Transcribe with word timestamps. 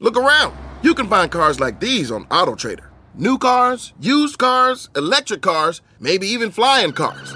Look 0.00 0.16
around. 0.16 0.56
You 0.82 0.92
can 0.94 1.06
find 1.08 1.30
cars 1.30 1.60
like 1.60 1.78
these 1.78 2.10
on 2.10 2.24
AutoTrader. 2.26 2.86
New 3.14 3.38
cars, 3.38 3.92
used 4.00 4.38
cars, 4.38 4.90
electric 4.96 5.40
cars, 5.40 5.82
maybe 6.00 6.26
even 6.26 6.50
flying 6.50 6.92
cars. 6.92 7.32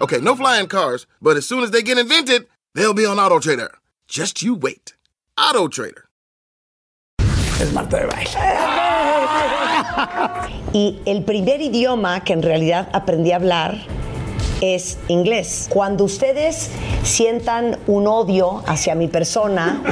Okay, 0.00 0.18
no 0.20 0.34
flying 0.34 0.66
cars, 0.66 1.06
but 1.20 1.36
as 1.36 1.46
soon 1.46 1.62
as 1.62 1.70
they 1.72 1.82
get 1.82 1.98
invented, 1.98 2.46
they'll 2.74 2.94
be 2.94 3.04
on 3.04 3.18
AutoTrader. 3.18 3.68
Just 4.08 4.42
you 4.42 4.54
wait. 4.54 4.94
AutoTrader. 5.38 6.04
Es 7.60 7.72
Marta 7.72 8.00
de 8.00 8.06
baile. 8.06 8.30
Y 10.72 11.00
el 11.06 11.24
primer 11.24 11.60
idioma 11.60 12.24
que 12.24 12.32
en 12.32 12.42
realidad 12.42 12.88
aprendí 12.92 13.30
a 13.30 13.36
hablar 13.36 13.78
es 14.64 14.98
inglés. 15.08 15.66
Cuando 15.68 16.04
ustedes 16.04 16.70
sientan 17.02 17.78
un 17.86 18.06
odio 18.06 18.62
hacia 18.66 18.94
mi 18.94 19.08
persona, 19.08 19.82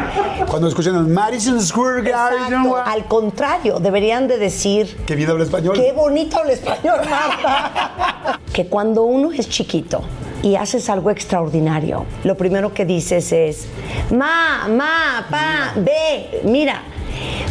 Cuando 0.48 0.68
escuchan 0.68 0.96
el 0.96 1.06
Madison 1.06 1.60
Square 1.60 2.02
Garden, 2.02 2.72
al 2.84 3.04
contrario, 3.06 3.78
deberían 3.78 4.28
de 4.28 4.38
decir 4.38 4.96
que 5.06 5.14
bien 5.14 5.30
habla 5.30 5.44
español. 5.44 5.74
Qué 5.74 5.92
bonito 5.92 6.42
el 6.42 6.50
español, 6.50 7.00
Marta. 7.08 8.40
que 8.52 8.66
cuando 8.66 9.04
uno 9.04 9.32
es 9.32 9.48
chiquito 9.48 10.02
y 10.42 10.56
haces 10.56 10.88
algo 10.90 11.10
extraordinario, 11.10 12.04
lo 12.24 12.36
primero 12.36 12.74
que 12.74 12.84
dices 12.84 13.32
es, 13.32 13.66
ma, 14.10 14.68
ma, 14.68 15.26
pa, 15.30 15.72
ve, 15.76 16.42
mira. 16.44 16.82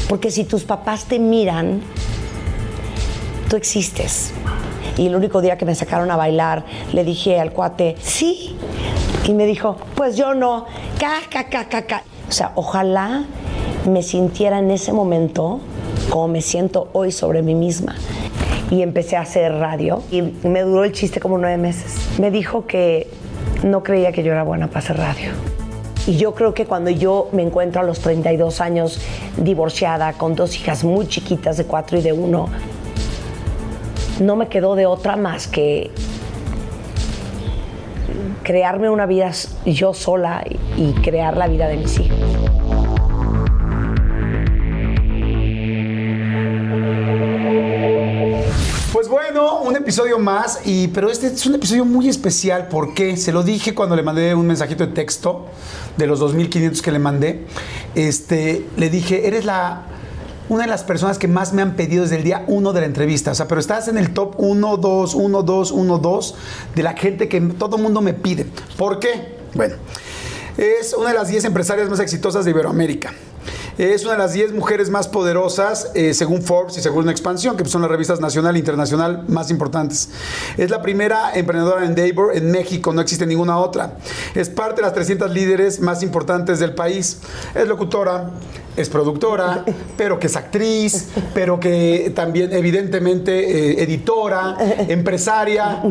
Porque 0.10 0.32
si 0.32 0.44
tus 0.44 0.64
papás 0.64 1.06
te 1.06 1.20
miran, 1.20 1.82
tú 3.52 3.58
existes. 3.58 4.32
Y 4.98 5.08
el 5.08 5.16
único 5.16 5.42
día 5.42 5.58
que 5.58 5.66
me 5.66 5.76
sacaron 5.76 6.10
a 6.10 6.16
bailar, 6.16 6.64
le 6.94 7.04
dije 7.04 7.38
al 7.38 7.52
cuate, 7.52 7.98
sí. 8.00 8.56
Y 9.28 9.34
me 9.34 9.46
dijo, 9.46 9.76
pues 9.94 10.16
yo 10.16 10.34
no. 10.34 10.66
Ca, 10.98 11.20
ca, 11.30 11.50
ca, 11.50 11.68
ca, 11.68 11.86
ca. 11.86 12.04
O 12.30 12.32
sea, 12.32 12.54
ojalá 12.56 13.26
me 13.90 14.04
sintiera 14.04 14.60
en 14.60 14.72
ese 14.72 14.94
momento 14.94 15.60
como 16.10 16.30
me 16.30 16.42
siento 16.42 16.88
hoy 16.94 17.12
sobre 17.12 17.42
mí 17.42 17.54
misma. 17.54 17.96
Y 18.70 18.84
empecé 18.84 19.18
a 19.18 19.22
hacer 19.22 19.52
radio 19.52 20.02
y 20.12 20.22
me 20.22 20.62
duró 20.62 20.86
el 20.86 20.94
chiste 20.94 21.20
como 21.20 21.38
nueve 21.38 21.58
meses. 21.58 21.94
Me 22.20 22.32
dijo 22.32 22.66
que 22.66 23.10
no 23.64 23.84
creía 23.84 24.14
que 24.14 24.24
yo 24.24 24.32
era 24.32 24.44
buena 24.44 24.68
para 24.68 24.80
hacer 24.80 24.98
radio. 24.98 25.32
Y 26.08 26.16
yo 26.16 26.34
creo 26.36 26.54
que 26.54 26.66
cuando 26.66 26.90
yo 26.90 27.28
me 27.34 27.44
encuentro 27.44 27.82
a 27.82 27.84
los 27.84 28.00
32 28.00 28.62
años 28.62 29.02
divorciada, 29.36 30.14
con 30.14 30.36
dos 30.36 30.56
hijas 30.56 30.86
muy 30.86 31.06
chiquitas 31.08 31.58
de 31.58 31.66
4 31.66 32.00
y 32.00 32.02
de 32.02 32.14
1, 32.14 32.50
no 34.20 34.36
me 34.36 34.48
quedó 34.48 34.76
de 34.76 34.86
otra 34.86 35.16
más 35.16 35.48
que 35.48 35.92
crearme 38.44 38.90
una 38.90 39.06
vida 39.06 39.32
yo 39.66 39.94
sola 39.94 40.44
y 40.78 40.94
crear 40.94 41.38
la 41.38 41.48
vida 41.48 41.68
de 41.68 41.78
mis 41.78 42.00
hijos. 42.00 42.18
Pues 48.94 49.08
bueno, 49.08 49.62
un 49.62 49.76
episodio 49.76 50.20
más, 50.20 50.62
y, 50.66 50.88
pero 50.90 51.10
este 51.10 51.28
es 51.28 51.46
un 51.46 51.56
episodio 51.56 51.86
muy 51.86 52.08
especial 52.10 52.68
porque 52.70 53.18
se 53.18 53.32
lo 53.32 53.44
dije 53.44 53.74
cuando 53.74 53.96
le 53.96 54.04
mandé 54.04 54.36
un 54.36 54.46
mensajito 54.46 54.86
de 54.86 54.94
texto 54.94 55.48
de 55.98 56.08
los 56.08 56.22
2.500 56.22 56.82
que 56.82 56.92
le 56.92 57.00
mandé. 57.00 57.46
Este, 57.96 58.66
le 58.78 58.90
dije, 58.90 59.28
eres 59.28 59.46
la, 59.46 59.84
una 60.52 60.64
de 60.64 60.70
las 60.70 60.84
personas 60.84 61.18
que 61.18 61.30
más 61.30 61.54
me 61.54 61.62
han 61.62 61.78
pedido 61.78 62.04
desde 62.04 62.18
el 62.18 62.26
día 62.26 62.44
1 62.46 62.74
de 62.74 62.82
la 62.82 62.86
entrevista. 62.86 63.32
O 63.32 63.36
sea, 63.36 63.48
pero 63.48 63.62
estás 63.62 63.88
en 63.88 63.98
el 63.98 64.14
top 64.14 64.36
1, 64.38 64.76
2, 64.76 65.16
1, 65.16 65.44
2, 65.44 65.72
1, 65.72 65.98
2 65.98 66.36
de 66.76 66.84
la 66.84 66.92
gente 66.92 67.30
que 67.30 67.40
todo 67.40 67.78
mundo 67.78 68.02
me 68.02 68.14
pide. 68.14 68.46
¿Por 68.78 69.00
qué? 69.00 69.38
Bueno, 69.54 69.76
es 70.58 70.94
una 70.94 71.12
de 71.12 71.16
las 71.16 71.30
10 71.30 71.46
empresarias 71.46 71.90
más 71.90 72.02
exitosas 72.02 72.44
de 72.44 72.52
Iberoamérica. 72.52 73.14
Es 73.82 74.04
una 74.04 74.12
de 74.12 74.20
las 74.20 74.34
10 74.34 74.54
mujeres 74.54 74.92
más 74.92 75.08
poderosas 75.08 75.90
eh, 75.96 76.14
según 76.14 76.44
Forbes 76.44 76.78
y 76.78 76.82
según 76.82 77.10
Expansión, 77.10 77.58
que 77.58 77.66
son 77.66 77.82
las 77.82 77.90
revistas 77.90 78.20
nacional 78.20 78.56
e 78.56 78.60
internacional 78.60 79.24
más 79.28 79.50
importantes. 79.50 80.10
Es 80.56 80.70
la 80.70 80.84
primera 80.84 81.34
emprendedora 81.34 81.82
en 81.82 81.88
Endeavor 81.88 82.38
en 82.38 82.52
México, 82.52 82.94
no 82.94 83.02
existe 83.02 83.26
ninguna 83.26 83.58
otra. 83.58 83.94
Es 84.36 84.50
parte 84.50 84.76
de 84.76 84.82
las 84.84 84.94
300 84.94 85.32
líderes 85.32 85.80
más 85.80 86.04
importantes 86.04 86.60
del 86.60 86.76
país. 86.76 87.22
Es 87.56 87.68
locutora, 87.68 88.30
es 88.78 88.88
productora, 88.88 89.66
pero 89.98 90.20
que 90.20 90.28
es 90.28 90.36
actriz, 90.36 91.08
pero 91.34 91.60
que 91.60 92.12
también 92.16 92.54
evidentemente 92.54 93.32
eh, 93.72 93.82
editora, 93.82 94.58
empresaria. 94.90 95.82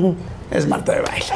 Es 0.48 0.68
Marta 0.68 0.92
de 0.92 1.00
Baile. 1.00 1.26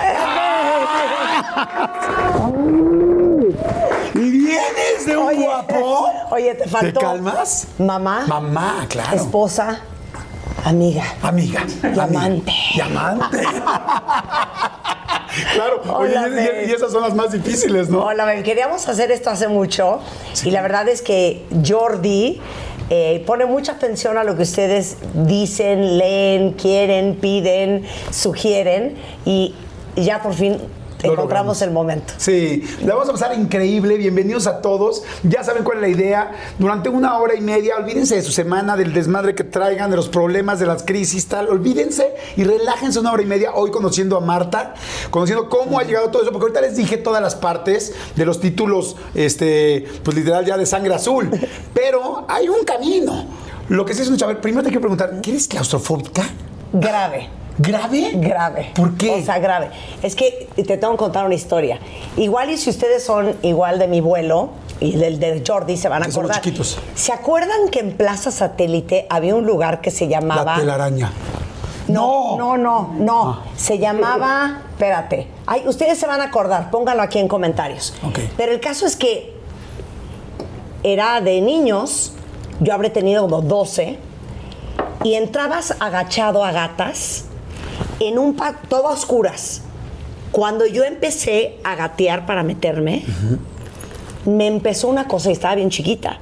¿Y 4.44 4.46
vienes 4.46 5.06
de 5.06 5.16
un 5.16 5.26
Oye, 5.28 5.44
guapo? 5.44 6.10
Oye, 6.30 6.54
te 6.54 6.68
faltó. 6.68 7.00
¿Te 7.00 7.06
calmas? 7.06 7.66
Mamá. 7.78 8.24
Mamá, 8.26 8.86
claro. 8.90 9.16
Esposa. 9.16 9.80
Amiga. 10.64 11.04
Amiga. 11.22 11.64
Y 11.82 11.98
amante. 11.98 12.52
Y 12.74 12.80
amante. 12.80 13.38
claro. 15.54 15.80
Oye, 15.96 16.14
Hola, 16.18 16.28
y- 16.28 16.68
y, 16.68 16.72
esas 16.72 16.92
son 16.92 17.02
las 17.02 17.14
más 17.14 17.32
difíciles, 17.32 17.88
¿no? 17.88 18.04
Hola, 18.04 18.26
Bel. 18.26 18.42
Queríamos 18.42 18.86
hacer 18.88 19.10
esto 19.10 19.30
hace 19.30 19.48
mucho 19.48 20.00
y 20.44 20.50
la 20.50 20.60
verdad 20.60 20.88
es 20.88 21.00
que 21.00 21.46
Jordi 21.66 22.40
eh, 22.90 23.22
pone 23.26 23.46
mucha 23.46 23.72
atención 23.72 24.18
a 24.18 24.24
lo 24.24 24.36
que 24.36 24.42
ustedes 24.42 24.98
dicen, 25.14 25.96
leen, 25.98 26.52
quieren, 26.52 27.16
piden, 27.16 27.86
sugieren 28.10 28.96
y 29.24 29.54
ya 29.96 30.20
por 30.22 30.34
fin 30.34 30.58
Lo 31.04 31.16
logramos. 31.16 31.62
el 31.62 31.70
momento. 31.70 32.14
Sí, 32.16 32.64
la 32.84 32.94
vamos 32.94 33.08
a 33.08 33.12
pasar 33.12 33.38
increíble. 33.38 33.96
Bienvenidos 33.96 34.46
a 34.46 34.60
todos. 34.60 35.02
Ya 35.22 35.44
saben 35.44 35.62
cuál 35.62 35.78
es 35.78 35.82
la 35.82 35.88
idea. 35.88 36.32
Durante 36.58 36.88
una 36.88 37.18
hora 37.18 37.34
y 37.34 37.40
media, 37.40 37.76
olvídense 37.76 38.16
de 38.16 38.22
su 38.22 38.32
semana, 38.32 38.76
del 38.76 38.92
desmadre 38.92 39.34
que 39.34 39.44
traigan, 39.44 39.90
de 39.90 39.96
los 39.96 40.08
problemas, 40.08 40.58
de 40.58 40.66
las 40.66 40.82
crisis, 40.82 41.26
tal. 41.26 41.48
Olvídense 41.48 42.14
y 42.36 42.44
relájense 42.44 42.98
una 42.98 43.12
hora 43.12 43.22
y 43.22 43.26
media 43.26 43.52
hoy 43.54 43.70
conociendo 43.70 44.16
a 44.16 44.20
Marta, 44.20 44.74
conociendo 45.10 45.48
cómo 45.48 45.78
ha 45.78 45.84
llegado 45.84 46.10
todo 46.10 46.22
eso, 46.22 46.32
porque 46.32 46.44
ahorita 46.44 46.60
les 46.60 46.76
dije 46.76 46.96
todas 46.96 47.22
las 47.22 47.34
partes 47.34 47.92
de 48.16 48.24
los 48.24 48.40
títulos, 48.40 48.96
este, 49.14 49.86
pues 50.02 50.16
literal 50.16 50.44
ya 50.44 50.56
de 50.56 50.66
sangre 50.66 50.94
azul. 50.94 51.30
Pero 51.74 52.24
hay 52.28 52.48
un 52.48 52.64
camino. 52.64 53.26
Lo 53.68 53.84
que 53.84 53.94
sí 53.94 54.02
es 54.02 54.08
un 54.08 54.16
chaval. 54.16 54.38
Primero 54.38 54.62
te 54.62 54.68
quiero 54.68 54.82
preguntar, 54.82 55.20
¿qué 55.22 55.30
eres 55.30 55.48
claustrofóbica? 55.48 56.24
Grave. 56.72 57.43
¿Grave? 57.58 58.12
Grave. 58.14 58.72
¿Por 58.74 58.96
qué? 58.96 59.20
O 59.22 59.24
sea, 59.24 59.38
grave. 59.38 59.70
Es 60.02 60.16
que 60.16 60.48
te 60.56 60.76
tengo 60.76 60.92
que 60.94 60.98
contar 60.98 61.24
una 61.26 61.34
historia. 61.34 61.78
Igual 62.16 62.50
y 62.50 62.56
si 62.58 62.70
ustedes 62.70 63.04
son 63.04 63.36
igual 63.42 63.78
de 63.78 63.86
mi 63.86 64.00
vuelo 64.00 64.50
y 64.80 64.96
del 64.96 65.20
de 65.20 65.42
Jordi 65.46 65.76
se 65.76 65.88
van 65.88 66.02
a 66.02 66.06
Que 66.06 66.12
acordar. 66.12 66.40
chiquitos. 66.40 66.78
¿Se 66.94 67.12
acuerdan 67.12 67.68
que 67.70 67.80
en 67.80 67.96
Plaza 67.96 68.30
Satélite 68.30 69.06
había 69.08 69.34
un 69.36 69.46
lugar 69.46 69.80
que 69.80 69.90
se 69.90 70.08
llamaba 70.08 70.44
La 70.44 70.56
telaraña. 70.56 71.12
No, 71.86 72.36
no, 72.38 72.56
no, 72.56 72.94
no. 72.98 73.42
Se 73.56 73.78
llamaba, 73.78 74.62
espérate. 74.70 75.28
Ay, 75.46 75.62
ustedes 75.66 75.98
se 75.98 76.06
van 76.06 76.20
a 76.22 76.24
acordar, 76.24 76.70
pónganlo 76.70 77.02
aquí 77.02 77.18
en 77.18 77.28
comentarios. 77.28 77.94
Ok. 78.02 78.20
Pero 78.36 78.52
el 78.52 78.60
caso 78.60 78.86
es 78.86 78.96
que 78.96 79.34
era 80.82 81.20
de 81.20 81.40
niños, 81.40 82.14
yo 82.60 82.72
habré 82.74 82.90
tenido 82.90 83.22
como 83.22 83.42
12, 83.42 83.98
y 85.04 85.14
entrabas 85.14 85.76
agachado 85.80 86.42
a 86.42 86.52
gatas 86.52 87.26
en 88.06 88.18
un 88.18 88.36
todo 88.68 88.88
a 88.88 88.92
oscuras. 88.92 89.62
Cuando 90.32 90.66
yo 90.66 90.84
empecé 90.84 91.58
a 91.62 91.76
gatear 91.76 92.26
para 92.26 92.42
meterme, 92.42 93.04
me 94.24 94.46
empezó 94.46 94.88
una 94.88 95.06
cosa 95.06 95.30
y 95.30 95.32
estaba 95.32 95.54
bien 95.54 95.70
chiquita. 95.70 96.18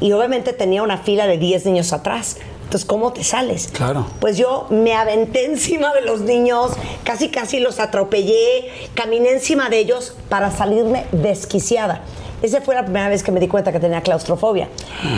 Y 0.00 0.12
obviamente 0.12 0.52
tenía 0.52 0.82
una 0.82 0.98
fila 0.98 1.26
de 1.26 1.38
10 1.38 1.66
niños 1.66 1.92
atrás. 1.92 2.38
Entonces, 2.64 2.86
¿cómo 2.86 3.12
te 3.12 3.22
sales? 3.22 3.68
Claro. 3.72 4.06
Pues 4.20 4.38
yo 4.38 4.66
me 4.70 4.94
aventé 4.94 5.44
encima 5.50 5.92
de 5.92 6.00
los 6.00 6.22
niños, 6.22 6.72
casi 7.04 7.28
casi 7.28 7.60
los 7.60 7.78
atropellé, 7.78 8.70
caminé 8.94 9.32
encima 9.32 9.68
de 9.68 9.78
ellos 9.78 10.16
para 10.28 10.50
salirme 10.50 11.04
desquiciada. 11.12 12.00
Esa 12.40 12.60
fue 12.60 12.74
la 12.74 12.82
primera 12.84 13.08
vez 13.08 13.22
que 13.22 13.30
me 13.30 13.38
di 13.38 13.46
cuenta 13.46 13.70
que 13.70 13.78
tenía 13.78 14.00
claustrofobia. 14.00 14.68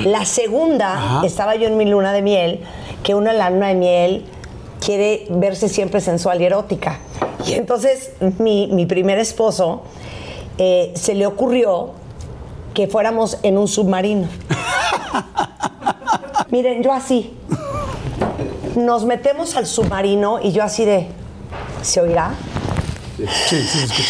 La 0.05 0.27
segunda, 0.27 0.95
Ajá. 0.95 1.27
estaba 1.27 1.55
yo 1.55 1.69
en 1.69 1.77
mi 1.79 1.87
luna 1.87 2.13
de 2.13 2.21
miel, 2.21 2.61
que 3.03 3.15
uno 3.15 3.31
en 3.31 3.39
la 3.39 3.49
luna 3.49 3.69
de 3.69 3.75
miel 3.77 4.25
quiere 4.85 5.27
verse 5.31 5.69
siempre 5.69 6.01
sensual 6.01 6.41
y 6.41 6.45
erótica. 6.45 6.99
Y 7.47 7.55
entonces 7.55 8.13
mi, 8.39 8.69
mi 8.69 8.87
primer 8.87 9.19
esposo 9.19 9.83
eh, 10.59 10.93
se 10.95 11.15
le 11.15 11.27
ocurrió 11.27 11.93
que 12.75 12.87
fuéramos 12.89 13.39
en 13.43 13.57
un 13.57 13.69
submarino. 13.69 14.29
Miren, 16.51 16.83
yo 16.83 16.93
así. 16.93 17.33
Nos 18.77 19.05
metemos 19.05 19.57
al 19.57 19.67
submarino 19.67 20.41
y 20.43 20.53
yo 20.53 20.63
así 20.65 20.85
de. 20.85 21.07
¿Se 21.83 22.01
oirá? 22.01 22.35
Sí, 23.17 23.63
sí, 23.63 23.79
escucha. 23.85 24.03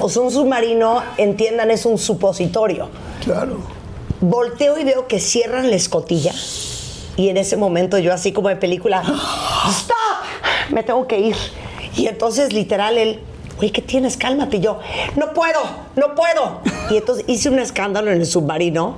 O 0.00 0.08
sea, 0.08 0.22
un 0.22 0.32
submarino, 0.32 1.00
entiendan, 1.16 1.70
es 1.70 1.86
un 1.86 1.96
supositorio. 1.96 2.88
Claro. 3.24 3.58
Volteo 4.20 4.78
y 4.78 4.84
veo 4.84 5.06
que 5.06 5.20
cierran 5.20 5.70
la 5.70 5.76
escotilla. 5.76 6.32
Y 7.16 7.28
en 7.28 7.36
ese 7.36 7.56
momento 7.56 7.98
yo 7.98 8.12
así 8.12 8.32
como 8.32 8.48
de 8.48 8.56
película, 8.56 9.02
¡Stop! 9.02 9.96
Me 10.70 10.82
tengo 10.82 11.06
que 11.06 11.18
ir. 11.18 11.36
Y 11.96 12.06
entonces 12.06 12.52
literal 12.52 12.96
él, 12.96 13.20
oye, 13.58 13.70
¿qué 13.70 13.82
tienes? 13.82 14.16
Cálmate. 14.16 14.56
Y 14.56 14.60
yo, 14.60 14.78
no 15.16 15.32
puedo, 15.34 15.60
no 15.96 16.14
puedo. 16.14 16.60
Y 16.90 16.96
entonces 16.96 17.24
hice 17.28 17.50
un 17.50 17.58
escándalo 17.58 18.10
en 18.10 18.18
el 18.20 18.26
submarino. 18.26 18.96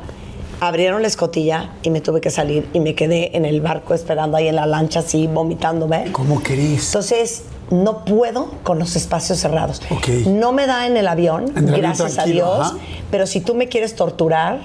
Abrieron 0.61 1.03
la 1.03 1.09
escotilla 1.09 1.71
y 1.83 1.91
me 1.91 2.01
tuve 2.01 2.21
que 2.21 2.31
salir 2.31 2.69
y 2.73 2.81
me 2.81 2.95
quedé 2.95 3.37
en 3.37 3.45
el 3.45 3.61
barco 3.61 3.93
esperando 3.93 4.37
ahí 4.37 4.47
en 4.47 4.57
la 4.57 4.67
lancha 4.67 5.01
así 5.01 5.27
vomitándome. 5.27 6.13
¿Cómo 6.13 6.41
querés? 6.43 6.87
Entonces, 6.87 7.43
no 7.71 8.05
puedo 8.05 8.51
con 8.63 8.79
los 8.79 8.95
espacios 8.95 9.41
cerrados. 9.41 9.83
Ok. 9.91 10.09
No 10.27 10.53
me 10.53 10.67
da 10.67 10.87
en 10.87 10.97
el 10.97 11.09
avión, 11.09 11.53
gracias 11.55 12.19
a 12.19 12.25
Dios. 12.25 12.61
ajá. 12.61 12.77
Pero 13.11 13.27
si 13.27 13.41
tú 13.41 13.55
me 13.55 13.69
quieres 13.69 13.97
torturar, 13.97 14.61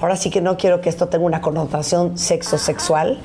ahora 0.00 0.16
sí 0.16 0.30
que 0.30 0.40
no 0.40 0.56
quiero 0.56 0.80
que 0.80 0.88
esto 0.88 1.08
tenga 1.08 1.24
una 1.24 1.40
connotación 1.40 2.16
sexo-sexual, 2.18 3.18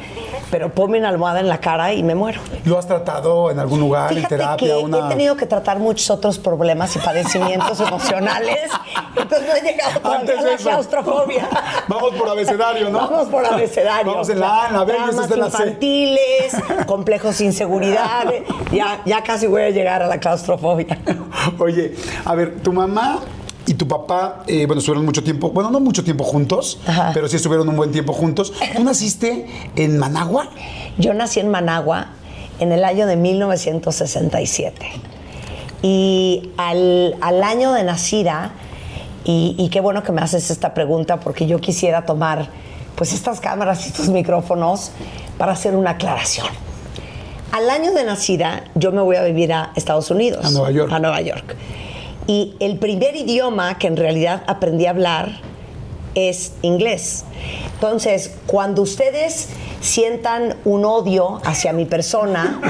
pero 0.52 0.70
ponme 0.74 1.00
una 1.00 1.10
almohada 1.10 1.40
en 1.40 1.48
la 1.48 1.60
cara 1.60 1.94
y 1.94 2.04
me 2.04 2.16
muero. 2.16 2.42
¿Lo 2.66 2.78
has 2.78 2.88
tratado 2.88 3.52
en 3.52 3.60
algún 3.60 3.80
lugar, 3.80 4.16
en 4.16 4.26
terapia? 4.26 4.68
que 4.68 4.76
una... 4.76 5.06
he 5.08 5.10
tenido 5.10 5.36
que 5.36 5.46
tratar 5.46 5.80
muchos 5.80 6.10
otros 6.10 6.40
problemas 6.40 6.96
y 6.96 7.00
padecimientos 7.00 7.80
emocionales, 7.88 8.70
entonces 9.16 9.48
no 9.48 9.56
he 9.56 9.62
llegado 9.62 10.00
todavía 10.00 10.20
Antes 10.22 10.40
a 10.40 10.42
la 10.44 10.54
eso. 10.54 10.64
claustrofobia. 10.70 11.50
Vamos 11.88 12.14
por 12.16 12.30
abecedario, 12.30 12.90
¿no? 12.90 13.00
Vamos 13.00 13.28
por 13.28 13.46
abecedario. 13.46 14.12
Vamos 14.12 14.30
en 14.30 14.40
la 14.40 14.64
A, 14.64 14.68
en 14.68 14.74
la 14.74 14.84
B 14.84 14.94
es 14.94 15.32
en 15.32 15.40
la 15.40 15.50
C. 15.50 15.64
infantiles, 15.64 16.56
complejos 16.86 17.38
de 17.38 17.46
inseguridad. 17.46 18.26
Ya, 18.72 19.02
ya 19.06 19.24
casi 19.24 19.48
voy 19.48 19.64
a 19.64 19.70
llegar 19.70 20.02
a 20.02 20.08
la 20.08 20.20
claustrofobia. 20.20 20.98
Oye, 21.60 21.94
a 22.26 22.36
ver, 22.36 22.62
tu 22.62 22.72
mamá 22.74 23.20
y 23.66 23.76
tu 23.76 23.88
papá, 23.88 24.44
eh, 24.48 24.66
bueno, 24.66 24.80
estuvieron 24.80 25.06
mucho 25.06 25.24
tiempo, 25.24 25.50
bueno, 25.52 25.72
no 25.72 25.80
mucho 25.80 26.04
tiempo 26.04 26.24
juntos, 26.24 26.80
Ajá. 26.86 27.12
pero 27.14 27.28
sí 27.28 27.38
estuvieron 27.38 27.68
un 27.70 27.76
buen 27.78 27.92
tiempo 27.92 28.14
juntos. 28.14 28.54
¿Tú 28.76 28.84
naciste 28.84 29.48
en 29.76 29.98
Managua? 29.98 30.50
Yo 30.98 31.14
nací 31.14 31.40
en 31.40 31.50
Managua 31.50 32.08
en 32.60 32.72
el 32.72 32.84
año 32.84 33.08
de 33.08 33.16
1967. 33.16 34.86
Y 35.82 36.52
al, 36.58 37.16
al 37.22 37.44
año 37.44 37.74
de 37.74 37.84
nacida, 37.84 38.52
y, 39.26 39.56
y 39.58 39.70
qué 39.70 39.80
bueno 39.82 40.04
que 40.04 40.12
me 40.12 40.22
haces 40.22 40.52
esta 40.52 40.74
pregunta 40.74 41.20
porque 41.20 41.48
yo 41.48 41.60
quisiera 41.60 42.06
tomar 42.06 42.50
pues 42.96 43.14
estas 43.14 43.40
cámaras 43.40 43.86
y 43.86 43.90
estos 43.90 44.10
micrófonos 44.10 44.92
para 45.38 45.54
hacer 45.54 45.76
una 45.76 45.92
aclaración. 45.92 46.48
Al 47.52 47.70
año 47.70 47.94
de 47.94 48.04
nacida 48.04 48.64
yo 48.76 48.92
me 48.92 49.02
voy 49.02 49.16
a 49.16 49.24
vivir 49.24 49.54
a 49.54 49.72
Estados 49.76 50.10
Unidos. 50.12 50.46
A 50.46 50.52
Nueva 50.52 50.72
York. 50.72 50.92
A 50.92 51.00
Nueva 51.00 51.22
York. 51.22 51.56
Y 52.28 52.56
el 52.60 52.78
primer 52.80 53.16
idioma 53.16 53.78
que 53.78 53.88
en 53.88 53.98
realidad 53.98 54.44
aprendí 54.48 54.86
a 54.86 54.92
hablar 54.92 55.42
es 56.16 56.54
inglés. 56.62 57.26
Entonces, 57.74 58.36
cuando 58.46 58.82
ustedes 58.82 59.50
sientan 59.82 60.56
un 60.64 60.86
odio 60.86 61.42
hacia 61.44 61.74
mi 61.74 61.86
persona, 61.86 62.62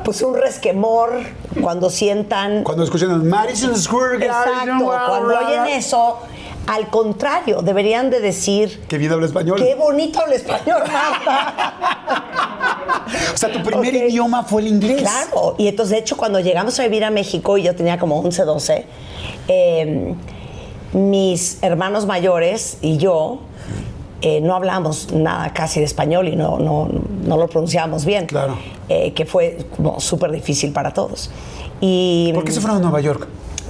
pues 0.04 0.22
un 0.22 0.36
resquemor, 0.36 1.20
cuando 1.60 1.90
sientan... 1.90 2.62
Cuando 2.62 2.84
escuchan 2.84 3.26
Madison 3.28 3.76
Square 3.76 4.18
Garden. 4.18 4.68
Exacto, 4.68 4.84
cuando 4.84 5.38
oyen 5.38 5.66
eso, 5.68 6.18
al 6.66 6.88
contrario, 6.88 7.62
deberían 7.62 8.10
de 8.10 8.20
decir... 8.20 8.84
Que 8.88 8.98
bien 8.98 9.12
habla 9.12 9.26
español. 9.26 9.58
Qué 9.58 9.74
bonito 9.74 10.20
habla 10.20 10.36
español, 10.36 10.82
Marta. 10.92 12.48
O 13.34 13.36
sea, 13.36 13.50
tu 13.52 13.62
primer 13.62 13.94
idioma 13.94 14.44
fue 14.44 14.62
el 14.62 14.68
inglés. 14.68 15.00
Claro, 15.02 15.54
y 15.58 15.68
entonces 15.68 15.92
de 15.92 15.98
hecho 16.00 16.16
cuando 16.16 16.40
llegamos 16.40 16.78
a 16.78 16.82
vivir 16.84 17.04
a 17.04 17.10
México 17.10 17.56
y 17.58 17.62
yo 17.62 17.74
tenía 17.74 17.98
como 17.98 18.18
11, 18.20 18.44
12, 18.44 18.86
eh, 19.48 20.14
mis 20.92 21.58
hermanos 21.62 22.06
mayores 22.06 22.78
y 22.82 22.98
yo 22.98 23.40
eh, 24.20 24.40
no 24.40 24.54
hablamos 24.54 25.12
nada 25.12 25.52
casi 25.52 25.80
de 25.80 25.86
español 25.86 26.28
y 26.28 26.36
no, 26.36 26.58
no, 26.58 26.88
no 27.24 27.36
lo 27.36 27.48
pronunciábamos 27.48 28.04
bien, 28.04 28.26
Claro. 28.26 28.56
Eh, 28.88 29.12
que 29.14 29.24
fue 29.24 29.58
como 29.76 29.98
súper 30.00 30.30
difícil 30.30 30.72
para 30.72 30.92
todos. 30.92 31.30
Y, 31.80 32.30
¿Por 32.34 32.44
qué 32.44 32.52
se 32.52 32.60
fueron 32.60 32.78
a 32.78 32.80
Nueva 32.82 33.00
York? 33.00 33.26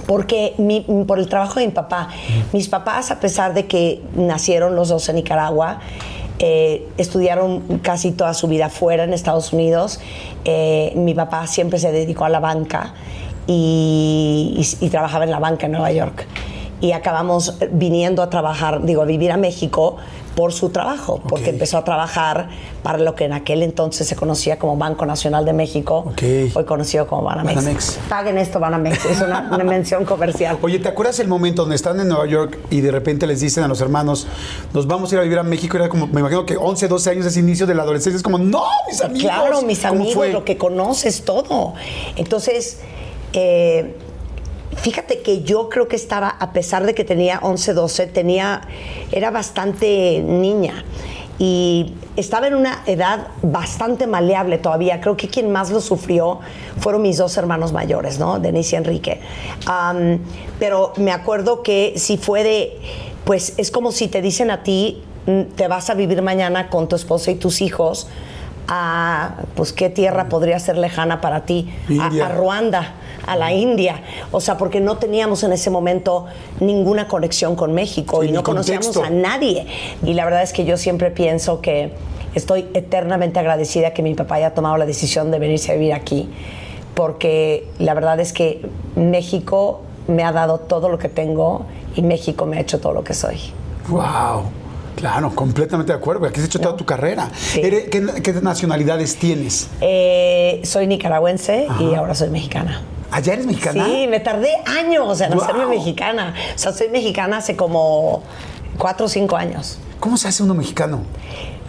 porque 0.06 0.54
mi- 0.58 0.80
por 1.06 1.18
el 1.18 1.28
trabajo 1.28 1.60
de 1.60 1.66
mi 1.66 1.72
papá. 1.72 2.08
Mis 2.52 2.68
papás, 2.68 3.10
a 3.10 3.20
pesar 3.20 3.54
de 3.54 3.66
que 3.66 4.02
nacieron 4.16 4.74
los 4.74 4.88
dos 4.88 5.08
en 5.10 5.16
Nicaragua, 5.16 5.80
eh, 6.42 6.86
estudiaron 6.98 7.60
casi 7.82 8.10
toda 8.12 8.34
su 8.34 8.48
vida 8.48 8.68
fuera 8.68 9.04
en 9.04 9.14
Estados 9.14 9.52
Unidos. 9.52 10.00
Eh, 10.44 10.92
mi 10.96 11.14
papá 11.14 11.46
siempre 11.46 11.78
se 11.78 11.90
dedicó 11.92 12.24
a 12.24 12.28
la 12.28 12.40
banca 12.40 12.94
y, 13.46 14.54
y- 14.80 14.84
y 14.86 14.88
trabajaba 14.90 15.24
en 15.24 15.30
la 15.30 15.38
banca 15.38 15.66
en 15.66 15.72
Nueva 15.72 15.92
York. 15.92 16.26
Y 16.80 16.92
acabamos 16.92 17.58
viniendo 17.70 18.22
a 18.22 18.28
trabajar, 18.28 18.82
digo, 18.84 19.02
a 19.02 19.04
vivir 19.04 19.30
a 19.30 19.36
México 19.36 19.96
por 20.34 20.52
su 20.52 20.70
trabajo, 20.70 21.20
porque 21.28 21.50
empezó 21.50 21.76
a 21.78 21.84
trabajar 21.84 22.48
para 22.82 22.98
lo 22.98 23.14
que 23.14 23.24
en 23.24 23.32
aquel 23.34 23.62
entonces 23.62 24.06
se 24.08 24.16
conocía 24.16 24.58
como 24.58 24.76
Banco 24.76 25.04
Nacional 25.04 25.44
de 25.44 25.52
México, 25.52 26.04
Ok. 26.12 26.22
hoy 26.54 26.64
conocido 26.64 27.06
como 27.06 27.22
Banamex. 27.22 27.54
Banamex. 27.56 27.98
Paguen 28.08 28.38
esto, 28.38 28.58
Banamex, 28.58 29.04
es 29.04 29.20
una, 29.20 29.50
una 29.54 29.64
mención 29.64 30.04
comercial. 30.04 30.58
Oye, 30.62 30.78
¿te 30.78 30.88
acuerdas 30.88 31.18
el 31.20 31.28
momento 31.28 31.62
donde 31.62 31.76
están 31.76 32.00
en 32.00 32.08
Nueva 32.08 32.26
York 32.26 32.58
y 32.70 32.80
de 32.80 32.90
repente 32.90 33.26
les 33.26 33.40
dicen 33.40 33.62
a 33.64 33.68
los 33.68 33.80
hermanos, 33.80 34.26
nos 34.72 34.86
vamos 34.86 35.12
a 35.12 35.16
ir 35.16 35.20
a 35.20 35.22
vivir 35.24 35.38
a 35.38 35.42
México? 35.42 35.76
Era 35.76 35.88
como, 35.88 36.06
me 36.06 36.20
imagino 36.20 36.46
que 36.46 36.56
11, 36.56 36.88
12 36.88 37.10
años 37.10 37.26
ese 37.26 37.40
inicio 37.40 37.66
de 37.66 37.74
la 37.74 37.82
adolescencia. 37.82 38.16
Es 38.16 38.22
como, 38.22 38.38
no, 38.38 38.62
mis 38.88 39.00
amigos. 39.02 39.22
Claro, 39.22 39.62
mis 39.62 39.80
¿Cómo 39.80 39.92
amigos, 39.94 40.14
fue? 40.14 40.32
lo 40.32 40.44
que 40.44 40.56
conoces, 40.56 41.24
todo. 41.24 41.74
Entonces, 42.16 42.78
eh, 43.34 43.96
fíjate 44.76 45.22
que 45.22 45.42
yo 45.42 45.68
creo 45.68 45.88
que 45.88 45.96
estaba, 45.96 46.28
a 46.28 46.52
pesar 46.52 46.86
de 46.86 46.94
que 46.94 47.04
tenía 47.04 47.38
11, 47.42 47.74
12, 47.74 48.06
tenía, 48.08 48.62
era 49.10 49.30
bastante 49.30 50.22
niña. 50.24 50.84
Y 51.38 51.94
estaba 52.16 52.46
en 52.46 52.54
una 52.54 52.82
edad 52.86 53.28
bastante 53.42 54.06
maleable 54.06 54.58
todavía. 54.58 55.00
Creo 55.00 55.16
que 55.16 55.28
quien 55.28 55.50
más 55.50 55.70
lo 55.70 55.80
sufrió 55.80 56.40
fueron 56.78 57.02
mis 57.02 57.16
dos 57.16 57.36
hermanos 57.36 57.72
mayores, 57.72 58.18
¿no? 58.18 58.38
Denise 58.38 58.76
y 58.76 58.78
Enrique. 58.78 59.20
Pero 60.58 60.92
me 60.98 61.10
acuerdo 61.10 61.62
que 61.62 61.94
si 61.96 62.16
fue 62.16 62.44
de, 62.44 62.80
pues 63.24 63.54
es 63.56 63.70
como 63.70 63.92
si 63.92 64.08
te 64.08 64.22
dicen 64.22 64.50
a 64.50 64.62
ti, 64.62 65.02
mm, 65.26 65.54
te 65.56 65.68
vas 65.68 65.90
a 65.90 65.94
vivir 65.94 66.22
mañana 66.22 66.68
con 66.68 66.88
tu 66.88 66.96
esposa 66.96 67.30
y 67.30 67.34
tus 67.34 67.60
hijos 67.60 68.06
a, 68.68 69.36
pues, 69.56 69.72
¿qué 69.72 69.90
tierra 69.90 70.28
podría 70.28 70.58
ser 70.58 70.78
lejana 70.78 71.20
para 71.20 71.44
ti? 71.44 71.72
A-. 72.00 72.26
A, 72.26 72.28
Ruanda, 72.28 72.94
a 73.26 73.36
la 73.36 73.52
India. 73.52 74.02
O 74.30 74.40
sea, 74.40 74.56
porque 74.58 74.80
no 74.80 74.96
teníamos 74.98 75.42
en 75.44 75.52
ese 75.52 75.70
momento 75.70 76.26
ninguna 76.60 77.08
conexión 77.08 77.56
con 77.56 77.72
México 77.72 78.22
Sí, 78.22 78.28
y 78.28 78.32
no 78.32 78.42
conocíamos 78.42 78.86
contexto. 78.88 79.04
a 79.04 79.10
nadie. 79.10 79.66
Y 80.04 80.14
la 80.14 80.24
verdad 80.24 80.42
es 80.42 80.52
que 80.52 80.64
yo 80.64 80.76
siempre 80.76 81.10
pienso 81.10 81.60
que 81.60 81.92
estoy 82.34 82.68
eternamente 82.74 83.38
agradecida 83.38 83.92
que 83.92 84.02
mi 84.02 84.14
papá 84.14 84.36
haya 84.36 84.54
tomado 84.54 84.76
la 84.76 84.86
decisión 84.86 85.30
de 85.30 85.38
venirse 85.38 85.72
a 85.72 85.74
vivir 85.74 85.92
aquí. 85.92 86.28
Porque 86.94 87.66
la 87.78 87.94
verdad 87.94 88.20
es 88.20 88.32
que 88.32 88.66
México 88.96 89.80
me 90.08 90.24
ha 90.24 90.32
dado 90.32 90.58
todo 90.58 90.88
lo 90.88 90.98
que 90.98 91.08
tengo 91.08 91.64
y 91.94 92.02
México 92.02 92.46
me 92.46 92.56
ha 92.58 92.60
hecho 92.60 92.80
todo 92.80 92.92
lo 92.92 93.04
que 93.04 93.14
soy. 93.14 93.38
Wow. 93.88 94.44
Claro, 94.96 95.34
completamente 95.34 95.92
de 95.92 95.98
acuerdo. 95.98 96.26
Aquí 96.26 96.40
has 96.40 96.46
hecho 96.46 96.60
toda 96.60 96.76
tu 96.76 96.84
carrera. 96.84 97.30
Sí. 97.36 97.60
¿Qué, 97.60 97.90
qué 98.22 98.32
nacionalidades 98.42 99.16
tienes? 99.16 99.68
Eh, 99.80 100.60
soy 100.64 100.86
nicaragüense 100.86 101.66
y 101.80 101.94
ahora 101.94 102.14
soy 102.14 102.30
mexicana. 102.30 102.82
¿Allá 103.10 103.34
eres 103.34 103.46
mexicana? 103.46 103.84
Sí, 103.84 104.06
me 104.08 104.20
tardé 104.20 104.48
años 104.66 105.20
en 105.20 105.32
hacerme 105.34 105.64
Wow. 105.66 105.74
mexicana. 105.74 106.34
O 106.54 106.58
sea, 106.58 106.72
soy 106.72 106.88
mexicana 106.88 107.38
hace 107.38 107.56
como 107.56 108.22
cuatro 108.78 109.06
o 109.06 109.08
cinco 109.08 109.36
años. 109.36 109.78
¿Cómo 110.00 110.16
se 110.16 110.28
hace 110.28 110.42
uno 110.42 110.54
mexicano? 110.54 111.00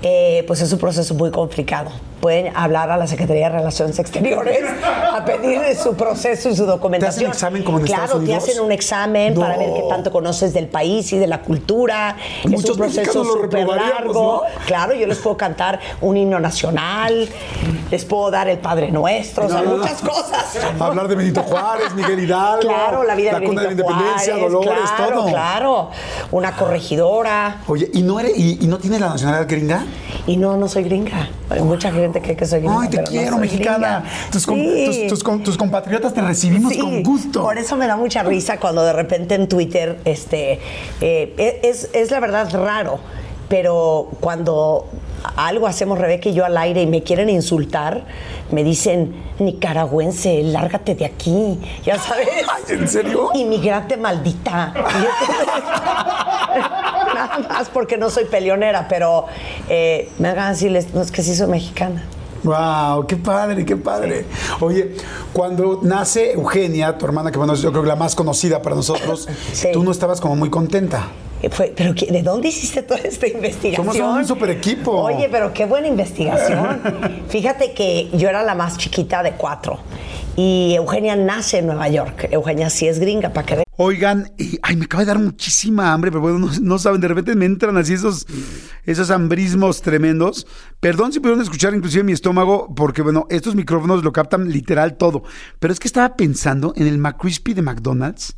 Eh, 0.02 0.44
pues 0.48 0.62
es 0.62 0.72
un 0.72 0.80
proceso 0.80 1.14
muy 1.16 1.32
complicado. 1.32 1.92
Pueden 2.24 2.56
hablar 2.56 2.90
a 2.90 2.96
la 2.96 3.06
Secretaría 3.06 3.50
de 3.50 3.58
Relaciones 3.58 4.00
Exteriores 4.00 4.58
a 5.14 5.26
pedir 5.26 5.60
su 5.76 5.94
proceso 5.96 6.48
y 6.48 6.56
su 6.56 6.66
documentación. 6.66 7.30
examen 7.30 7.64
como 7.66 7.80
en 7.80 7.86
claro, 7.86 8.04
Estados 8.06 8.24
Unidos? 8.24 8.46
te 8.46 8.52
hacen 8.52 8.64
un 8.64 8.72
examen 8.72 9.34
No. 9.34 9.42
para 9.42 9.58
ver 9.58 9.74
qué 9.74 9.84
tanto 9.90 10.10
conoces 10.10 10.54
del 10.54 10.68
país 10.70 11.12
y 11.12 11.18
de 11.18 11.28
la 11.28 11.42
cultura. 11.42 12.16
es 12.46 12.50
Muchos 12.50 12.70
un 12.70 12.78
proceso 12.78 13.26
súper 13.26 13.68
largo. 13.68 14.44
¿no? 14.48 14.66
Claro, 14.66 14.94
yo 14.94 15.06
les 15.06 15.18
puedo 15.18 15.36
cantar 15.36 15.82
un 16.00 16.16
himno 16.16 16.40
nacional, 16.40 17.28
les 17.92 18.06
puedo 18.06 18.32
dar 18.32 18.48
el 18.48 18.58
Padre 18.60 18.90
Nuestro, 18.90 19.48
o 19.48 19.50
sea, 19.50 19.62
muchas 19.62 20.00
cosas. 20.02 20.58
Hablar 20.80 21.10
de 21.10 21.16
Benito 21.16 21.44
Juárez, 21.44 21.94
Miguel 21.94 22.22
Hidalgo. 22.22 22.62
Claro, 22.62 23.04
la 23.04 23.16
vida 23.16 23.34
la 23.34 23.40
de 23.42 23.48
de 23.50 23.54
la 23.54 23.64
independencia, 23.72 24.36
Juárez, 24.36 24.52
Dolores, 24.54 24.92
claro, 24.96 25.16
todo. 25.18 25.28
Claro, 25.28 25.90
una 26.32 26.56
corregidora. 26.56 27.58
Oye, 27.68 27.92
¿y 27.94 28.02
no, 28.02 28.18
eres, 28.22 28.32
y, 28.38 28.64
y 28.64 28.68
no 28.68 28.78
tienes 28.78 29.02
la 29.02 29.10
nacionalidad 29.10 29.46
gringa? 29.50 29.84
Y 30.26 30.38
no, 30.38 30.56
no 30.56 30.70
soy 30.70 30.84
gringa. 30.84 31.28
Mucha 31.60 31.92
gente 31.92 32.13
gente 32.22 32.36
que 32.38 32.46
soy 32.46 32.60
gringa. 32.60 32.82
Ay, 32.82 32.90
te 32.90 33.04
quiero, 33.04 33.38
mexicana. 33.38 34.04
Tus, 34.32 34.46
com- 34.46 34.58
Sí. 34.58 34.86
tus- 34.86 35.08
tus 35.08 35.24
com- 35.24 35.44
tus 35.44 35.58
compatriotas 35.58 36.14
te 36.14 36.22
recibimos 36.22 36.72
Sí, 36.74 36.80
con 36.80 37.04
gusto. 37.04 37.42
Por 37.42 37.58
eso 37.58 37.76
me 37.76 37.88
da 37.88 37.98
mucha 37.98 38.24
risa 38.24 38.60
cuando 38.60 38.84
de 38.84 38.94
repente 38.94 39.36
en 39.36 39.48
Twitter, 39.48 40.00
este, 40.06 40.60
eh, 41.02 41.60
es, 41.64 41.90
es 41.94 42.12
la 42.12 42.20
verdad 42.20 42.50
raro, 42.54 43.00
pero 43.50 44.10
cuando 44.20 44.88
algo 45.38 45.68
hacemos 45.68 45.98
Rebeca 46.00 46.28
y 46.30 46.34
yo 46.34 46.44
al 46.46 46.58
aire 46.58 46.82
y 46.82 46.88
me 46.88 47.02
quieren 47.02 47.30
insultar, 47.30 48.04
me 48.52 48.64
dicen, 48.64 49.16
nicaragüense, 49.40 50.44
lárgate 50.44 50.96
de 50.96 51.06
aquí, 51.06 51.60
ya 51.86 51.98
sabes. 51.98 52.28
¿en 52.70 52.88
serio? 52.88 53.30
Inmigrante 53.34 53.98
maldita. 53.98 54.74
Nada 57.14 57.40
más 57.40 57.70
porque 57.70 57.98
no 57.98 58.10
soy 58.10 58.26
peleonera, 58.26 58.88
pero 58.88 59.26
eh, 59.70 60.10
me 60.20 60.30
hagan 60.30 60.54
decirles, 60.54 60.94
no, 60.94 61.02
es 61.02 61.12
que 61.12 61.22
sí 61.24 61.36
soy 61.36 61.48
mexicana. 61.48 62.04
Wow, 62.44 63.08
qué 63.08 63.16
padre, 63.16 63.64
qué 63.66 63.78
padre. 63.78 64.26
Oye, 64.60 64.96
cuando 65.32 65.80
nace 65.82 66.34
Eugenia, 66.34 66.98
tu 66.98 67.06
hermana, 67.06 67.32
que 67.32 67.38
bueno, 67.38 67.56
yo 67.56 67.72
creo 67.72 67.84
que 67.84 67.88
la 67.88 67.96
más 67.96 68.16
conocida 68.16 68.62
para 68.62 68.76
nosotros, 68.76 69.30
Sí. 69.54 69.70
tú 69.72 69.82
no 69.84 69.92
estabas 69.92 70.20
como 70.20 70.36
muy 70.36 70.50
contenta. 70.50 71.08
Eh, 71.44 71.50
fue- 71.50 71.74
pero 71.76 71.94
¿qué- 71.94 72.08
¿de 72.12 72.24
dónde 72.24 72.48
hiciste 72.48 72.82
toda 72.84 73.02
esta 73.02 73.28
investigación? 73.28 73.94
Somos 73.94 74.18
un 74.18 74.26
super 74.26 74.50
equipo. 74.50 74.92
Oye, 74.94 75.28
pero 75.30 75.54
qué 75.54 75.66
buena 75.66 75.88
investigación. 75.88 76.80
Fíjate 77.28 77.74
que 77.74 78.10
yo 78.14 78.30
era 78.30 78.42
la 78.44 78.56
más 78.56 78.78
chiquita 78.78 79.22
de 79.22 79.34
cuatro 79.34 79.80
y 80.38 80.74
Eugenia 80.76 81.16
nace 81.18 81.60
en 81.60 81.68
Nueva 81.68 81.90
York. 81.90 82.30
Eugenia 82.32 82.70
sí 82.70 82.88
es 82.88 82.98
gringa, 83.00 83.30
para 83.34 83.46
que 83.46 83.54
vean. 83.56 83.64
Oigan, 83.76 84.32
y- 84.38 84.58
ay, 84.62 84.76
me 84.78 84.86
acaba 84.86 85.02
de 85.04 85.08
dar 85.08 85.20
muchísima 85.20 85.92
hambre, 85.92 86.12
pero 86.12 86.22
bueno, 86.22 86.40
no, 86.40 86.50
no 86.62 86.80
saben, 86.80 87.02
de 87.02 87.08
repente 87.10 87.36
me 87.36 87.46
entran 87.46 87.76
así 87.76 87.94
esos, 87.94 88.26
esos 88.86 89.10
hambrismos 89.12 89.82
tremendos. 89.82 90.48
Perdón 90.80 91.12
si 91.12 91.20
pudieron 91.20 91.42
escuchar 91.42 91.74
inclusive 91.76 92.04
mi 92.04 92.14
estómago, 92.14 92.74
porque 92.76 93.02
bueno, 93.02 93.26
estos 93.30 93.54
micrófonos 93.56 94.04
lo 94.04 94.14
captan 94.14 94.50
literal 94.50 94.96
todo. 94.96 95.24
Pero 95.60 95.74
es 95.74 95.80
que 95.80 95.88
estaba 95.90 96.16
pensando 96.16 96.72
en 96.78 96.88
el 96.88 97.00
McCrispy 97.00 97.54
de 97.54 97.64
McDonald's. 97.64 98.38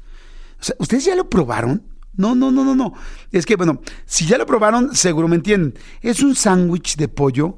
O 0.59 0.63
sea, 0.63 0.75
¿ustedes 0.79 1.05
ya 1.05 1.15
lo 1.15 1.29
probaron? 1.29 1.83
No, 2.17 2.35
no, 2.35 2.51
no, 2.51 2.63
no, 2.63 2.75
no. 2.75 2.93
Es 3.31 3.45
que, 3.45 3.55
bueno, 3.55 3.81
si 4.05 4.25
ya 4.25 4.37
lo 4.37 4.45
probaron, 4.45 4.95
seguro 4.95 5.27
me 5.27 5.35
entienden. 5.35 5.73
Es 6.01 6.21
un 6.21 6.35
sándwich 6.35 6.95
de 6.95 7.07
pollo 7.07 7.57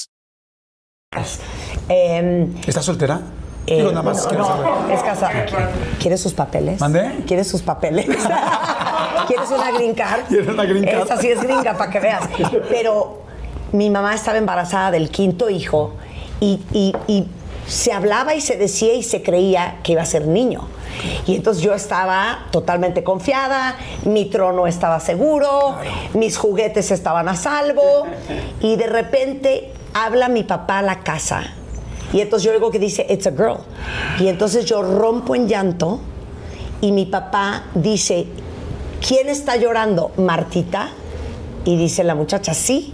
Eh, 1.89 2.47
¿Estás 2.65 2.85
soltera? 2.85 3.19
eh, 3.67 3.75
Digo, 3.77 3.89
nada 3.91 4.01
más 4.01 4.23
no, 4.23 4.29
quiero 4.29 4.43
no, 4.43 4.49
saber. 4.49 4.95
es 4.95 5.03
casada. 5.03 5.45
¿Quieres 5.99 6.21
sus 6.21 6.33
papeles? 6.33 6.79
¿Mandé? 6.79 7.23
¿Quieres 7.27 7.49
sus 7.49 7.61
papeles? 7.61 8.05
¿Quieres 9.27 9.49
una 9.51 9.71
green 9.71 9.93
card? 9.93 10.21
¿Quieres 10.29 10.47
una 10.47 10.63
green 10.63 10.85
card? 10.85 11.03
Esa 11.03 11.17
sí 11.17 11.27
es 11.27 11.41
gringa, 11.41 11.77
para 11.77 11.91
que 11.91 11.99
veas. 11.99 12.23
Pero 12.69 13.23
mi 13.73 13.89
mamá 13.89 14.15
estaba 14.15 14.37
embarazada 14.37 14.89
del 14.91 15.09
quinto 15.09 15.49
hijo 15.49 15.95
y, 16.39 16.61
y- 16.71 16.95
y 17.07 17.27
se 17.67 17.91
hablaba 17.91 18.33
y 18.33 18.39
se 18.41 18.55
decía 18.57 18.93
y 18.93 19.03
se 19.03 19.21
creía 19.21 19.79
que 19.83 19.91
iba 19.91 20.01
a 20.01 20.05
ser 20.05 20.27
niño. 20.27 20.67
Y 21.27 21.35
entonces 21.35 21.61
yo 21.61 21.73
estaba 21.73 22.47
totalmente 22.51 23.03
confiada, 23.03 23.75
mi 24.05 24.25
trono 24.25 24.65
estaba 24.65 24.99
seguro, 25.01 25.75
mis 26.13 26.37
juguetes 26.37 26.89
estaban 26.91 27.27
a 27.27 27.35
salvo 27.35 28.07
y 28.61 28.75
de 28.77 28.87
repente 28.87 29.73
habla 29.93 30.29
mi 30.29 30.43
papá 30.43 30.79
a 30.79 30.81
la 30.81 30.99
casa 30.99 31.43
y 32.13 32.19
entonces 32.19 32.45
yo 32.45 32.51
oigo 32.51 32.71
que 32.71 32.79
dice, 32.79 33.05
it's 33.09 33.25
a 33.27 33.31
girl. 33.31 33.57
Y 34.19 34.27
entonces 34.27 34.65
yo 34.65 34.81
rompo 34.81 35.35
en 35.35 35.47
llanto 35.47 36.01
y 36.81 36.91
mi 36.91 37.05
papá 37.05 37.63
dice, 37.73 38.27
¿quién 39.05 39.29
está 39.29 39.55
llorando? 39.55 40.11
Martita. 40.17 40.89
Y 41.63 41.77
dice 41.77 42.03
la 42.03 42.15
muchacha, 42.15 42.53
sí. 42.53 42.93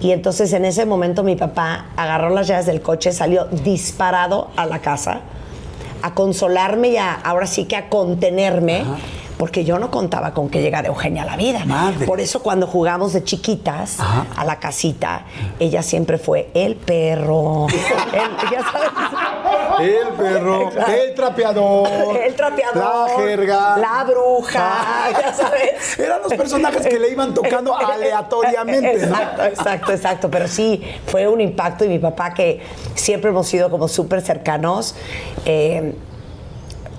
Y 0.00 0.12
entonces 0.12 0.52
en 0.52 0.64
ese 0.64 0.86
momento 0.86 1.24
mi 1.24 1.34
papá 1.34 1.86
agarró 1.96 2.30
las 2.30 2.46
llaves 2.46 2.66
del 2.66 2.80
coche, 2.80 3.12
salió 3.12 3.46
disparado 3.46 4.50
a 4.56 4.66
la 4.66 4.80
casa 4.80 5.22
a 6.02 6.14
consolarme 6.14 6.90
y 6.90 6.96
a, 6.96 7.12
ahora 7.12 7.46
sí 7.46 7.64
que 7.64 7.74
a 7.74 7.88
contenerme, 7.88 8.84
porque 9.38 9.64
yo 9.64 9.78
no 9.78 9.90
contaba 9.90 10.34
con 10.34 10.48
que 10.50 10.60
llegara 10.60 10.88
Eugenia 10.88 11.22
a 11.22 11.26
la 11.26 11.36
vida. 11.36 11.64
Madre. 11.64 12.06
Por 12.06 12.20
eso 12.20 12.42
cuando 12.42 12.66
jugamos 12.66 13.12
de 13.12 13.22
chiquitas 13.24 14.00
Ajá. 14.00 14.26
a 14.36 14.44
la 14.44 14.58
casita, 14.58 15.24
ella 15.60 15.82
siempre 15.82 16.18
fue 16.18 16.50
el 16.54 16.74
perro, 16.76 17.66
el- 18.12 18.50
ya 18.50 18.62
sabes. 18.62 18.90
El 19.80 20.08
perro, 20.14 20.70
el 20.88 21.14
trapeador, 21.14 21.88
El 22.16 22.34
trapeador, 22.34 23.08
la 23.08 23.14
jerga, 23.16 23.76
la 23.78 24.04
bruja, 24.04 25.10
ya 25.12 25.32
sabes. 25.32 25.98
Eran 25.98 26.20
los 26.22 26.34
personajes 26.34 26.84
que 26.86 26.98
le 26.98 27.10
iban 27.10 27.32
tocando 27.32 27.76
aleatoriamente, 27.86 29.06
¿no? 29.06 29.14
Exacto, 29.14 29.44
exacto, 29.44 29.92
exacto. 29.92 30.30
Pero 30.30 30.48
sí, 30.48 30.82
fue 31.06 31.28
un 31.28 31.40
impacto 31.40 31.84
y 31.84 31.88
mi 31.88 32.00
papá, 32.00 32.34
que 32.34 32.60
siempre 32.96 33.30
hemos 33.30 33.46
sido 33.46 33.70
como 33.70 33.86
súper 33.86 34.20
cercanos, 34.20 34.96
eh, 35.44 35.94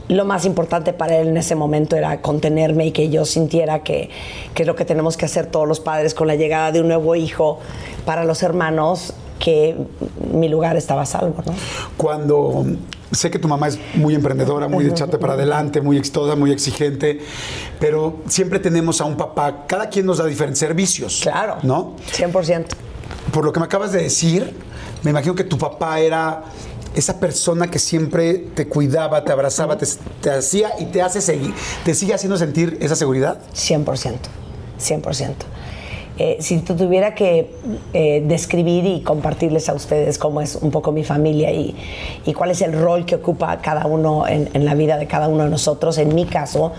lo 0.10 0.26
más 0.26 0.46
importante 0.46 0.92
para 0.92 1.18
él 1.18 1.30
en 1.30 1.38
ese 1.38 1.56
momento 1.56 1.96
era 1.96 2.22
contenerme 2.22 2.88
y 2.88 2.92
que 2.92 3.10
yo 3.10 3.26
sintiera 3.26 3.84
que, 3.84 4.10
que 4.54 4.64
es 4.64 4.68
lo 4.68 4.76
que 4.76 4.84
tenemos 4.84 5.16
que 5.16 5.26
hacer 5.26 5.46
todos 5.46 5.68
los 5.68 5.80
padres 5.80 6.14
con 6.14 6.28
la 6.28 6.36
llegada 6.36 6.72
de 6.72 6.82
un 6.82 6.88
nuevo 6.88 7.16
hijo 7.16 7.60
para 8.06 8.26
los 8.26 8.44
hermanos, 8.44 9.14
que 9.40 9.78
mi 10.34 10.50
lugar 10.50 10.76
estaba 10.76 11.04
a 11.04 11.06
salvo, 11.06 11.42
¿no? 11.46 11.54
Cuando 11.96 12.66
sé 13.12 13.32
que 13.32 13.40
tu 13.40 13.48
mamá 13.48 13.68
es 13.68 13.80
muy 13.96 14.14
emprendedora, 14.14 14.68
muy 14.68 14.84
de 14.84 14.92
echarte 14.92 15.18
para 15.18 15.34
adelante, 15.34 15.82
muy 15.82 15.98
exitosa, 15.98 16.36
muy 16.36 16.52
exigente, 16.52 17.20
pero 17.80 18.18
siempre 18.28 18.60
tenemos 18.60 19.02
a 19.02 19.06
un 19.06 19.16
papá, 19.16 19.66
cada 19.68 19.90
quien 19.90 20.06
nos 20.06 20.18
da 20.18 20.26
diferentes 20.26 20.60
servicios. 20.60 21.20
Claro. 21.22 21.58
¿No? 21.64 21.96
100%. 22.12 22.66
Por 23.32 23.46
lo 23.46 23.54
que 23.54 23.60
me 23.60 23.66
acabas 23.68 23.92
de 23.92 24.04
decir, 24.04 24.54
me 25.04 25.12
imagino 25.12 25.36
que 25.36 25.44
tu 25.44 25.58
papá 25.58 26.00
era 26.00 26.44
esa 26.96 27.20
persona 27.20 27.70
que 27.70 27.80
siempre 27.80 28.34
te 28.56 28.68
cuidaba, 28.68 29.24
te 29.24 29.32
abrazaba, 29.32 29.78
te, 29.78 29.86
te 30.22 30.32
hacía 30.32 30.72
y 30.80 30.86
te 30.86 31.02
hace 31.02 31.22
seguir, 31.22 31.54
te 31.84 31.94
sigue 31.94 32.14
haciendo 32.14 32.38
sentir 32.38 32.78
esa 32.82 32.96
seguridad. 32.96 33.40
100%, 33.54 34.18
100%. 34.80 35.34
Eh, 36.22 36.38
si 36.42 36.60
tú 36.60 36.76
tuviera 36.76 37.16
que 37.16 37.50
eh, 37.94 38.22
describir 38.28 38.86
y 38.86 39.04
compartirles 39.04 39.70
a 39.70 39.74
ustedes 39.74 40.18
cómo 40.18 40.42
es 40.42 40.58
un 40.58 40.70
poco 40.70 40.92
mi 40.92 41.06
familia 41.06 41.50
y, 41.54 41.74
y 42.26 42.34
cuál 42.34 42.52
es 42.52 42.62
el 42.62 42.74
rol 42.74 43.06
que 43.06 43.16
ocupa 43.16 43.58
cada 43.62 43.86
uno 43.86 44.28
en, 44.28 44.50
en 44.54 44.66
la 44.66 44.76
vida 44.76 44.98
de 44.98 45.08
cada 45.08 45.30
uno 45.30 45.46
de 45.46 45.50
nosotros, 45.50 45.98
en 45.98 46.14
mi 46.14 46.26
caso, 46.26 46.74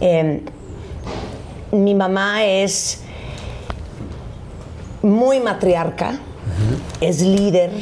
eh, 0.00 0.40
mi 1.72 1.96
mamá 1.96 2.44
es 2.44 3.00
muy 5.02 5.40
matriarca, 5.40 6.20
es 7.00 7.22
líder, 7.22 7.72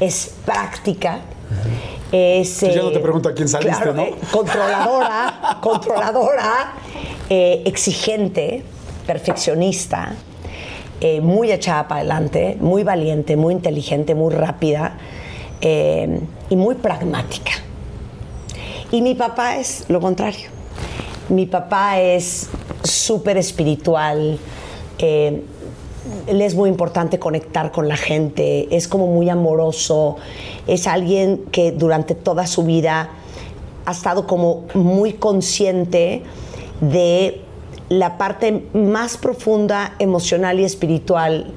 es 0.00 0.34
práctica. 0.44 1.20
Es, 2.10 2.60
Yo 2.60 2.68
ya 2.68 2.82
no 2.82 2.90
eh, 2.90 2.92
te 2.94 3.00
pregunto 3.00 3.28
a 3.28 3.34
quién 3.34 3.48
saliste, 3.48 3.76
claro, 3.76 3.94
¿no? 3.94 4.02
eh, 4.02 4.14
controladora, 4.32 5.58
controladora, 5.60 6.72
eh, 7.28 7.62
exigente, 7.66 8.64
perfeccionista, 9.06 10.14
eh, 11.00 11.20
muy 11.20 11.52
echada 11.52 11.86
para 11.86 12.00
adelante, 12.00 12.56
muy 12.60 12.82
valiente, 12.82 13.36
muy 13.36 13.54
inteligente, 13.54 14.14
muy 14.14 14.34
rápida 14.34 14.98
eh, 15.60 16.20
y 16.48 16.56
muy 16.56 16.74
pragmática. 16.74 17.52
Y 18.90 19.02
mi 19.02 19.14
papá 19.14 19.56
es 19.56 19.84
lo 19.88 20.00
contrario. 20.00 20.48
Mi 21.28 21.46
papá 21.46 22.00
es 22.00 22.48
súper 22.82 23.36
espiritual, 23.36 24.38
eh, 24.98 25.42
le 26.26 26.44
es 26.44 26.54
muy 26.54 26.68
importante 26.68 27.18
conectar 27.18 27.72
con 27.72 27.88
la 27.88 27.96
gente, 27.96 28.74
es 28.74 28.88
como 28.88 29.06
muy 29.06 29.28
amoroso, 29.28 30.16
es 30.66 30.86
alguien 30.86 31.44
que 31.50 31.72
durante 31.72 32.14
toda 32.14 32.46
su 32.46 32.64
vida 32.64 33.10
ha 33.84 33.92
estado 33.92 34.26
como 34.26 34.64
muy 34.74 35.14
consciente 35.14 36.22
de 36.80 37.40
la 37.88 38.18
parte 38.18 38.66
más 38.72 39.16
profunda, 39.16 39.94
emocional 39.98 40.60
y 40.60 40.64
espiritual 40.64 41.52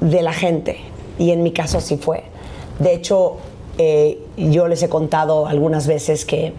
de 0.00 0.22
la 0.22 0.32
gente. 0.32 0.78
Y 1.18 1.30
en 1.30 1.42
mi 1.42 1.52
caso 1.52 1.78
así 1.78 1.96
fue. 1.96 2.24
De 2.78 2.94
hecho, 2.94 3.36
eh, 3.76 4.18
yo 4.36 4.68
les 4.68 4.82
he 4.82 4.88
contado 4.88 5.46
algunas 5.46 5.86
veces 5.86 6.24
que 6.24 6.54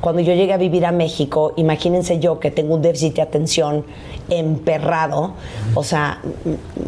cuando 0.00 0.20
yo 0.22 0.34
llegué 0.34 0.52
a 0.52 0.56
vivir 0.56 0.86
a 0.86 0.92
México, 0.92 1.52
imagínense 1.56 2.18
yo 2.18 2.38
que 2.38 2.50
tengo 2.50 2.74
un 2.74 2.82
déficit 2.82 3.16
de 3.16 3.22
atención 3.22 3.84
emperrado, 4.28 5.34
o 5.74 5.84
sea, 5.84 6.20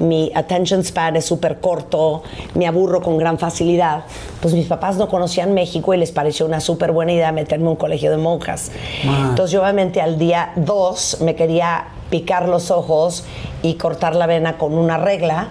mi 0.01 0.33
attention 0.35 0.83
span 0.83 1.17
es 1.17 1.25
súper 1.25 1.61
corto, 1.61 2.23
me 2.55 2.67
aburro 2.67 3.01
con 3.01 3.17
gran 3.17 3.39
facilidad, 3.39 4.05
pues 4.41 4.55
mis 4.55 4.67
papás 4.67 4.97
no 4.97 5.09
conocían 5.09 5.55
México 5.55 5.95
y 5.95 5.99
les 5.99 6.13
pareció 6.13 6.47
una 6.47 6.61
súper 6.61 6.93
buena 6.93 7.13
idea 7.13 7.33
meterme 7.33 7.65
en 7.65 7.71
un 7.71 7.77
colegio 7.77 8.11
de 8.11 8.17
monjas. 8.17 8.73
Entonces 9.03 9.53
yo 9.53 9.63
obviamente 9.63 10.01
al 10.01 10.19
día 10.19 10.53
dos 10.57 11.19
me 11.21 11.35
quería 11.35 11.89
picar 12.11 12.49
los 12.49 12.71
ojos 12.71 13.25
y 13.63 13.75
cortar 13.75 14.17
la 14.17 14.27
vena 14.27 14.57
con 14.57 14.75
una 14.75 14.97
regla 14.97 15.49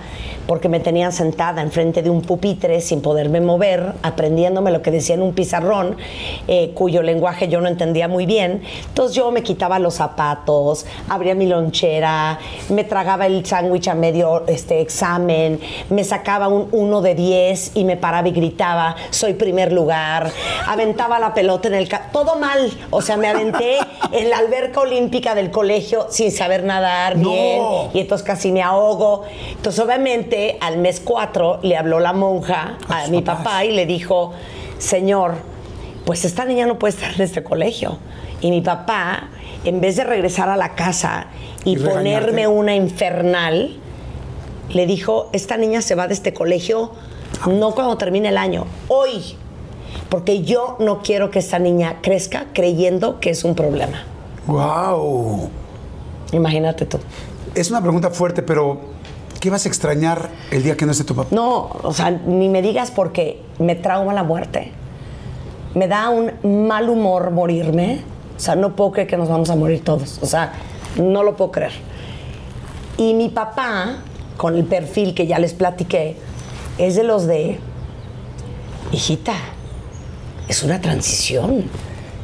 porque 0.48 0.70
me 0.70 0.80
tenían 0.80 1.12
sentada 1.12 1.62
enfrente 1.62 2.01
de 2.01 2.10
un 2.10 2.22
pupitre 2.22 2.82
sin 2.82 3.01
poderme 3.01 3.42
mover, 3.42 3.94
aprendiéndome 4.01 4.72
lo 4.72 4.82
que 4.82 4.92
decía 4.92 5.16
en 5.16 5.22
un 5.22 5.34
pizarrón, 5.34 5.98
eh, 6.48 6.72
cuyo 6.74 7.01
lenguaje 7.04 7.48
yo 7.50 7.62
no 7.62 7.68
entendía 7.68 8.08
muy 8.08 8.25
bien. 8.25 8.62
Entonces 8.88 9.16
yo 9.16 9.30
me 9.32 9.44
quitaba 9.44 9.77
los 9.80 9.96
zapatos, 9.96 10.86
abría 11.10 11.36
mi 11.36 11.48
lonchera, 11.48 12.39
me 12.70 12.84
tragaba 12.84 13.25
el 13.25 13.46
sándwich 13.46 13.89
a 13.89 13.94
medio 13.94 14.48
este, 14.48 14.82
examen, 14.82 15.60
me 15.89 16.04
sacaba 16.04 16.48
un 16.48 16.70
uno 16.72 17.01
de 17.01 17.16
10 17.16 17.72
y 17.75 17.84
me 17.84 17.98
paraba 17.98 18.27
y 18.27 18.32
gritaba, 18.32 18.96
soy 19.10 19.34
primer 19.34 19.74
lugar, 19.74 20.32
aventaba 20.68 21.20
la 21.20 21.34
pelota 21.34 21.68
en 21.68 21.75
el... 21.75 21.89
todo 22.12 22.38
mal, 22.38 22.72
o 22.89 23.01
sea, 23.01 23.18
me 23.18 23.27
aventé 23.27 23.77
en 24.12 24.30
la 24.30 24.38
alberca 24.38 24.82
olímpica 24.82 25.36
del 25.36 25.51
colegio 25.51 26.08
sin 26.10 26.32
saber 26.32 26.63
nadar 26.63 27.18
bien 27.18 27.62
y 27.94 28.00
entonces 28.00 28.25
casi 28.25 28.51
me 28.51 28.62
ahogo. 28.62 29.24
Entonces 29.51 29.84
obviamente 29.84 30.37
al 30.62 30.77
mes 30.77 31.01
cuatro 31.03 31.60
le 31.62 31.77
habló 31.77 32.00
la 32.00 32.13
monja 32.13 32.77
a, 32.88 33.08
mi 33.08 33.22
papá 33.22 33.65
y 33.65 33.72
le 33.72 33.86
dijo, 33.86 34.34
señor, 34.77 35.36
pues 36.06 36.25
esta 36.25 36.46
niña 36.46 36.65
no 36.65 36.79
puede 36.79 36.94
estar 36.94 37.13
en 37.13 37.22
este 37.22 37.44
colegio. 37.44 37.98
Y 38.41 38.51
mi 38.51 38.62
papá, 38.62 39.29
en 39.63 39.82
vez 39.82 39.96
de 39.96 40.03
regresar 40.03 40.50
a 40.50 40.58
la 40.58 40.75
casa 40.75 41.27
y, 41.65 41.77
ponerme 41.77 42.48
una 42.48 42.75
infernal, 42.75 43.77
le 44.70 44.86
dijo, 44.86 45.29
esta 45.34 45.58
niña 45.58 45.82
se 45.82 45.96
va 45.96 46.08
de 46.08 46.13
este 46.13 46.34
colegio 46.34 46.91
no 47.46 47.72
cuando 47.72 47.98
termine 47.98 48.29
el 48.29 48.38
año, 48.38 48.65
hoy. 48.88 49.36
Porque 50.10 50.44
yo 50.44 50.77
no 50.79 51.01
quiero 51.01 51.32
que 51.32 51.39
esta 51.39 51.60
niña 51.60 51.98
crezca 52.01 52.46
creyendo 52.53 53.20
que 53.20 53.29
es 53.29 53.44
un 53.44 53.56
problema. 53.56 54.03
¡Wow! 54.46 55.50
Imagínate 56.32 56.86
tú. 56.86 57.00
Es 57.56 57.70
una 57.70 57.82
pregunta 57.82 58.10
fuerte, 58.10 58.41
pero 58.41 58.79
¿Qué 59.39 59.51
vas 59.51 59.65
a 59.65 59.70
extrañar 59.70 60.29
el 60.51 60.63
día 60.63 60.75
que 60.75 60.86
no 60.86 60.91
esté 60.91 61.03
tu 61.03 61.15
papá? 61.15 61.29
No, 61.32 61.70
o 61.84 61.94
sea, 61.94 62.10
ni 62.10 62.50
me 62.50 62.62
digas 62.62 62.89
porque 62.89 63.41
me 63.60 63.75
trauma 63.75 64.13
la 64.13 64.24
muerte. 64.24 64.72
Me 65.75 65.88
da 65.88 66.10
un 66.10 66.67
mal 66.67 66.89
humor 66.89 67.29
morirme. 67.32 68.01
O 68.36 68.39
sea, 68.39 68.56
no 68.56 68.75
puedo 68.75 68.91
creer 68.91 69.08
que 69.08 69.17
nos 69.17 69.29
vamos 69.29 69.50
a 69.50 69.56
morir 69.56 69.84
todos. 69.84 70.20
O 70.22 70.25
sea, 70.25 70.53
no 70.98 71.24
lo 71.24 71.36
puedo 71.36 71.51
creer. 71.51 71.74
Y 72.98 73.13
mi 73.13 73.29
papá, 73.29 73.98
con 74.38 74.56
el 74.56 74.65
perfil 74.65 75.13
que 75.13 75.27
ya 75.27 75.38
les 75.38 75.53
platiqué, 75.53 76.17
es 76.79 76.96
de 76.96 77.03
los 77.03 77.27
de, 77.27 77.60
hijita, 78.91 79.34
es 80.48 80.63
una 80.63 80.82
transición. 80.82 81.65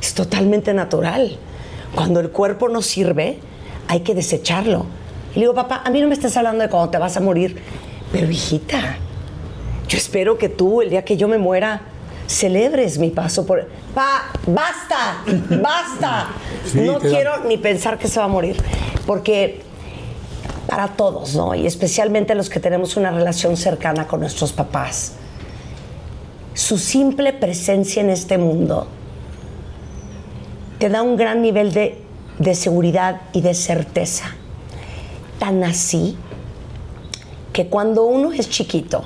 Es 0.02 0.16
totalmente 0.16 0.74
natural. 0.74 1.38
Cuando 1.94 2.20
el 2.20 2.32
cuerpo 2.32 2.70
no 2.70 2.82
sirve, 2.82 3.40
hay 3.88 4.00
que 4.00 4.16
desecharlo 4.16 4.88
y 5.34 5.40
le 5.40 5.42
digo, 5.42 5.54
papá, 5.56 5.82
a 5.84 5.90
mí 5.90 6.00
no 6.00 6.08
me 6.08 6.14
estás 6.14 6.38
hablando 6.38 6.64
de 6.64 6.70
cuando 6.70 6.90
te 6.92 6.98
vas 7.00 7.18
a 7.18 7.20
morir, 7.20 7.60
pero 8.12 8.30
hijita, 8.30 8.98
yo 9.88 9.98
espero 9.98 10.38
que 10.38 10.48
tú, 10.48 10.82
el 10.82 10.92
día 10.92 11.04
que 11.04 11.18
yo 11.18 11.28
me 11.28 11.40
muera, 11.40 11.82
celebres 12.28 13.00
mi 13.00 13.10
paso 13.10 13.46
por... 13.46 13.68
Pa, 13.96 14.32
basta, 14.46 15.24
basta. 15.62 16.28
no 16.76 17.00
quiero 17.00 17.44
ni 17.46 17.58
pensar 17.58 17.98
que 17.98 18.08
se 18.08 18.20
va 18.20 18.26
a 18.26 18.30
morir, 18.30 18.58
porque 19.08 19.62
para 20.68 20.90
todos, 20.90 21.36
¿no? 21.36 21.56
Y 21.56 21.66
especialmente 21.66 22.36
los 22.36 22.50
que 22.50 22.60
tenemos 22.60 22.96
una 22.96 23.12
relación 23.12 23.58
cercana 23.58 24.08
con 24.08 24.20
nuestros 24.20 24.54
papás, 24.54 25.14
su 26.54 26.78
simple 26.78 27.34
presencia 27.34 28.02
en 28.02 28.12
este 28.12 28.38
mundo 28.38 28.88
te 30.78 30.90
da 30.90 31.02
un 31.02 31.18
gran 31.18 31.42
nivel 31.42 31.74
de, 31.74 32.00
de 32.38 32.54
seguridad 32.54 33.22
y 33.34 33.42
de 33.42 33.56
certeza 33.56 34.36
tan 35.44 35.62
así 35.66 36.16
que 37.52 37.68
cuando 37.68 38.06
uno 38.06 38.32
es 38.32 38.50
chiquito 38.50 39.04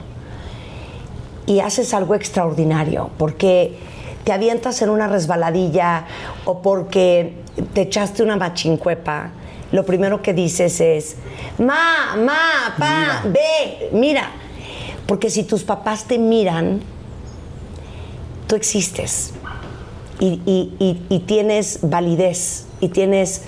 y 1.48 1.62
haces 1.62 1.96
algo 1.96 2.14
extraordinario, 2.14 3.10
porque 3.18 3.80
te 4.24 4.34
avientas 4.34 4.84
en 4.84 4.92
una 4.92 5.08
resbaladilla 5.08 6.06
o 6.46 6.62
porque 6.62 7.34
te 7.74 7.82
echaste 7.82 8.22
una 8.22 8.36
machincuepa, 8.36 9.32
lo 9.72 9.84
primero 9.84 10.22
que 10.22 10.36
dices 10.36 10.80
es, 10.80 11.16
ma, 11.58 12.16
ma, 12.16 12.76
pa, 12.78 13.24
ve, 13.28 13.90
mira. 13.94 14.30
Porque 15.08 15.32
si 15.32 15.44
tus 15.44 15.64
papás 15.64 16.06
te 16.06 16.20
miran, 16.20 16.82
tú 18.46 18.56
existes 18.56 19.34
y, 20.20 20.40
y 21.10 21.20
tienes 21.26 21.80
validez 21.82 22.68
y 22.80 22.90
tienes 22.90 23.46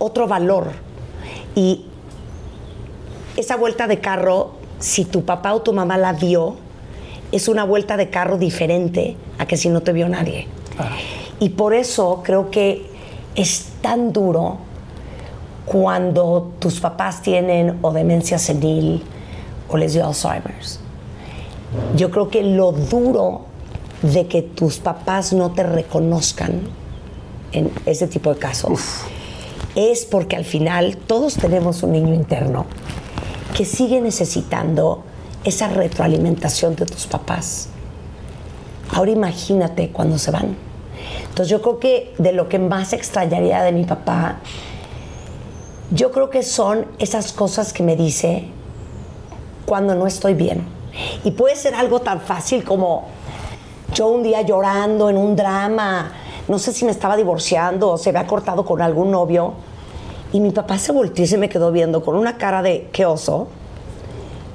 otro 0.00 0.26
valor. 0.26 0.72
Y 1.54 1.86
esa 3.36 3.56
vuelta 3.56 3.86
de 3.86 4.00
carro, 4.00 4.52
si 4.78 5.04
tu 5.04 5.24
papá 5.24 5.54
o 5.54 5.62
tu 5.62 5.72
mamá 5.72 5.96
la 5.98 6.12
vio, 6.12 6.56
es 7.32 7.48
una 7.48 7.64
vuelta 7.64 7.96
de 7.96 8.10
carro 8.10 8.38
diferente 8.38 9.16
a 9.38 9.46
que 9.46 9.56
si 9.56 9.68
no 9.68 9.82
te 9.82 9.92
vio 9.92 10.08
nadie. 10.08 10.46
Ah. 10.78 10.90
Y 11.40 11.50
por 11.50 11.74
eso 11.74 12.22
creo 12.24 12.50
que 12.50 12.86
es 13.34 13.66
tan 13.80 14.12
duro 14.12 14.58
cuando 15.66 16.52
tus 16.58 16.80
papás 16.80 17.22
tienen 17.22 17.78
o 17.82 17.92
demencia 17.92 18.38
senil 18.38 19.02
o 19.68 19.76
les 19.76 19.94
dio 19.94 20.06
Alzheimer's. 20.06 20.80
Yo 21.96 22.10
creo 22.10 22.28
que 22.28 22.42
lo 22.42 22.70
duro 22.70 23.46
de 24.02 24.26
que 24.26 24.42
tus 24.42 24.78
papás 24.78 25.32
no 25.32 25.52
te 25.52 25.62
reconozcan 25.62 26.60
en 27.52 27.70
ese 27.86 28.06
tipo 28.06 28.32
de 28.32 28.38
casos 28.38 29.00
es 29.74 30.04
porque 30.04 30.36
al 30.36 30.44
final 30.44 30.96
todos 30.96 31.34
tenemos 31.34 31.82
un 31.82 31.92
niño 31.92 32.14
interno 32.14 32.66
que 33.54 33.64
sigue 33.64 34.00
necesitando 34.00 35.04
esa 35.44 35.68
retroalimentación 35.68 36.74
de 36.74 36.86
tus 36.86 37.06
papás. 37.06 37.68
Ahora 38.90 39.12
imagínate 39.12 39.90
cuando 39.90 40.18
se 40.18 40.32
van. 40.32 40.56
Entonces 41.28 41.48
yo 41.48 41.62
creo 41.62 41.78
que 41.78 42.14
de 42.18 42.32
lo 42.32 42.48
que 42.48 42.58
más 42.58 42.92
extrañaría 42.92 43.62
de 43.62 43.72
mi 43.72 43.84
papá, 43.84 44.40
yo 45.90 46.10
creo 46.10 46.30
que 46.30 46.42
son 46.42 46.86
esas 46.98 47.32
cosas 47.32 47.72
que 47.72 47.84
me 47.84 47.94
dice 47.94 48.48
cuando 49.66 49.94
no 49.94 50.06
estoy 50.06 50.34
bien. 50.34 50.66
Y 51.22 51.30
puede 51.30 51.54
ser 51.54 51.74
algo 51.74 52.00
tan 52.00 52.20
fácil 52.20 52.64
como 52.64 53.06
yo 53.92 54.08
un 54.08 54.24
día 54.24 54.42
llorando 54.42 55.08
en 55.08 55.16
un 55.16 55.36
drama, 55.36 56.12
no 56.48 56.58
sé 56.58 56.72
si 56.72 56.84
me 56.84 56.90
estaba 56.90 57.16
divorciando 57.16 57.90
o 57.90 57.98
se 57.98 58.10
había 58.10 58.26
cortado 58.26 58.64
con 58.64 58.82
algún 58.82 59.12
novio 59.12 59.54
y 60.34 60.40
mi 60.40 60.50
papá 60.50 60.78
se 60.78 60.90
volteó 60.90 61.24
y 61.24 61.28
se 61.28 61.38
me 61.38 61.48
quedó 61.48 61.70
viendo 61.70 62.02
con 62.04 62.16
una 62.16 62.38
cara 62.38 62.60
de 62.60 62.88
qué 62.92 63.06
oso. 63.06 63.46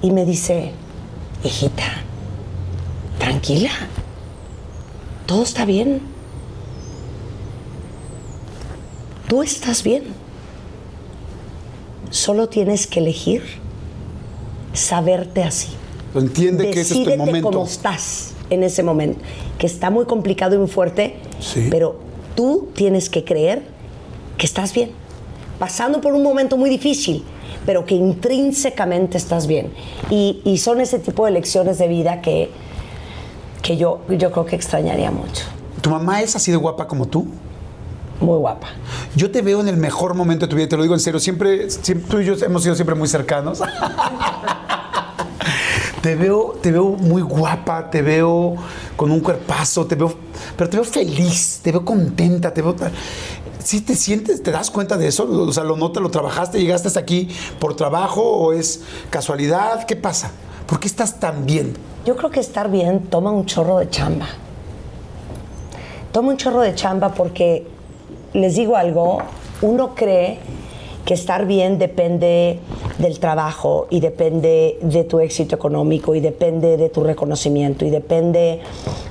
Y 0.01 0.11
me 0.11 0.25
dice, 0.25 0.73
hijita, 1.41 1.85
tranquila, 3.17 3.69
todo 5.25 5.41
está 5.43 5.63
bien. 5.63 6.01
Tú 9.29 9.41
estás 9.41 9.81
bien. 9.81 10.03
Solo 12.09 12.49
tienes 12.49 12.85
que 12.85 12.99
elegir 12.99 13.43
saberte 14.73 15.43
así. 15.43 15.69
Entiende 16.13 16.71
que 16.71 16.81
ese 16.81 17.03
es 17.03 17.05
tu 17.05 17.15
momento. 17.15 17.51
cómo 17.51 17.63
estás 17.63 18.33
en 18.49 18.63
ese 18.63 18.83
momento, 18.83 19.21
que 19.57 19.67
está 19.67 19.89
muy 19.89 20.03
complicado 20.03 20.55
y 20.55 20.57
muy 20.57 20.67
fuerte, 20.67 21.15
pero 21.69 22.01
tú 22.35 22.67
tienes 22.75 23.09
que 23.09 23.23
creer 23.23 23.63
que 24.37 24.45
estás 24.45 24.73
bien 24.73 24.91
pasando 25.59 26.01
por 26.01 26.13
un 26.13 26.23
momento 26.23 26.57
muy 26.57 26.69
difícil, 26.69 27.23
pero 27.65 27.85
que 27.85 27.95
intrínsecamente 27.95 29.17
estás 29.17 29.45
bien. 29.45 29.71
Y, 30.09 30.57
son 30.57 30.81
ese 30.81 30.99
tipo 30.99 31.25
de 31.25 31.31
lecciones 31.31 31.77
de 31.77 31.87
vida 31.87 32.21
que, 32.21 32.49
que 33.61 33.77
yo, 33.77 34.01
yo 34.09 34.31
creo 34.31 34.45
que 34.45 34.55
extrañaría 34.55 35.11
mucho. 35.11 35.43
¿Tu 35.81 35.89
mamá 35.89 36.21
es 36.21 36.35
así 36.35 36.51
de 36.51 36.57
guapa 36.57 36.87
como 36.87 37.07
tú? 37.07 37.27
muy 38.21 38.37
guapa. 38.37 38.67
Yo 39.15 39.31
te 39.31 39.41
veo 39.41 39.61
en 39.61 39.67
el 39.67 39.77
mejor 39.77 40.13
momento 40.13 40.45
de 40.45 40.49
tu 40.49 40.55
vida, 40.55 40.67
te 40.67 40.77
lo 40.77 40.83
digo 40.83 40.93
en 40.93 40.99
serio. 40.99 41.19
Siempre, 41.19 41.69
siempre 41.69 42.07
tú 42.09 42.19
y 42.19 42.25
yo 42.25 42.35
hemos 42.45 42.63
sido 42.63 42.75
siempre 42.75 42.95
muy 42.95 43.07
cercanos. 43.07 43.61
te 46.01 46.15
veo, 46.15 46.57
te 46.61 46.71
veo 46.71 46.85
muy 46.85 47.21
guapa, 47.21 47.89
te 47.89 48.01
veo 48.01 48.55
con 48.95 49.11
un 49.11 49.19
cuerpazo, 49.19 49.85
te 49.85 49.95
veo, 49.95 50.13
pero 50.57 50.69
te 50.69 50.77
veo 50.77 50.83
feliz, 50.83 51.59
te 51.63 51.71
veo 51.71 51.85
contenta, 51.85 52.53
te 52.53 52.61
veo. 52.61 52.75
¿Sí 53.69 53.81
te 53.81 53.93
sientes, 53.93 54.41
te 54.41 54.49
das 54.49 54.71
cuenta 54.71 54.97
de 54.97 55.07
eso? 55.09 55.29
O 55.29 55.53
sea, 55.53 55.63
lo 55.63 55.75
notas, 55.75 56.01
lo 56.01 56.09
trabajaste, 56.09 56.59
llegaste 56.59 56.87
hasta 56.87 57.01
aquí 57.01 57.29
por 57.59 57.75
trabajo 57.75 58.23
o 58.23 58.51
es 58.51 58.81
casualidad, 59.11 59.85
¿qué 59.85 59.95
pasa? 59.95 60.31
¿Por 60.65 60.79
qué 60.79 60.87
estás 60.87 61.19
tan 61.19 61.45
bien? 61.45 61.77
Yo 62.03 62.15
creo 62.15 62.31
que 62.31 62.39
estar 62.39 62.71
bien 62.71 63.01
toma 63.11 63.29
un 63.29 63.45
chorro 63.45 63.77
de 63.77 63.87
chamba. 63.87 64.25
Toma 66.11 66.29
un 66.29 66.37
chorro 66.37 66.61
de 66.61 66.73
chamba 66.73 67.09
porque 67.09 67.67
les 68.33 68.55
digo 68.55 68.75
algo, 68.75 69.19
uno 69.61 69.93
cree 69.93 70.39
que 71.05 71.13
estar 71.13 71.45
bien 71.45 71.77
depende 71.77 72.59
del 72.99 73.17
trabajo 73.19 73.87
y 73.89 74.01
depende 74.01 74.77
de 74.81 75.05
tu 75.05 75.19
éxito 75.19 75.55
económico 75.55 76.15
y 76.15 76.19
depende 76.19 76.75
de 76.75 76.89
tu 76.89 77.01
reconocimiento 77.01 77.85
y 77.85 77.89
depende 77.89 78.59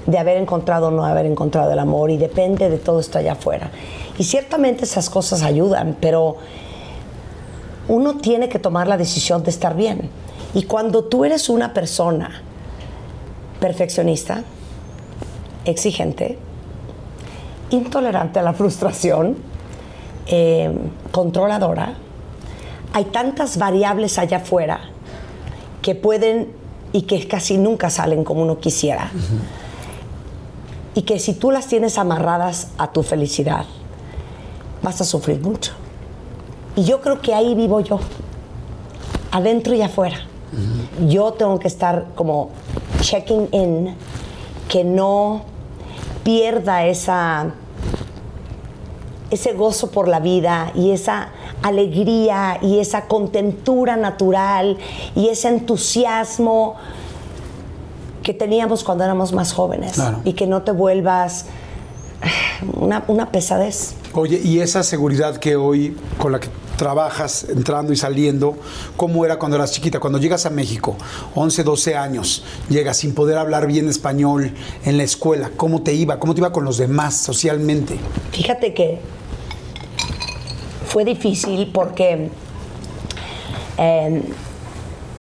de 0.06 0.18
haber 0.18 0.36
encontrado 0.36 0.88
o 0.88 0.90
no 0.90 1.04
haber 1.04 1.24
encontrado 1.24 1.72
el 1.72 1.78
amor 1.78 2.10
y 2.10 2.18
depende 2.18 2.68
de 2.68 2.76
todo 2.76 3.00
esto 3.00 3.18
allá 3.18 3.32
afuera. 3.32 3.70
Y 4.18 4.24
ciertamente 4.24 4.84
esas 4.84 5.08
cosas 5.08 5.42
ayudan, 5.42 5.96
pero 6.00 6.36
uno 7.88 8.18
tiene 8.18 8.50
que 8.50 8.58
tomar 8.58 8.86
la 8.86 8.98
decisión 8.98 9.42
de 9.42 9.50
estar 9.50 9.74
bien. 9.74 10.10
Y 10.52 10.64
cuando 10.64 11.04
tú 11.04 11.24
eres 11.24 11.48
una 11.48 11.72
persona 11.72 12.42
perfeccionista, 13.58 14.44
exigente, 15.64 16.36
intolerante 17.70 18.38
a 18.38 18.42
la 18.42 18.52
frustración, 18.52 19.36
eh, 20.26 20.70
controladora, 21.10 21.96
hay 22.92 23.04
tantas 23.06 23.58
variables 23.58 24.18
allá 24.18 24.38
afuera 24.38 24.80
que 25.82 25.94
pueden 25.94 26.52
y 26.92 27.02
que 27.02 27.26
casi 27.28 27.58
nunca 27.58 27.90
salen 27.90 28.24
como 28.24 28.42
uno 28.42 28.58
quisiera. 28.58 29.10
Y 30.94 31.02
que 31.02 31.18
si 31.18 31.34
tú 31.34 31.50
las 31.50 31.66
tienes 31.66 31.98
amarradas 31.98 32.68
a 32.78 32.92
tu 32.92 33.02
felicidad, 33.02 33.64
vas 34.82 35.00
a 35.00 35.04
sufrir 35.04 35.40
mucho. 35.40 35.72
Y 36.76 36.84
yo 36.84 37.00
creo 37.00 37.20
que 37.20 37.34
ahí 37.34 37.54
vivo 37.54 37.80
yo, 37.80 38.00
adentro 39.30 39.74
y 39.74 39.82
afuera. 39.82 40.18
Yo 41.06 41.32
tengo 41.32 41.58
que 41.58 41.68
estar 41.68 42.06
como 42.14 42.50
checking 43.00 43.48
in, 43.52 43.94
que 44.68 44.82
no 44.82 45.42
pierda 46.24 46.86
esa, 46.86 47.52
ese 49.30 49.52
gozo 49.52 49.90
por 49.90 50.08
la 50.08 50.20
vida 50.20 50.72
y 50.74 50.90
esa 50.90 51.28
alegría 51.62 52.58
y 52.62 52.78
esa 52.78 53.06
contentura 53.06 53.96
natural 53.96 54.76
y 55.14 55.28
ese 55.28 55.48
entusiasmo 55.48 56.76
que 58.22 58.34
teníamos 58.34 58.84
cuando 58.84 59.04
éramos 59.04 59.32
más 59.32 59.52
jóvenes 59.52 59.92
Claro. 59.94 60.20
y 60.24 60.34
que 60.34 60.46
no 60.46 60.62
te 60.62 60.72
vuelvas 60.72 61.46
una, 62.74 63.04
una 63.08 63.30
pesadez. 63.30 63.94
Oye, 64.12 64.40
y 64.42 64.60
esa 64.60 64.82
seguridad 64.82 65.36
que 65.36 65.56
hoy 65.56 65.96
con 66.18 66.32
la 66.32 66.40
que 66.40 66.48
trabajas 66.76 67.46
entrando 67.48 67.92
y 67.92 67.96
saliendo, 67.96 68.56
¿cómo 68.96 69.24
era 69.24 69.38
cuando 69.38 69.56
eras 69.56 69.72
chiquita? 69.72 69.98
Cuando 69.98 70.18
llegas 70.18 70.46
a 70.46 70.50
México, 70.50 70.96
11, 71.34 71.64
12 71.64 71.96
años, 71.96 72.44
llegas 72.68 72.98
sin 72.98 73.14
poder 73.14 73.36
hablar 73.38 73.66
bien 73.66 73.88
español 73.88 74.52
en 74.84 74.96
la 74.96 75.02
escuela, 75.02 75.50
¿cómo 75.56 75.82
te 75.82 75.92
iba? 75.94 76.18
¿Cómo 76.20 76.34
te 76.34 76.40
iba 76.40 76.52
con 76.52 76.64
los 76.64 76.78
demás 76.78 77.16
socialmente? 77.16 77.98
Fíjate 78.32 78.74
que 78.74 79.00
fue 80.88 81.04
difícil 81.04 81.70
porque 81.72 82.30
eh, 83.76 84.22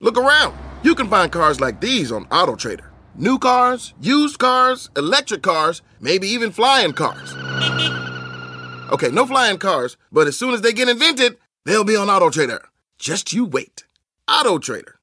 Look 0.00 0.18
around. 0.18 0.54
You 0.82 0.94
can 0.94 1.08
find 1.08 1.32
cars 1.32 1.60
like 1.60 1.80
these 1.80 2.12
on 2.12 2.26
AutoTrader. 2.26 2.86
New 3.14 3.38
cars, 3.38 3.94
used 4.00 4.38
cars, 4.38 4.90
electric 4.96 5.42
cars, 5.42 5.82
maybe 6.00 6.28
even 6.28 6.52
flying 6.52 6.92
cars. 6.92 7.34
Okay, 8.92 9.10
no 9.10 9.26
flying 9.26 9.58
cars, 9.58 9.96
but 10.12 10.26
as 10.26 10.36
soon 10.36 10.52
as 10.52 10.60
they 10.60 10.72
get 10.72 10.88
invented, 10.88 11.38
they'll 11.64 11.82
be 11.84 11.96
on 11.96 12.08
AutoTrader. 12.08 12.60
Just 12.98 13.32
you 13.32 13.46
wait. 13.46 13.84
AutoTrader. 14.28 14.96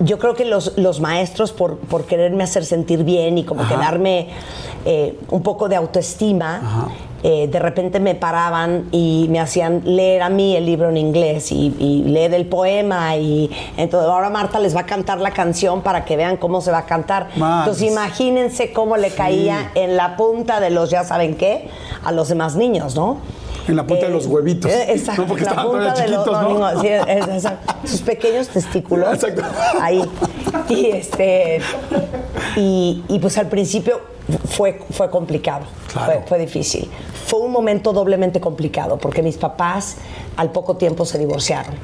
yo 0.00 0.18
creo 0.18 0.34
que 0.34 0.44
los, 0.44 0.76
los 0.76 1.00
maestros, 1.00 1.52
por, 1.52 1.78
por 1.78 2.04
quererme 2.06 2.44
hacer 2.44 2.64
sentir 2.64 3.04
bien 3.04 3.38
y 3.38 3.44
como 3.44 3.66
que 3.66 3.74
darme 3.74 4.30
eh, 4.84 5.18
un 5.30 5.42
poco 5.42 5.68
de 5.68 5.76
autoestima, 5.76 6.90
eh, 7.26 7.48
de 7.48 7.58
repente 7.58 8.00
me 8.00 8.14
paraban 8.14 8.86
y 8.92 9.28
me 9.30 9.40
hacían 9.40 9.80
leer 9.86 10.20
a 10.20 10.28
mí 10.28 10.56
el 10.56 10.66
libro 10.66 10.90
en 10.90 10.98
inglés 10.98 11.50
y, 11.52 11.74
y 11.78 12.04
leer 12.04 12.34
el 12.34 12.44
poema. 12.44 13.16
Y 13.16 13.50
entonces 13.78 14.10
ahora 14.10 14.28
Marta 14.28 14.60
les 14.60 14.76
va 14.76 14.80
a 14.80 14.86
cantar 14.86 15.22
la 15.22 15.30
canción 15.30 15.80
para 15.80 16.04
que 16.04 16.18
vean 16.18 16.36
cómo 16.36 16.60
se 16.60 16.70
va 16.70 16.80
a 16.80 16.84
cantar. 16.84 17.28
Entonces 17.34 17.90
imagínense 17.90 18.74
cómo 18.74 18.98
le 18.98 19.08
caía 19.08 19.70
en 19.74 19.96
la 19.96 20.18
punta 20.18 20.60
de 20.60 20.68
los, 20.68 20.90
ya 20.90 21.02
saben 21.02 21.34
qué, 21.36 21.70
a 22.04 22.12
los 22.12 22.28
demás 22.28 22.56
niños, 22.56 22.94
¿no? 22.94 23.16
En 23.66 23.76
la 23.76 23.86
punta 23.86 24.06
de 24.06 24.12
los 24.12 24.26
huevitos. 24.26 24.70
eh, 24.70 24.92
Exacto, 24.92 25.22
No, 25.22 25.28
porque 25.28 25.44
la 25.44 25.50
estaban 25.50 25.70
todavía 25.72 25.90
los- 25.90 25.98
chiquitos, 26.00 26.42
¿no? 26.42 26.58
no, 26.58 26.80
sí, 26.80 26.88
es- 26.88 27.28
exacto. 27.28 27.74
sus 27.86 28.00
pequeños 28.02 28.48
testículos. 28.48 29.14
Exacto. 29.14 29.42
Ahí. 29.80 30.04
Y 30.68 30.86
este. 30.90 31.60
Y, 32.56 33.02
y 33.08 33.18
pues 33.18 33.38
al 33.38 33.48
principio 33.48 34.00
fue, 34.50 34.80
fue 34.90 35.10
complicado. 35.10 35.64
Claro. 35.92 36.12
Fue, 36.12 36.22
fue 36.26 36.38
difícil. 36.38 36.90
Fue 37.26 37.40
un 37.40 37.50
momento 37.52 37.92
doblemente 37.92 38.40
complicado 38.40 38.98
porque 38.98 39.22
mis 39.22 39.36
papás 39.36 39.96
al 40.36 40.50
poco 40.52 40.76
tiempo 40.76 41.04
se 41.06 41.18
divorciaron. 41.18 41.74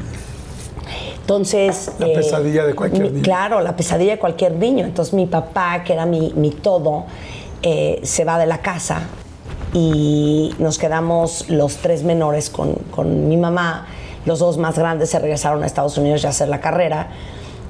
Entonces. 1.20 1.90
La 1.98 2.06
pesadilla 2.06 2.64
de 2.66 2.74
cualquier 2.74 3.02
mi- 3.04 3.10
niño. 3.10 3.22
Claro, 3.22 3.60
la 3.60 3.76
pesadilla 3.76 4.12
de 4.12 4.18
cualquier 4.18 4.52
niño. 4.56 4.84
Entonces 4.84 5.14
mi 5.14 5.26
papá, 5.26 5.82
que 5.84 5.92
era 5.92 6.06
mi, 6.06 6.32
mi 6.34 6.50
todo, 6.50 7.04
eh, 7.62 8.00
se 8.02 8.24
va 8.24 8.38
de 8.38 8.46
la 8.46 8.58
casa 8.58 9.02
y 9.72 10.54
nos 10.58 10.78
quedamos 10.78 11.48
los 11.48 11.76
tres 11.76 12.02
menores 12.02 12.50
con, 12.50 12.74
con 12.90 13.28
mi 13.28 13.36
mamá. 13.36 13.86
Los 14.26 14.38
dos 14.38 14.58
más 14.58 14.78
grandes 14.78 15.10
se 15.10 15.18
regresaron 15.18 15.62
a 15.62 15.66
Estados 15.66 15.96
Unidos 15.96 16.24
a 16.24 16.30
hacer 16.30 16.48
la 16.48 16.60
carrera 16.60 17.10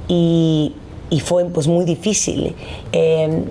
y, 0.08 0.74
fue 1.24 1.44
pues 1.46 1.68
muy 1.68 1.84
difícil. 1.84 2.56
Eh, 2.92 3.44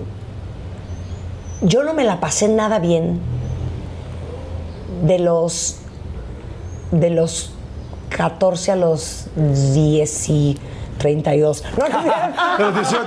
yo 1.62 1.82
no 1.82 1.94
me 1.94 2.04
la 2.04 2.20
pasé 2.20 2.48
nada 2.48 2.78
bien 2.78 3.20
de 5.04 5.18
los 5.18 5.76
de 6.90 7.10
los 7.10 7.52
14 8.10 8.72
a 8.72 8.76
los 8.76 9.26
10 9.36 10.28
y 10.30 10.58
32. 11.00 11.64
No, 11.78 11.88
no, 11.88 12.02
no. 12.04 12.12
A 12.60 12.60
los 12.60 12.74
18. 12.74 13.06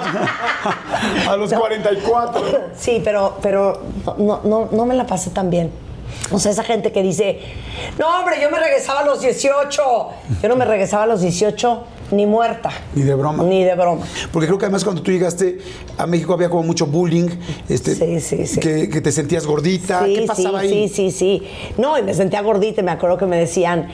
A 1.30 1.38
los 1.38 1.54
44. 1.54 2.42
Sí, 2.76 3.02
pero, 3.04 3.38
pero 3.42 3.82
no, 4.18 4.42
no, 4.44 4.68
no 4.72 4.86
me 4.86 4.96
la 4.96 5.06
pasé 5.06 5.30
tan 5.30 5.50
bien. 5.50 5.72
O 6.32 6.40
sea, 6.40 6.52
esa 6.52 6.64
gente 6.64 6.92
que 6.92 7.02
dice, 7.02 7.40
no, 8.00 8.08
hombre, 8.20 8.36
yo 8.42 8.50
me 8.50 8.60
regresaba 8.60 9.02
a 9.02 9.06
los 9.06 9.22
18. 9.22 9.82
Yo 10.42 10.50
no 10.50 10.56
me 10.56 10.66
regresaba 10.66 11.04
a 11.04 11.08
los 11.08 11.22
18 11.22 11.84
ni 12.12 12.26
muerta. 12.26 12.72
Ni 12.96 13.04
de 13.04 13.16
broma. 13.16 13.44
Ni 13.44 13.64
de 13.64 13.76
broma. 13.76 14.06
Porque 14.32 14.48
creo 14.48 14.58
que 14.58 14.66
además 14.66 14.84
cuando 14.84 15.02
tú 15.02 15.12
llegaste 15.12 15.60
a 15.98 16.06
México 16.06 16.34
había 16.34 16.50
como 16.50 16.64
mucho 16.64 16.86
bullying, 16.86 17.30
este, 17.70 17.96
Sí, 17.96 18.20
sí, 18.20 18.48
sí. 18.48 18.60
Que, 18.60 18.90
que 18.90 19.02
te 19.02 19.12
sentías 19.12 19.46
gordita. 19.46 20.06
Sí, 20.06 20.16
¿Qué 20.16 20.26
pasaba 20.26 20.62
sí, 20.62 20.68
ahí? 20.68 20.90
sí, 20.90 21.12
sí, 21.12 21.12
sí. 21.12 21.48
No, 21.78 21.98
y 21.98 22.04
me 22.04 22.14
sentía 22.14 22.42
gordita 22.42 22.82
y 22.82 22.84
me 22.84 22.92
acuerdo 22.92 23.18
que 23.18 23.26
me 23.26 23.38
decían, 23.38 23.90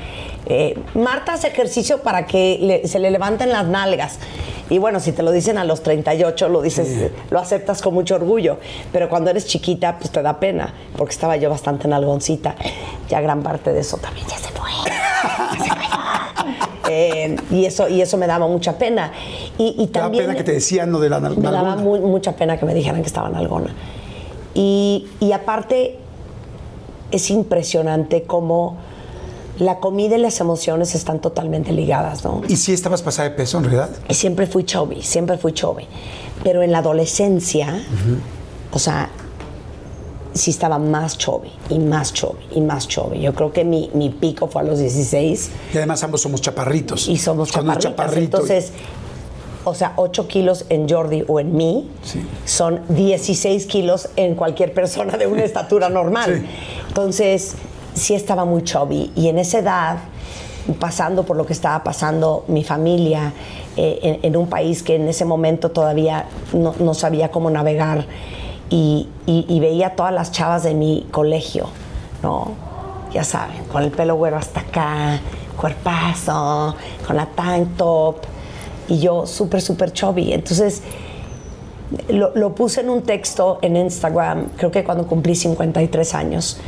eh, 0.49 0.77
Marta 0.95 1.33
hace 1.33 1.47
ejercicio 1.47 1.99
para 1.99 2.25
que 2.25 2.57
le- 2.61 2.87
se 2.87 2.99
le 2.99 3.11
levanten 3.11 3.49
las 3.49 3.65
nalgas. 3.67 4.19
Y 4.71 4.77
bueno, 4.77 4.99
si 4.99 5.11
te 5.13 5.23
lo 5.23 5.31
dicen 5.31 5.57
a 5.57 5.63
los 5.63 5.81
38, 5.81 6.47
lo 6.49 6.61
dices, 6.61 7.11
lo 7.31 7.39
aceptas 7.39 7.81
con 7.81 7.93
mucho 7.93 8.15
orgullo. 8.15 8.57
Pero 8.91 9.09
cuando 9.09 9.29
eres 9.31 9.47
chiquita, 9.47 9.97
pues 9.97 10.11
te 10.11 10.21
da 10.21 10.39
pena, 10.39 10.73
porque 10.95 11.11
estaba 11.13 11.37
yo 11.37 11.49
bastante 11.49 11.87
nalgoncita. 11.87 12.55
Ya 13.09 13.19
gran 13.21 13.41
parte 13.41 13.73
de 13.73 13.79
eso 13.79 13.97
también 13.97 14.27
ya 14.27 14.37
se 14.37 14.49
fue. 14.49 14.69
Ya 15.57 15.63
se 15.63 15.69
cayó. 15.69 16.49
Eh, 16.87 17.35
y, 17.51 17.65
eso, 17.65 17.87
y 17.87 18.01
eso 18.01 18.17
me 18.17 18.27
daba 18.27 18.47
mucha 18.47 18.77
pena. 18.77 19.11
Y, 19.57 19.75
y 19.79 19.87
Te 19.87 19.99
da 19.99 20.05
también 20.05 20.25
pena 20.25 20.35
que 20.37 20.43
te 20.43 20.51
decían 20.53 20.91
lo 20.91 20.99
de 20.99 21.09
la 21.09 21.19
me 21.19 21.35
daba 21.51 21.75
mucha 21.75 22.35
pena 22.35 22.57
que 22.57 22.65
me 22.65 22.73
dijeran 22.75 23.01
que 23.01 23.07
estaba 23.07 23.29
nalgona. 23.29 23.73
Y, 24.53 25.07
y 25.19 25.31
aparte, 25.31 25.97
es 27.11 27.29
impresionante 27.31 28.23
cómo 28.23 28.77
la 29.59 29.79
comida 29.79 30.15
y 30.15 30.19
las 30.19 30.39
emociones 30.39 30.95
están 30.95 31.19
totalmente 31.19 31.71
ligadas, 31.71 32.23
¿no? 32.23 32.41
¿Y 32.47 32.55
si 32.55 32.73
estabas 32.73 33.01
pasada 33.03 33.29
de 33.29 33.35
peso 33.35 33.57
en 33.59 33.65
realidad? 33.65 33.89
Siempre 34.09 34.47
fui 34.47 34.63
chubby, 34.63 35.01
siempre 35.03 35.37
fui 35.37 35.51
chubby. 35.53 35.85
Pero 36.43 36.63
en 36.63 36.71
la 36.71 36.77
adolescencia, 36.79 37.83
o 38.71 38.79
sea, 38.79 39.09
sí 40.33 40.51
estaba 40.51 40.79
más 40.79 41.17
chubby 41.17 41.51
y 41.69 41.79
más 41.79 42.13
chubby 42.13 42.39
y 42.55 42.61
más 42.61 42.87
chubby. 42.87 43.19
Yo 43.19 43.33
creo 43.35 43.51
que 43.51 43.65
mi, 43.65 43.91
mi 43.93 44.09
pico 44.09 44.47
fue 44.47 44.61
a 44.61 44.65
los 44.65 44.79
16 44.79 45.49
Y 45.73 45.77
además 45.77 46.01
ambos 46.03 46.21
somos 46.21 46.41
chaparritos. 46.41 47.07
y 47.09 47.17
somos 47.17 47.51
Cuando 47.51 47.73
eres 47.73 47.83
chaparritas. 47.83 48.15
chaparrito 48.15 48.37
y- 48.37 48.41
Entonces, 48.41 48.71
o 49.65 49.75
sea, 49.75 49.91
8 49.97 50.27
kilos 50.29 50.65
en 50.69 50.87
Jordi 50.87 51.25
o 51.27 51.39
en 51.41 51.55
mí 51.57 51.89
Sí. 52.03 52.21
son 52.45 52.81
16 52.87 53.65
kilos 53.65 54.07
en 54.15 54.35
cualquier 54.35 54.73
persona 54.73 55.17
de 55.17 55.27
una 55.27 55.43
estatura 55.43 55.89
normal. 55.89 56.43
Sí. 56.45 56.49
Entonces, 56.87 57.55
sí 57.99 58.15
estaba 58.15 58.45
muy 58.45 58.63
chubby. 58.63 59.11
Y 59.15 59.27
en 59.27 59.37
esa 59.39 59.59
edad, 59.59 59.97
pasando 60.79 61.23
por 61.23 61.37
lo 61.37 61.45
que 61.45 61.53
estaba 61.53 61.83
pasando 61.83 62.45
mi 62.47 62.63
familia, 62.63 63.33
eh, 63.77 63.99
en, 64.01 64.19
en 64.23 64.37
un 64.37 64.47
país 64.47 64.83
que 64.83 64.95
en 64.95 65.07
ese 65.07 65.25
momento 65.25 65.69
todavía 65.71 66.25
no, 66.53 66.73
no 66.79 66.93
sabía 66.93 67.29
cómo 67.31 67.49
navegar, 67.49 68.05
y, 68.71 69.07
y- 69.25 69.45
y 69.47 69.59
veía 69.59 69.95
todas 69.95 70.13
las 70.13 70.31
chavas 70.31 70.61
de 70.63 70.75
mi 70.75 71.07
colegio, 71.11 71.67
¿no? 72.21 72.51
Ya 73.11 73.23
saben, 73.23 73.63
con 73.71 73.81
el 73.83 73.89
pelo 73.89 74.15
güero 74.15 74.37
hasta 74.37 74.59
acá, 74.59 75.19
cuerpazo, 75.57 76.75
con 77.07 77.15
la 77.15 77.25
tank 77.25 77.75
top, 77.77 78.17
y 78.87 78.99
yo 78.99 79.25
súper, 79.25 79.61
súper 79.61 79.91
chubby. 79.93 80.33
Entonces, 80.33 80.83
lo, 82.09 82.35
lo 82.35 82.53
puse 82.53 82.81
en 82.81 82.89
un 82.91 83.01
texto 83.01 83.57
en 83.63 83.75
Instagram, 83.75 84.49
creo 84.57 84.69
que 84.71 84.83
cuando 84.83 85.07
cumplí 85.07 85.33
53 85.35 86.13
años. 86.13 86.59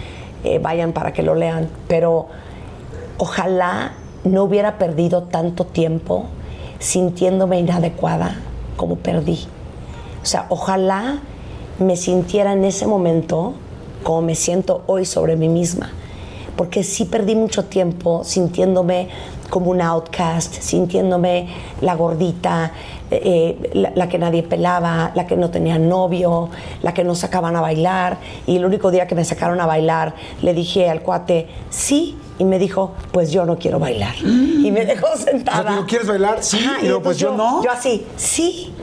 Eh, 0.43 0.60
vayan 0.60 0.91
para 0.93 1.13
que 1.13 1.23
lo 1.23 1.36
lean. 1.36 1.69
Pero 1.88 2.27
ojalá 3.17 3.93
no 4.23 4.43
hubiera 4.43 4.77
perdido 4.77 5.23
tanto 5.23 5.65
tiempo 5.65 6.25
sintiéndome 6.80 7.60
inadecuada 7.60 8.36
como 8.75 8.95
perdí. 8.95 9.39
O 10.21 10.25
sea, 10.25 10.45
ojalá 10.49 11.19
me 11.80 11.95
sintiera 11.95 12.54
en 12.54 12.65
ese 12.65 12.88
momento 12.88 13.54
como 14.04 14.21
me 14.21 14.36
siento 14.36 14.84
hoy 14.88 15.06
sobre 15.06 15.36
mí 15.36 15.47
misma. 15.47 15.91
Porque 16.56 16.84
sí 16.84 17.06
perdí 17.06 17.36
mucho 17.36 17.65
tiempo 17.65 18.23
sintiéndome 18.23 19.10
como 19.49 19.71
un 19.71 19.82
outcast, 19.82 20.62
sintiéndome 20.62 21.47
la 21.82 21.95
gordita, 21.95 22.71
eh, 23.12 23.69
la, 23.74 23.91
la 23.93 24.10
que 24.10 24.17
nadie 24.17 24.41
pelaba, 24.43 25.12
la 25.15 25.28
que 25.28 25.36
no 25.36 25.50
tenía 25.50 25.78
novio, 25.78 26.50
la 26.82 26.93
que 26.93 27.04
no 27.04 27.13
sacaban 27.13 27.56
a 27.56 27.62
bailar. 27.62 28.17
Y 28.47 28.56
el 28.58 28.65
único 28.65 28.89
día 28.89 29.08
que 29.08 29.15
me 29.15 29.26
sacaron 29.26 29.60
a 29.60 29.65
bailar, 29.65 30.15
le 30.41 30.54
dije 30.54 30.89
al 30.89 31.02
cuate, 31.02 31.47
sí. 31.69 32.17
Y 32.39 32.45
me 32.45 32.58
dijo, 32.58 32.93
pues 33.12 33.32
yo 33.32 33.45
no 33.45 33.60
quiero 33.60 33.78
bailar. 33.78 34.15
Y 34.24 34.71
me 34.71 34.86
dejó 34.86 35.15
sentada. 35.15 35.60
O 35.60 35.62
sea, 35.62 35.69
te 35.69 35.76
digo, 35.76 35.86
¿quieres 35.86 36.08
bailar? 36.08 36.38
Sí. 36.41 36.58
Y 36.82 36.86
luego, 36.88 37.04
pues, 37.04 37.21
entonces 37.21 37.21
yo 37.21 37.38
no. 37.38 37.63
Yo 37.63 37.69
así, 37.69 38.06
sí. 38.15 38.74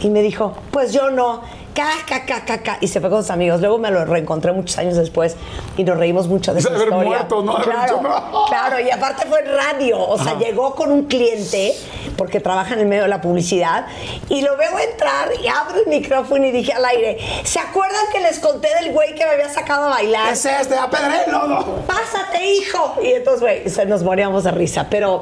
Y 0.00 0.10
me 0.10 0.20
dijo, 0.20 0.52
pues 0.70 0.92
yo 0.92 1.10
no. 1.10 1.40
Ca, 1.74 1.88
ca, 2.06 2.24
ca, 2.26 2.44
ca, 2.44 2.58
ca. 2.62 2.78
Y 2.80 2.88
se 2.88 3.00
fue 3.00 3.08
con 3.10 3.22
sus 3.22 3.30
amigos. 3.30 3.60
Luego 3.60 3.78
me 3.78 3.90
lo 3.90 4.04
reencontré 4.04 4.50
muchos 4.52 4.76
años 4.78 4.96
después 4.96 5.36
y 5.76 5.84
nos 5.84 5.96
reímos 5.98 6.26
mucho 6.26 6.52
de 6.52 6.60
debe 6.62 6.74
haber 6.74 6.88
historia. 6.88 7.08
muerto, 7.08 7.42
¿no? 7.42 7.52
Haber 7.56 7.64
Claro, 7.68 7.96
dicho, 7.98 8.08
no. 8.08 8.44
claro. 8.48 8.80
Y 8.80 8.90
aparte 8.90 9.26
fue 9.28 9.38
en 9.40 9.46
radio. 9.54 10.00
O 10.00 10.18
sea, 10.18 10.36
llegó 10.36 10.74
con 10.74 10.90
un 10.90 11.04
cliente 11.04 11.74
porque 12.16 12.40
trabaja 12.40 12.74
en 12.74 12.80
el 12.80 12.86
medio 12.86 13.02
de 13.04 13.08
la 13.08 13.20
publicidad 13.20 13.86
y 14.28 14.42
lo 14.42 14.56
veo 14.56 14.78
entrar 14.78 15.28
y 15.42 15.46
abro 15.46 15.76
el 15.80 15.86
micrófono 15.86 16.44
y 16.44 16.50
dije 16.50 16.72
al 16.72 16.84
aire, 16.84 17.18
¿se 17.44 17.60
acuerdan 17.60 18.00
que 18.12 18.20
les 18.20 18.40
conté 18.40 18.68
del 18.82 18.92
güey 18.92 19.14
que 19.14 19.24
me 19.24 19.30
había 19.30 19.48
sacado 19.48 19.86
a 19.86 19.90
bailar? 19.90 20.32
Es 20.32 20.44
este, 20.44 20.74
a 20.76 20.90
Pedrelo, 20.90 21.46
no. 21.46 21.64
pásate, 21.86 22.44
hijo. 22.52 22.96
Y 23.02 23.12
entonces, 23.12 23.40
güey, 23.40 23.68
se 23.70 23.86
nos 23.86 24.02
moríamos 24.02 24.42
de 24.44 24.50
risa. 24.50 24.88
Pero, 24.90 25.20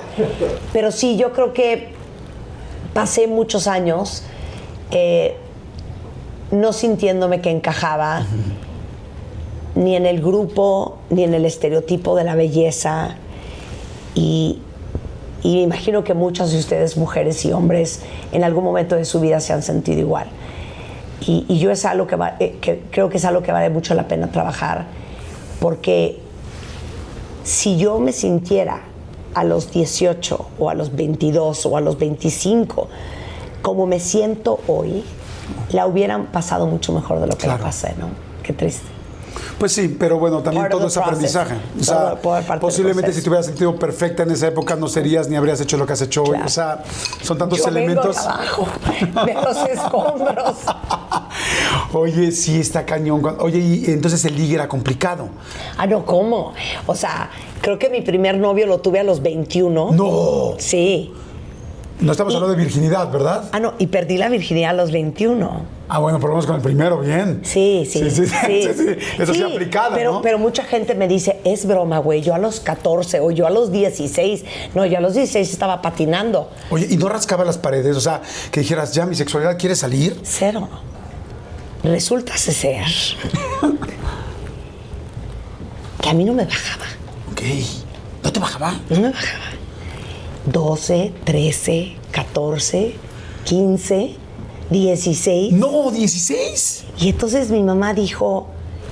pero 0.73 0.91
sí, 0.93 1.17
yo 1.19 1.33
creo 1.33 1.53
que 1.53 1.93
pasé 2.95 3.27
muchos 3.27 3.67
años 3.69 4.25
eh, 4.91 5.37
no 6.51 6.73
sintiéndome 6.73 7.41
que 7.41 7.51
encajaba 7.51 8.25
ni 9.75 9.95
en 9.97 10.07
el 10.07 10.21
grupo, 10.21 10.99
ni 11.11 11.25
en 11.25 11.35
el 11.35 11.45
estereotipo 11.45 12.17
de 12.17 12.25
la 12.25 12.35
belleza. 12.35 13.17
Y, 14.15 14.61
y 15.43 15.57
me 15.57 15.63
imagino 15.63 16.03
que 16.05 16.15
muchas 16.15 16.51
de 16.53 16.59
ustedes, 16.59 16.97
mujeres 16.97 17.45
y 17.45 17.53
hombres, 17.53 18.01
en 18.33 18.45
algún 18.45 18.65
momento 18.65 18.97
de 18.97 19.05
su 19.05 19.21
vida 19.21 19.41
se 19.41 19.53
han 19.53 19.63
sentido 19.63 20.01
igual. 20.01 20.27
Y, 21.21 21.45
y 21.49 21.59
yo 21.59 21.71
es 21.71 21.85
algo 21.85 22.07
que, 22.07 22.17
va- 22.17 22.37
eh, 22.41 22.57
que 22.61 22.83
creo 22.91 23.09
que 23.09 23.19
es 23.19 23.25
algo 23.25 23.43
que 23.43 23.53
vale 23.53 23.71
mucho 23.71 23.95
la 23.95 24.09
pena 24.09 24.31
trabajar, 24.33 24.87
porque 25.61 26.19
si 27.45 27.77
yo 27.77 27.99
me 27.99 28.13
sintiera 28.13 28.83
a 29.35 29.45
los 29.45 29.71
18 29.73 30.47
o 30.59 30.71
a 30.71 30.75
los 30.75 30.95
22 30.95 31.67
o 31.67 31.77
a 31.77 31.81
los 31.81 31.99
25 31.99 32.89
como 33.63 33.87
me 33.87 34.01
siento 34.01 34.61
hoy, 34.69 35.05
la 35.71 35.87
hubieran 35.87 36.27
pasado 36.27 36.67
mucho 36.67 36.93
mejor 36.93 37.21
de 37.21 37.27
lo 37.27 37.37
que 37.37 37.47
la 37.47 37.55
Claro. 37.55 37.65
pasé, 37.65 37.95
¿no? 37.99 38.09
Qué 38.43 38.53
triste. 38.53 38.87
Pues 39.59 39.73
sí, 39.73 39.95
pero 39.99 40.19
bueno, 40.19 40.39
también 40.41 40.63
Part 40.65 40.73
todo 40.73 40.87
es 40.87 40.97
aprendizaje. 40.97 41.55
O 41.81 41.83
sea, 41.85 42.15
Todo- 42.17 42.41
todo 42.41 42.61
posiblemente 42.61 43.13
si 43.13 43.23
te 43.23 43.29
hubieras 43.29 43.47
sentido 43.47 43.77
perfecta 43.77 44.23
en 44.23 44.31
esa 44.31 44.49
época 44.49 44.75
no 44.77 44.89
serías 44.89 45.29
ni 45.29 45.37
habrías 45.37 45.61
hecho 45.61 45.77
lo 45.77 45.87
que 45.87 45.93
has 45.93 46.01
hecho 46.03 46.23
hoy. 46.25 46.39
O 46.45 46.49
sea, 46.49 46.83
son 47.23 47.39
tantos 47.39 47.59
yo 47.59 47.69
elementos. 47.69 48.17
vengo 48.17 48.23
de 48.23 48.29
abajo, 48.29 48.69
de 49.27 49.35
los 49.35 49.57
escombros. 49.69 50.55
Oye, 51.93 52.33
sí, 52.33 52.61
está 52.61 52.85
cañón. 52.85 53.23
Oye, 53.41 53.59
y 53.59 53.85
entonces 53.87 54.25
el 54.25 54.37
ligue 54.37 54.55
era 54.55 54.69
complicado. 54.69 55.29
Ah, 55.77 55.87
no, 55.87 56.05
¿cómo? 56.05 56.53
O 56.87 56.95
sea, 56.95 57.31
creo 57.61 57.79
que 57.79 57.89
mi 57.91 58.01
primer 58.03 58.39
novio 58.39 58.67
lo 58.67 58.79
tuve 58.79 59.01
a 59.01 59.05
los 59.05 59.23
21. 59.23 59.91
No. 59.93 60.55
Sí. 60.59 61.13
No 62.01 62.13
estamos 62.13 62.33
hablando 62.35 62.57
de 62.57 62.63
virginidad, 62.63 63.11
¿verdad? 63.11 63.49
Ah, 63.51 63.59
no, 63.59 63.75
y 63.79 63.89
perdí 63.89 64.19
la 64.19 64.29
virginidad 64.29 64.71
a 64.71 64.75
los 64.75 64.93
21. 64.93 65.63
Ah, 65.89 65.99
bueno, 65.99 66.21
menos 66.21 66.47
con 66.47 66.55
el 66.55 66.63
primero, 66.63 67.01
bien. 67.01 67.41
Sí, 67.43 67.89
sí. 67.91 68.09
Sí, 68.09 68.11
sí, 68.11 68.27
sí, 68.27 68.69
sí. 68.77 68.97
Eso 69.19 69.35
sí, 69.35 69.43
aplicada, 69.43 69.97
pero, 69.97 70.13
¿no? 70.13 70.23
Pero 70.23 70.39
mucha 70.39 70.63
gente 70.63 70.95
me 70.95 71.09
dice, 71.09 71.41
es 71.45 71.67
broma, 71.67 71.99
güey, 71.99 72.21
yo 72.21 72.35
a 72.35 72.39
los 72.39 72.61
14 72.61 73.19
o 73.19 73.33
yo 73.33 73.49
a 73.49 73.51
los 73.51 73.73
16. 73.73 74.45
No, 74.77 74.87
yo 74.87 74.99
a 74.99 75.01
los 75.01 75.15
16 75.15 75.51
estaba 75.51 75.83
patinando. 75.83 76.51
Oye, 76.71 76.87
¿y 76.89 76.97
no 76.99 77.09
rascaba 77.09 77.45
las 77.45 77.59
paredes? 77.59 77.97
O 77.97 78.01
sea, 78.01 78.23
que 78.53 78.61
dijeras, 78.61 78.95
ya, 78.95 79.05
mi 79.05 79.17
sexualidad 79.17 79.59
quiere 79.59 79.75
salir. 79.75 80.21
Cero. 80.23 80.69
Resulta 81.83 82.37
ser 82.37 82.85
que 86.01 86.09
a 86.09 86.15
mí 86.15 86.25
no 86.25 86.33
me 86.33 86.45
bajaba. 86.45 86.85
Ok. 87.33 87.43
¿No 88.23 88.33
te 88.33 88.39
bajaba? 88.39 88.75
No 88.89 89.01
me 89.01 89.11
bajaba. 89.11 89.58
12, 90.53 91.13
13, 91.25 91.97
14, 92.11 92.95
15, 93.45 94.17
16. 94.71 95.53
No, 95.53 95.91
16. 95.91 96.85
Y 97.01 97.11
entonces 97.11 97.51
mi 97.51 97.63
mamá 97.63 97.95
dijo, 97.95 98.47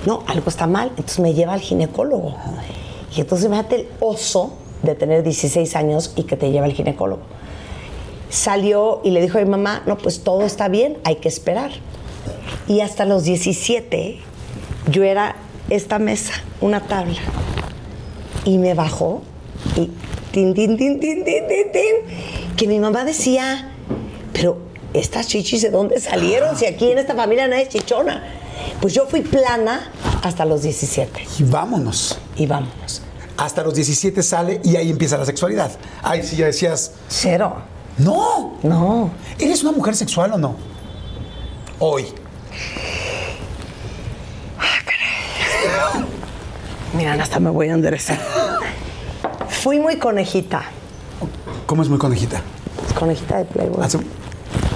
no, 0.07 0.23
algo 0.27 0.49
está 0.49 0.67
mal. 0.67 0.89
Entonces 0.91 1.21
me 1.21 1.35
lleva 1.35 1.55
al 1.55 1.61
ginecólogo. 1.61 2.35
Y 3.15 3.21
entonces 3.21 3.47
imagínate 3.47 3.77
el 3.77 3.89
oso 4.01 4.55
de 4.83 4.95
tener 4.95 5.23
16 5.23 5.75
años 5.77 6.13
y 6.17 6.25
que 6.25 6.37
te 6.37 6.51
lleva 6.51 6.67
al 6.67 6.73
ginecólogo. 6.73 7.23
Salió 8.29 9.01
y 9.05 9.11
le 9.11 9.21
dijo 9.21 9.39
a 9.39 9.41
mi 9.43 9.49
mamá, 9.49 9.83
no, 9.87 9.97
pues 9.97 10.23
todo 10.23 10.43
está 10.43 10.69
bien, 10.69 10.99
hay 11.05 11.17
que 11.17 11.29
esperar. 11.29 11.71
Y 12.69 12.81
hasta 12.81 13.05
los 13.05 13.25
17 13.25 14.19
yo 14.91 15.05
era 15.05 15.37
esta 15.71 15.99
mesa, 15.99 16.33
una 16.61 16.81
tabla. 16.87 17.21
Y 18.45 18.59
me 18.59 18.75
bajó 18.75 19.23
y 19.77 19.91
tin, 20.37 20.53
tin, 20.53 20.77
tin, 20.77 21.01
tin, 21.01 21.25
tin, 21.25 21.49
tin, 21.49 21.73
tin, 21.73 22.57
que 22.59 22.67
mi 22.69 22.79
mamá 22.79 23.07
decía, 23.07 23.71
pero 24.35 24.59
estas 24.93 25.27
chichis 25.29 25.63
de 25.63 25.71
dónde 25.71 25.99
salieron 25.99 26.59
si 26.59 26.67
aquí 26.67 26.91
en 26.91 26.99
esta 26.99 27.15
familia 27.15 27.49
nadie 27.49 27.63
es 27.63 27.69
chichona. 27.71 28.23
Pues 28.83 28.93
yo 28.93 29.07
fui 29.07 29.23
plana 29.23 29.91
hasta 30.23 30.45
los 30.45 30.61
17 30.63 31.27
Y 31.39 31.45
vámonos. 31.45 32.19
y 32.37 32.45
vámonos. 32.47 33.01
Hasta 33.39 33.63
los 33.63 33.75
17 33.77 34.23
sale 34.23 34.61
y 34.63 34.77
ahí 34.77 34.91
empieza 34.91 35.17
la 35.17 35.25
sexualidad. 35.25 35.71
Ay, 36.03 36.23
sí, 36.23 36.37
ya 36.37 36.45
decías, 36.45 36.93
Cero. 37.09 37.57
no. 37.97 38.59
No. 38.63 39.11
¿Eres 39.39 39.63
una 39.63 39.73
mujer 39.73 39.97
sexual 39.97 40.35
o 40.35 40.39
no? 40.39 40.55
Hoy. 41.79 42.05
Mira, 46.95 47.15
hasta 47.15 47.41
me 47.41 47.49
voy 47.49 47.69
a 47.71 47.73
enderezar. 47.73 48.19
Fui 49.63 49.79
muy 49.81 49.97
conejita. 49.97 50.63
¿Cómo 51.67 51.83
es 51.83 51.89
muy 51.89 51.99
conejita? 51.99 52.41
Conejita 52.99 53.39
de 53.39 53.45
Playboy. 53.47 53.85
Hace- 53.85 53.99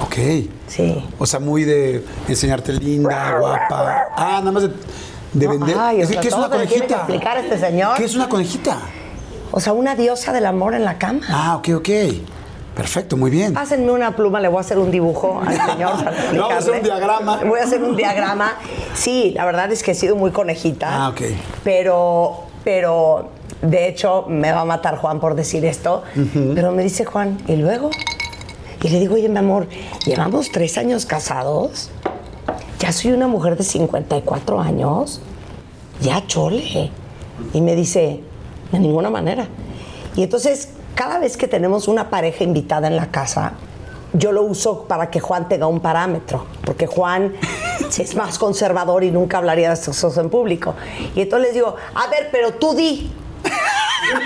Ok. 0.03 0.17
Sí. 0.67 1.05
O 1.19 1.27
sea, 1.27 1.39
muy 1.41 1.65
de 1.65 2.05
enseñarte 2.29 2.73
linda, 2.73 3.39
guapa. 3.39 4.07
Ah, 4.17 4.39
nada 4.41 4.51
más 4.53 4.63
de, 4.65 4.69
de 5.33 5.47
No, 5.47 5.53
vender. 5.53 5.77
ay, 5.79 6.01
o 6.01 6.03
es 6.03 6.09
sea, 6.09 6.21
¿qué 6.21 6.29
es 6.29 6.35
una 6.35 6.49
tiene 6.51 6.65
que 6.67 6.75
conejita? 6.75 6.97
explicar 6.97 7.39
este 7.39 7.59
señor. 7.59 7.97
¿Qué 7.97 8.05
es 8.05 8.15
una 8.17 8.29
conejita? 8.29 8.79
O 9.53 9.61
sea, 9.61 9.73
una 9.73 9.95
diosa 9.95 10.33
del 10.33 10.47
amor 10.47 10.75
en 10.75 10.85
la 10.85 10.99
cama. 10.99 11.21
Ah, 11.29 11.57
ok, 11.57 11.69
ok. 11.77 11.89
Perfecto, 12.75 13.17
muy 13.17 13.31
bien. 13.31 13.53
Pásenme 13.53 13.91
una 13.93 14.17
pluma, 14.17 14.41
le 14.41 14.49
voy 14.49 14.59
a 14.59 14.61
hacer 14.61 14.79
un 14.79 14.91
dibujo 14.91 15.41
al 15.47 15.55
señor. 15.55 16.05
para 16.05 16.11
Le 16.33 16.39
vamos 16.39 16.55
a 16.55 16.59
hacer 16.59 16.73
un 16.75 16.83
diagrama. 16.83 17.41
Voy 17.45 17.61
a 17.61 17.65
hacer 17.65 17.83
un 17.83 17.97
diagrama. 17.97 18.55
Sí, 18.95 19.33
la 19.37 19.45
verdad 19.45 19.71
es 19.71 19.83
que 19.83 19.91
he 19.93 19.95
sido 19.95 20.17
muy 20.17 20.31
conejita. 20.31 20.89
Ah, 20.91 21.09
ok. 21.11 21.21
Pero, 21.65 22.45
pero, 22.65 23.31
de 23.63 23.89
hecho, 23.89 24.25
me 24.29 24.53
va 24.53 24.61
a 24.61 24.65
matar 24.65 24.97
Juan 24.97 25.21
por 25.21 25.35
decir 25.35 25.65
esto. 25.65 26.03
Pero 26.55 26.73
me 26.73 26.83
dice 26.83 27.05
Juan, 27.05 27.39
¿y 27.47 27.57
luego? 27.57 27.91
Y 28.83 28.89
le 28.89 29.01
digo, 29.01 29.15
oye, 29.15 29.29
mi 29.29 29.39
amor, 29.39 29.69
llevamos 30.07 30.51
tres 30.51 30.79
años 30.79 31.05
casados. 31.05 31.91
Ya 32.79 32.93
soy 32.93 33.13
una 33.13 33.27
mujer 33.27 33.57
de 33.57 33.65
54 33.65 34.61
años. 34.61 35.21
Ya 36.01 36.27
chole. 36.27 36.91
Y 37.53 37.61
me 37.61 37.77
dice, 37.77 38.21
de 38.73 38.79
ninguna 38.79 39.11
manera. 39.11 39.47
Y 40.17 40.23
entonces, 40.23 40.71
cada 40.95 41.19
vez 41.19 41.37
que 41.37 41.47
tenemos 41.47 41.89
una 41.89 42.09
pareja 42.09 42.45
invitada 42.45 42.89
en 42.89 42.97
la 42.97 43.11
casa, 43.11 43.53
yo 44.13 44.33
lo 44.33 44.43
uso 44.43 44.85
para 44.85 45.11
que 45.11 45.21
Juan 45.21 45.49
tenga 45.49 45.67
un 45.67 45.81
parámetro, 45.81 46.47
porque 46.65 46.87
Juan 46.87 47.35
es 47.99 48.15
más 48.17 48.39
conservador 48.39 49.05
y 49.05 49.11
nunca 49.11 49.39
hablaría 49.39 49.71
de 49.75 49.81
cosas 49.81 50.17
en 50.17 50.31
público. 50.31 50.75
Y 51.15 51.23
entonces 51.23 51.49
les 51.49 51.55
digo, 51.55 51.77
a 51.95 52.09
ver, 52.09 52.29
pero 52.33 52.55
tú 52.55 52.75
di, 52.75 53.13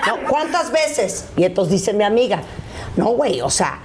¿no? 0.07 0.29
¿cuántas 0.29 0.71
veces? 0.71 1.27
Y 1.37 1.45
entonces 1.45 1.73
dice 1.73 1.93
mi 1.93 2.05
amiga, 2.05 2.43
no, 2.97 3.11
güey, 3.11 3.41
o 3.41 3.51
sea, 3.51 3.81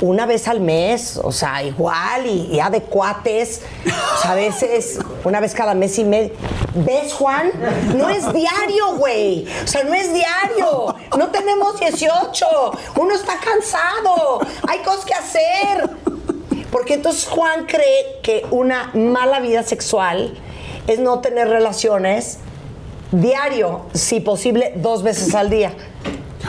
una 0.00 0.26
vez 0.26 0.48
al 0.48 0.60
mes, 0.60 1.18
o 1.22 1.30
sea, 1.30 1.62
igual, 1.62 2.26
y 2.26 2.56
ya 2.56 2.70
de 2.70 2.82
cuates, 2.82 3.62
o 3.86 4.20
sea, 4.20 4.32
a 4.32 4.34
veces 4.34 4.98
una 5.24 5.40
vez 5.40 5.54
cada 5.54 5.74
mes 5.74 5.98
y 5.98 6.04
medio. 6.04 6.32
¿Ves, 6.74 7.12
Juan? 7.12 7.52
No 7.96 8.08
es 8.08 8.32
diario, 8.32 8.96
güey. 8.96 9.46
O 9.62 9.66
sea, 9.66 9.84
no 9.84 9.94
es 9.94 10.12
diario. 10.12 10.94
No 11.16 11.28
tenemos 11.28 11.78
18. 11.78 12.46
Uno 12.96 13.14
está 13.14 13.34
cansado. 13.38 14.40
Hay 14.66 14.78
cosas 14.78 15.04
que 15.04 15.14
hacer. 15.14 15.90
Porque 16.70 16.94
entonces 16.94 17.28
Juan 17.28 17.66
cree 17.66 18.20
que 18.22 18.46
una 18.50 18.90
mala 18.94 19.40
vida 19.40 19.62
sexual 19.62 20.34
es 20.86 20.98
no 20.98 21.20
tener 21.20 21.48
relaciones 21.48 22.38
diario, 23.12 23.82
si 23.94 24.20
posible, 24.20 24.72
dos 24.76 25.02
veces 25.02 25.34
al 25.34 25.50
día. 25.50 25.72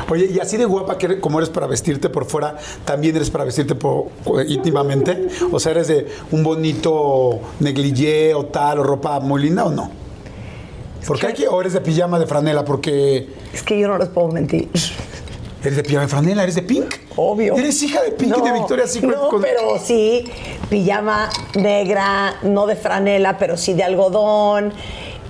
Oye, 0.09 0.25
y 0.33 0.39
así 0.39 0.57
de 0.57 0.65
guapa 0.65 0.97
que 0.97 1.05
eres- 1.05 1.19
como 1.19 1.37
eres 1.39 1.49
para 1.49 1.67
vestirte 1.67 2.09
por 2.09 2.25
fuera, 2.25 2.57
también 2.83 3.15
eres 3.15 3.29
para 3.29 3.43
vestirte 3.43 3.75
por, 3.75 4.07
íntimamente. 4.47 5.27
O 5.51 5.59
sea, 5.59 5.71
eres 5.73 5.87
de 5.87 6.07
un 6.31 6.43
bonito 6.43 7.39
negligé 7.59 8.33
o 8.33 8.45
tal, 8.47 8.79
o 8.79 8.83
ropa 8.83 9.19
muy 9.19 9.41
linda 9.43 9.65
o 9.65 9.71
no. 9.71 9.91
Porque 11.05 11.27
hay 11.27 11.33
que, 11.33 11.47
o 11.47 11.59
eres 11.61 11.73
de 11.73 11.81
pijama 11.81 12.17
de 12.17 12.25
franela, 12.25 12.63
porque 12.65 13.29
Es 13.53 13.61
que 13.61 13.77
yo 13.79 13.87
no 13.87 13.97
les 13.97 14.07
puedo 14.09 14.29
mentir. 14.29 14.69
eres 15.61 15.75
de 15.75 15.83
pijama 15.83 16.03
de 16.03 16.07
franela, 16.07 16.43
eres 16.43 16.55
de 16.55 16.61
Pink. 16.63 16.95
Obvio. 17.15 17.55
Eres 17.55 17.81
hija 17.83 18.01
de 18.01 18.11
Pink 18.11 18.35
y 18.37 18.41
de 18.41 18.47
No, 18.49 18.53
Victoria's 18.55 18.91
Secret. 18.93 19.15
No, 19.15 19.29
con- 19.29 19.41
pero 19.41 19.77
sí, 19.83 20.25
pijama 20.69 21.29
negra, 21.55 22.35
no 22.43 22.65
de 22.65 22.75
franela, 22.75 23.37
pero 23.37 23.57
sí 23.57 23.73
de 23.73 23.83
algodón, 23.83 24.73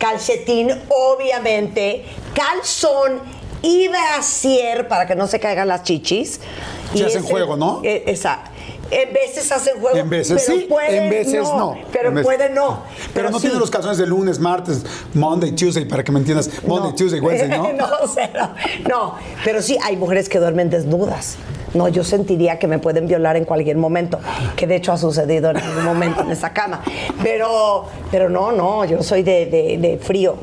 calcetín, 0.07 0.69
obviamente, 0.89 2.03
calzón 2.33 3.21
y 3.61 3.87
brasier 3.87 4.87
para 4.89 5.07
que 5.07 5.15
no 5.15 5.27
se 5.27 5.39
caigan 5.39 5.69
las 5.69 5.83
chichis. 5.83 6.41
Se 6.91 6.99
Y 6.99 7.03
hacen 7.03 7.23
ese- 7.23 7.31
juego, 7.31 7.55
¿no? 7.55 7.79
eh, 7.83 8.03
Esa. 8.07 8.39
En 8.91 9.11
veces 9.13 9.49
hacen 9.51 9.79
juego. 9.79 9.97
En 9.97 10.09
veces 10.09 10.43
pero 10.45 10.59
sí, 10.59 10.65
pueden 10.65 11.03
en 11.05 11.09
veces 11.09 11.41
no. 11.41 11.77
Pero 11.91 12.11
veces- 12.11 12.25
pueden 12.25 12.53
no. 12.53 12.83
Pero, 13.13 13.31
no 13.31 13.37
sí. 13.39 13.43
tiene 13.47 13.59
los 13.59 13.71
calzones 13.71 13.97
de 13.97 14.05
lunes, 14.05 14.39
martes, 14.39 14.85
Monday, 15.13 15.53
Tuesday, 15.53 15.85
para 15.85 16.03
que 16.03 16.11
me 16.11 16.19
entiendas. 16.19 16.49
Monday, 16.67 16.91
No. 16.91 16.95
Tuesday, 16.95 17.19
Wednesday, 17.21 17.49
¿no? 17.57 17.71
no, 17.73 17.87
cero. 18.13 18.49
No, 18.87 19.15
pero 19.45 19.61
sí 19.63 19.77
hay 19.81 19.95
mujeres 19.95 20.27
que 20.29 20.37
duermen 20.37 20.69
desnudas. 20.69 21.37
No, 21.73 21.88
yo 21.88 22.03
sentiría 22.03 22.59
que 22.59 22.67
me 22.67 22.79
pueden 22.79 23.07
violar 23.07 23.36
en 23.36 23.45
cualquier 23.45 23.77
momento, 23.77 24.19
que 24.55 24.67
de 24.67 24.75
hecho 24.75 24.91
ha 24.91 24.97
sucedido 24.97 25.49
en 25.49 25.57
algún 25.57 25.83
momento 25.86 26.21
en 26.21 26.31
esa 26.31 26.53
cama. 26.53 26.81
Pero, 27.21 27.86
pero 28.12 28.29
no, 28.29 28.51
no, 28.51 28.86
yo 28.86 29.01
soy 29.01 29.23
de, 29.23 29.45
de- 29.47 29.77
de 29.79 29.97
frío. 29.97 30.36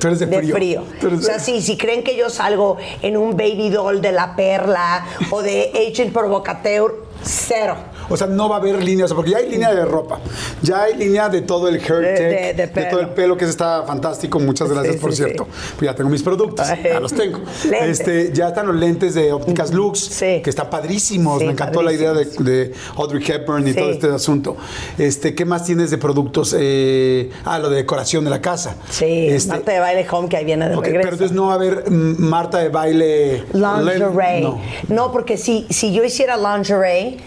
Tú 0.00 0.08
eres 0.08 0.18
de 0.18 0.26
frío. 0.26 0.82
Tú 1.00 1.06
eres 1.06 1.20
O 1.20 1.22
sea, 1.22 1.34
de- 1.34 1.40
sí, 1.40 1.60
si 1.62 1.76
creen 1.76 2.02
que 2.02 2.16
yo 2.16 2.28
salgo 2.28 2.76
en 3.02 3.16
un 3.16 3.36
baby 3.36 3.70
doll 3.70 4.00
de 4.00 4.12
la 4.12 4.34
perla 4.36 5.06
o 5.30 5.42
de 5.42 5.70
Agent 5.90 6.12
Provocateur, 6.12 6.94
cero. 7.22 7.76
O 8.08 8.16
sea, 8.16 8.26
no 8.26 8.48
va 8.48 8.56
a 8.56 8.58
haber 8.58 8.82
líneas, 8.82 9.12
porque 9.12 9.30
ya 9.32 9.38
hay 9.38 9.48
línea 9.50 9.74
de 9.74 9.84
ropa, 9.84 10.18
ya 10.62 10.82
hay 10.84 10.94
línea 10.96 11.28
de 11.28 11.42
todo 11.42 11.68
el 11.68 11.76
hair 11.76 12.00
De- 12.00 12.14
tech, 12.14 12.56
de- 12.56 12.66
de 12.66 12.66
de, 12.66 12.90
todo 12.90 13.00
el 13.00 13.08
pelo. 13.10 13.36
que 13.36 13.44
está 13.44 13.82
fantástico. 13.84 14.38
Muchas 14.38 14.68
gracias, 14.70 14.94
Sí, 14.96 15.00
por 15.00 15.10
sí, 15.10 15.16
cierto. 15.24 15.46
Pues 15.76 15.90
ya 15.90 15.94
tengo 15.94 16.10
mis 16.10 16.22
productos, 16.22 16.66
ya 16.82 17.00
los 17.00 17.12
tengo. 17.12 17.40
Lentes. 17.68 18.00
Este, 18.00 18.32
ya 18.32 18.48
están 18.48 18.66
los 18.66 18.76
lentes 18.76 19.14
de 19.14 19.32
ópticas 19.32 19.72
Lux, 19.72 20.08
que 20.18 20.42
están 20.44 20.70
padrísimos. 20.70 21.42
Me 21.42 21.50
encantó 21.52 21.82
la 21.82 21.92
idea 21.92 22.12
de, 22.12 22.72
Audrey 22.96 23.22
Hepburn 23.26 23.66
y 23.68 23.74
todo 23.74 23.90
este 23.90 24.08
asunto. 24.08 24.56
Este, 24.98 25.34
¿Qué 25.34 25.44
más 25.44 25.64
tienes 25.64 25.90
de 25.90 25.98
productos? 25.98 26.54
Eh, 26.58 27.30
ah, 27.44 27.58
lo 27.58 27.68
de 27.70 27.76
decoración 27.76 28.24
de 28.24 28.30
la 28.30 28.40
casa. 28.40 28.76
Sí, 28.90 29.28
Este, 29.28 29.50
Marta 29.50 29.72
de 29.72 29.78
baile 29.80 30.06
home 30.10 30.28
que 30.28 30.36
ahí 30.36 30.44
viene 30.44 30.68
de 30.68 30.76
regreso. 30.76 30.96
pero 31.00 31.12
entonces 31.12 31.32
no 31.36 31.46
va 31.46 31.52
a 31.52 31.56
haber 31.56 31.90
mm, 31.90 32.16
Marta 32.18 32.58
de 32.58 32.68
baile. 32.68 33.44
Lingerie. 33.52 34.40
No. 34.42 34.60
No. 34.88 35.12
porque 35.12 35.36
si, 35.36 35.66
si 35.70 35.92
yo 35.92 36.04
hiciera 36.04 36.36
lingerie, 36.36 37.18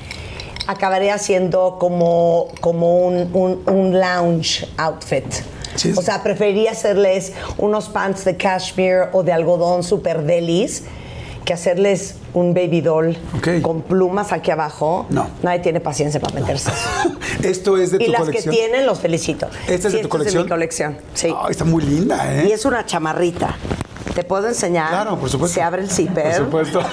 acabaría 0.70 1.16
haciendo 1.16 1.78
como, 1.80 2.48
como 2.62 2.98
un, 3.00 3.30
un- 3.34 3.62
un 3.66 4.00
lounge 4.00 4.68
outfit. 4.78 5.26
Sí. 5.76 5.94
O 5.96 6.02
sea, 6.04 6.22
preferiría 6.22 6.72
hacerles 6.72 7.34
unos 7.58 7.90
pants 7.90 8.24
de 8.24 8.38
cashmere 8.38 9.10
o 9.14 9.24
de 9.24 9.32
algodón 9.32 9.82
super 9.84 10.22
delis 10.24 10.84
que 11.46 11.54
hacerles 11.54 12.16
un 12.36 12.54
baby 12.54 12.82
doll 12.82 13.18
con 13.64 13.82
plumas 13.82 14.32
aquí 14.32 14.52
abajo. 14.52 15.08
No. 15.10 15.28
Nadie 15.42 15.60
tiene 15.60 15.80
paciencia 15.80 16.20
para 16.20 16.36
meterse. 16.40 16.70
Esto 17.44 17.78
es 17.78 17.90
de 17.92 17.98
Y 18.04 18.06
tu 18.06 18.12
las 18.12 18.22
colección. 18.22 18.54
que 18.54 18.60
tienen, 18.62 18.86
los 18.86 19.00
felicito. 19.00 19.48
¿Esta 19.68 19.88
es 19.88 19.92
Sí, 19.94 19.98
de 19.98 20.04
tu 20.04 20.10
colección? 20.10 20.44
mi 20.44 20.50
colección, 20.50 20.98
sí. 21.16 21.28
Ay, 21.36 21.50
está 21.52 21.66
muy 21.66 21.82
linda, 21.84 22.32
¿eh? 22.36 22.46
Y 22.48 22.52
es 22.52 22.64
una 22.66 22.86
chamarrita. 22.86 23.56
¿Te 24.14 24.24
puedo 24.24 24.48
enseñar? 24.48 24.90
Claro, 24.90 25.18
por 25.18 25.30
supuesto. 25.30 25.56
Se 25.56 25.62
abre 25.64 25.82
el 25.82 25.90
zipper. 25.90 26.26
Por 26.50 26.66
supuesto. 26.66 26.82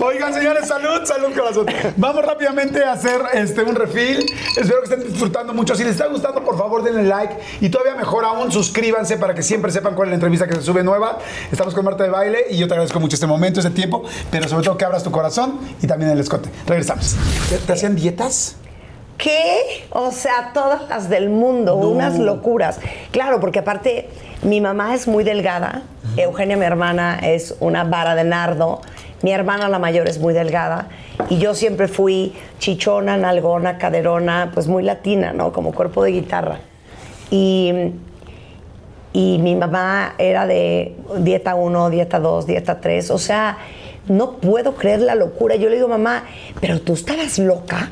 Oigan, 0.00 0.32
señores, 0.32 0.68
salud, 0.68 1.04
salud, 1.04 1.34
corazón. 1.36 1.66
Vamos 1.96 2.24
rápidamente 2.24 2.84
a 2.84 2.92
hacer 2.92 3.20
este, 3.34 3.62
un 3.62 3.74
refill. 3.74 4.24
Espero 4.56 4.80
que 4.80 4.94
estén 4.94 5.02
disfrutando 5.02 5.52
mucho. 5.52 5.74
Si 5.74 5.82
les 5.82 5.92
está 5.92 6.06
gustando, 6.06 6.44
por 6.44 6.56
favor, 6.56 6.84
denle 6.84 7.02
like. 7.02 7.34
Y 7.60 7.68
todavía 7.68 7.96
mejor 7.96 8.24
aún, 8.24 8.52
suscríbanse 8.52 9.16
para 9.16 9.34
que 9.34 9.42
siempre 9.42 9.72
sepan 9.72 9.96
cuál 9.96 10.08
es 10.08 10.10
la 10.10 10.14
entrevista 10.14 10.46
que 10.46 10.54
se 10.54 10.62
sube 10.62 10.84
nueva. 10.84 11.18
Estamos 11.50 11.74
con 11.74 11.84
Marta 11.84 12.04
de 12.04 12.10
Baile 12.10 12.46
y 12.48 12.58
yo 12.58 12.68
te 12.68 12.74
agradezco 12.74 13.00
mucho 13.00 13.16
este 13.16 13.26
momento, 13.26 13.58
este 13.58 13.72
tiempo, 13.72 14.04
pero 14.30 14.48
sobre 14.48 14.64
todo 14.64 14.78
que 14.78 14.84
abras 14.84 15.02
tu 15.02 15.10
corazón 15.10 15.58
y 15.82 15.86
también 15.88 16.12
el 16.12 16.20
escote. 16.20 16.48
Regresamos. 16.66 17.16
¿Te, 17.48 17.58
te 17.58 17.72
hacían 17.72 17.96
dietas? 17.96 18.54
¿Qué? 19.16 19.84
O 19.90 20.12
sea, 20.12 20.52
todas 20.54 20.88
las 20.88 21.08
del 21.08 21.28
mundo, 21.28 21.74
unas 21.74 22.20
locuras. 22.20 22.78
Claro, 23.10 23.40
porque 23.40 23.58
aparte 23.58 24.08
mi 24.42 24.60
mamá 24.60 24.94
es 24.94 25.08
muy 25.08 25.24
delgada, 25.24 25.82
Eugenia, 26.16 26.56
mi 26.56 26.64
hermana, 26.64 27.18
es 27.20 27.56
una 27.58 27.82
vara 27.82 28.14
de 28.14 28.22
nardo, 28.22 28.80
mi 29.22 29.32
hermana 29.32 29.68
la 29.68 29.78
mayor 29.78 30.08
es 30.08 30.18
muy 30.18 30.32
delgada 30.32 30.88
y 31.28 31.38
yo 31.38 31.54
siempre 31.54 31.88
fui 31.88 32.34
chichona, 32.58 33.16
nalgona, 33.16 33.78
caderona, 33.78 34.50
pues 34.54 34.68
muy 34.68 34.82
latina, 34.82 35.32
¿no? 35.32 35.52
Como 35.52 35.72
cuerpo 35.72 36.04
de 36.04 36.12
guitarra. 36.12 36.60
Y, 37.30 37.72
y 39.12 39.38
mi 39.38 39.56
mamá 39.56 40.14
era 40.18 40.46
de 40.46 40.96
dieta 41.18 41.54
1, 41.54 41.90
dieta 41.90 42.20
2, 42.20 42.46
dieta 42.46 42.80
3, 42.80 43.10
o 43.10 43.18
sea, 43.18 43.58
no 44.08 44.36
puedo 44.36 44.74
creer 44.74 45.00
la 45.00 45.14
locura. 45.14 45.56
Yo 45.56 45.68
le 45.68 45.76
digo, 45.76 45.88
mamá, 45.88 46.24
pero 46.60 46.80
tú 46.80 46.94
estabas 46.94 47.38
loca. 47.38 47.90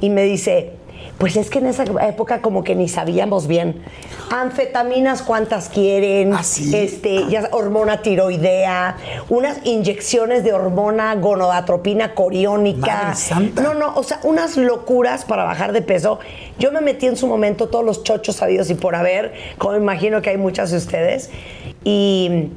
Y 0.00 0.08
me 0.08 0.22
dice, 0.22 0.72
pues 1.20 1.36
es 1.36 1.50
que 1.50 1.58
en 1.58 1.66
esa 1.66 1.84
época 2.08 2.40
como 2.40 2.64
que 2.64 2.74
ni 2.74 2.88
sabíamos 2.88 3.46
bien. 3.46 3.82
Anfetaminas, 4.30 5.20
¿cuántas 5.20 5.68
quieren? 5.68 6.32
¿Ah, 6.32 6.42
sí? 6.42 6.74
Este, 6.74 7.28
ya, 7.28 7.50
hormona 7.52 8.00
tiroidea, 8.00 8.96
unas 9.28 9.58
inyecciones 9.64 10.44
de 10.44 10.54
hormona 10.54 11.14
gonadotropina 11.16 12.14
coriónica. 12.14 13.14
No, 13.62 13.74
no, 13.74 13.94
o 13.96 14.02
sea, 14.02 14.20
unas 14.22 14.56
locuras 14.56 15.26
para 15.26 15.44
bajar 15.44 15.72
de 15.74 15.82
peso. 15.82 16.20
Yo 16.58 16.72
me 16.72 16.80
metí 16.80 17.04
en 17.04 17.18
su 17.18 17.26
momento 17.26 17.68
todos 17.68 17.84
los 17.84 18.02
chochos 18.02 18.36
sabidos 18.36 18.70
y 18.70 18.74
por 18.74 18.94
haber, 18.94 19.34
como 19.58 19.76
imagino 19.76 20.22
que 20.22 20.30
hay 20.30 20.38
muchas 20.38 20.70
de 20.70 20.78
ustedes. 20.78 21.28
Y 21.84 22.48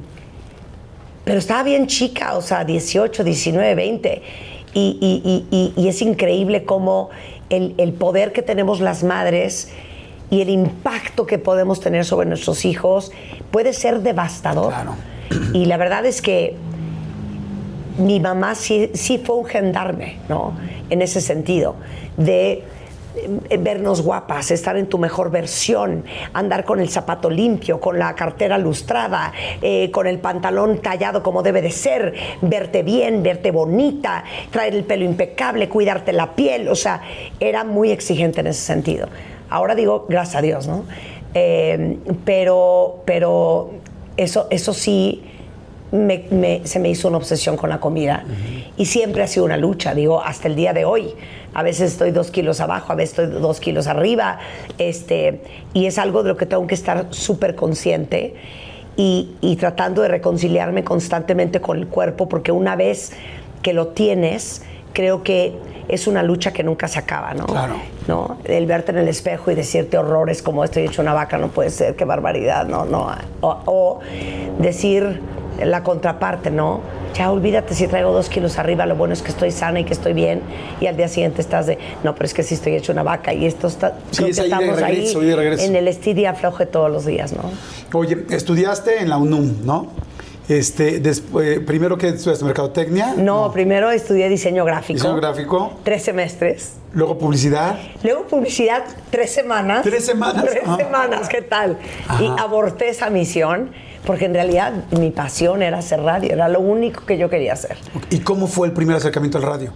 pero 1.24 1.38
estaba 1.38 1.62
bien 1.62 1.86
chica, 1.86 2.34
o 2.34 2.42
sea, 2.42 2.64
18, 2.64 3.24
19, 3.24 3.74
20. 3.74 4.22
Y, 4.74 4.98
y- 5.00 5.46
y- 5.50 5.72
y- 5.76 5.88
es 5.88 6.02
increíble 6.02 6.64
cómo 6.64 7.10
el, 7.48 7.74
el 7.78 7.92
poder 7.92 8.32
que 8.32 8.42
tenemos 8.42 8.80
las 8.80 9.04
madres 9.04 9.70
y 10.30 10.40
el 10.40 10.48
impacto 10.48 11.26
que 11.26 11.38
podemos 11.38 11.80
tener 11.80 12.04
sobre 12.04 12.26
nuestros 12.26 12.64
hijos 12.64 13.12
puede 13.52 13.72
ser 13.72 14.00
devastador. 14.00 14.72
Claro. 14.72 14.96
Y 15.52 15.66
la 15.66 15.76
verdad 15.76 16.04
es 16.06 16.20
que 16.20 16.56
mi 17.98 18.18
mamá 18.18 18.54
sí, 18.56 18.90
sí 18.94 19.18
fue 19.18 19.36
un 19.36 19.44
gendarme, 19.44 20.16
¿no? 20.28 20.54
En 20.90 21.00
ese 21.02 21.20
sentido, 21.20 21.76
de 22.16 22.64
vernos 23.58 24.02
guapas, 24.02 24.50
estar 24.50 24.76
en 24.76 24.86
tu 24.86 24.98
mejor 24.98 25.30
versión, 25.30 26.04
andar 26.32 26.64
con 26.64 26.80
el 26.80 26.88
zapato 26.88 27.30
limpio, 27.30 27.80
con 27.80 27.98
la 27.98 28.14
cartera 28.14 28.58
lustrada, 28.58 29.32
eh, 29.62 29.90
con 29.90 30.06
el 30.06 30.18
pantalón 30.18 30.78
tallado 30.78 31.22
como 31.22 31.42
debe 31.42 31.62
de 31.62 31.70
ser, 31.70 32.14
verte 32.42 32.82
bien, 32.82 33.22
verte 33.22 33.50
bonita, 33.50 34.24
traer 34.50 34.74
el 34.74 34.84
pelo 34.84 35.04
impecable, 35.04 35.68
cuidarte 35.68 36.12
la 36.12 36.34
piel, 36.34 36.68
o 36.68 36.74
sea, 36.74 37.02
era 37.40 37.64
muy 37.64 37.90
exigente 37.90 38.40
en 38.40 38.48
ese 38.48 38.60
sentido. 38.62 39.08
Ahora 39.50 39.74
digo, 39.74 40.06
gracias 40.08 40.36
a 40.36 40.42
Dios, 40.42 40.66
¿no? 40.66 40.84
Eh, 41.34 41.98
pero, 42.24 43.02
pero 43.04 43.70
eso, 44.16 44.46
eso 44.50 44.72
sí 44.72 45.22
se 46.64 46.78
me 46.80 46.88
hizo 46.88 47.08
una 47.08 47.18
obsesión 47.18 47.56
con 47.56 47.70
la 47.70 47.78
comida. 47.78 48.24
Y 48.76 48.86
siempre 48.86 49.22
ha 49.22 49.26
sido 49.26 49.44
una 49.44 49.56
lucha, 49.56 49.94
digo, 49.94 50.20
hasta 50.22 50.48
el 50.48 50.56
día 50.56 50.72
de 50.72 50.84
hoy. 50.84 51.14
A 51.54 51.62
veces 51.62 51.92
estoy 51.92 52.10
dos 52.10 52.30
kilos 52.30 52.60
abajo, 52.60 52.92
a 52.92 52.96
veces 52.96 53.18
estoy 53.18 53.40
dos 53.40 53.60
kilos 53.60 53.86
arriba. 53.86 54.38
Este, 54.78 55.40
y 55.72 55.86
es 55.86 55.98
algo 55.98 56.22
de 56.22 56.30
lo 56.30 56.36
que 56.36 56.46
tengo 56.46 56.66
que 56.66 56.74
estar 56.74 57.06
súper 57.10 57.54
consciente 57.54 58.34
y, 58.96 59.30
y 59.40 59.56
tratando 59.56 60.02
de 60.02 60.08
reconciliarme 60.08 60.82
constantemente 60.82 61.60
con 61.60 61.78
el 61.78 61.86
cuerpo, 61.86 62.28
porque 62.28 62.50
una 62.50 62.74
vez 62.74 63.12
que 63.62 63.72
lo 63.72 63.88
tienes, 63.88 64.62
creo 64.92 65.22
que 65.22 65.54
es 65.86 66.06
una 66.06 66.22
lucha 66.22 66.52
que 66.52 66.64
nunca 66.64 66.88
se 66.88 66.98
acaba, 66.98 67.34
¿no? 67.34 67.46
Claro. 67.46 67.76
¿No? 68.08 68.38
El 68.44 68.66
verte 68.66 68.92
en 68.92 68.98
el 68.98 69.08
espejo 69.08 69.50
y 69.50 69.54
decirte 69.54 69.98
horrores 69.98 70.42
como 70.42 70.64
estoy 70.64 70.84
hecho 70.84 71.02
una 71.02 71.14
vaca 71.14 71.38
no 71.38 71.48
puede 71.48 71.70
ser, 71.70 71.94
qué 71.94 72.04
barbaridad, 72.04 72.66
¿no? 72.66 72.84
no 72.84 73.08
o, 73.40 73.58
o 73.66 74.00
decir 74.58 75.20
la 75.62 75.82
contraparte, 75.82 76.50
¿no? 76.50 76.80
Ya 77.14 77.30
olvídate 77.30 77.74
si 77.74 77.86
traigo 77.86 78.12
dos 78.12 78.28
kilos 78.28 78.58
arriba, 78.58 78.86
lo 78.86 78.96
bueno 78.96 79.14
es 79.14 79.22
que 79.22 79.30
estoy 79.30 79.50
sana 79.52 79.80
y 79.80 79.84
que 79.84 79.92
estoy 79.92 80.12
bien. 80.12 80.42
Y 80.80 80.86
al 80.86 80.96
día 80.96 81.08
siguiente 81.08 81.40
estás 81.40 81.66
de, 81.66 81.78
no, 82.02 82.14
pero 82.14 82.26
es 82.26 82.34
que 82.34 82.42
sí 82.42 82.54
estoy 82.54 82.74
hecho 82.74 82.92
una 82.92 83.02
vaca. 83.02 83.32
Y 83.32 83.46
esto 83.46 83.68
está, 83.68 83.98
sí, 84.10 84.24
estamos 84.30 84.82
ahí 84.82 85.12
en 85.60 85.76
el 85.76 85.88
estiria 85.88 86.34
floje 86.34 86.66
todos 86.66 86.90
los 86.90 87.06
días, 87.06 87.32
¿no? 87.32 87.50
Oye, 87.92 88.24
estudiaste 88.30 89.00
en 89.00 89.08
la 89.08 89.18
UNUM, 89.18 89.64
¿no? 89.64 89.88
Este, 90.48 91.00
después, 91.00 91.60
primero 91.60 91.96
que 91.96 92.08
estudiaste 92.08 92.44
mercadotecnia. 92.44 93.14
No, 93.16 93.50
primero 93.50 93.90
estudié 93.90 94.28
diseño 94.28 94.64
gráfico. 94.64 94.98
Diseño 94.98 95.16
gráfico. 95.16 95.72
Tres 95.84 96.02
semestres. 96.02 96.72
Luego 96.92 97.16
publicidad. 97.16 97.78
Luego 98.02 98.26
publicidad, 98.26 98.84
tres 99.10 99.32
semanas. 99.32 99.82
Tres 99.82 100.04
semanas. 100.04 100.44
Tres 100.44 100.64
ah. 100.66 100.76
semanas, 100.76 101.28
¿qué 101.28 101.42
tal? 101.42 101.78
Y 102.20 102.26
aborté 102.38 102.90
esa 102.90 103.08
misión 103.08 103.70
porque 104.06 104.26
en 104.26 104.34
realidad 104.34 104.72
mi 104.98 105.10
pasión 105.10 105.62
era 105.62 105.78
hacer 105.78 106.00
radio, 106.00 106.32
era 106.32 106.48
lo 106.48 106.60
único 106.60 107.04
que 107.06 107.16
yo 107.18 107.30
quería 107.30 107.54
hacer. 107.54 107.76
¿Y 108.10 108.20
cómo 108.20 108.46
fue 108.46 108.66
el 108.66 108.72
primer 108.72 108.96
acercamiento 108.96 109.38
al 109.38 109.44
radio? 109.44 109.72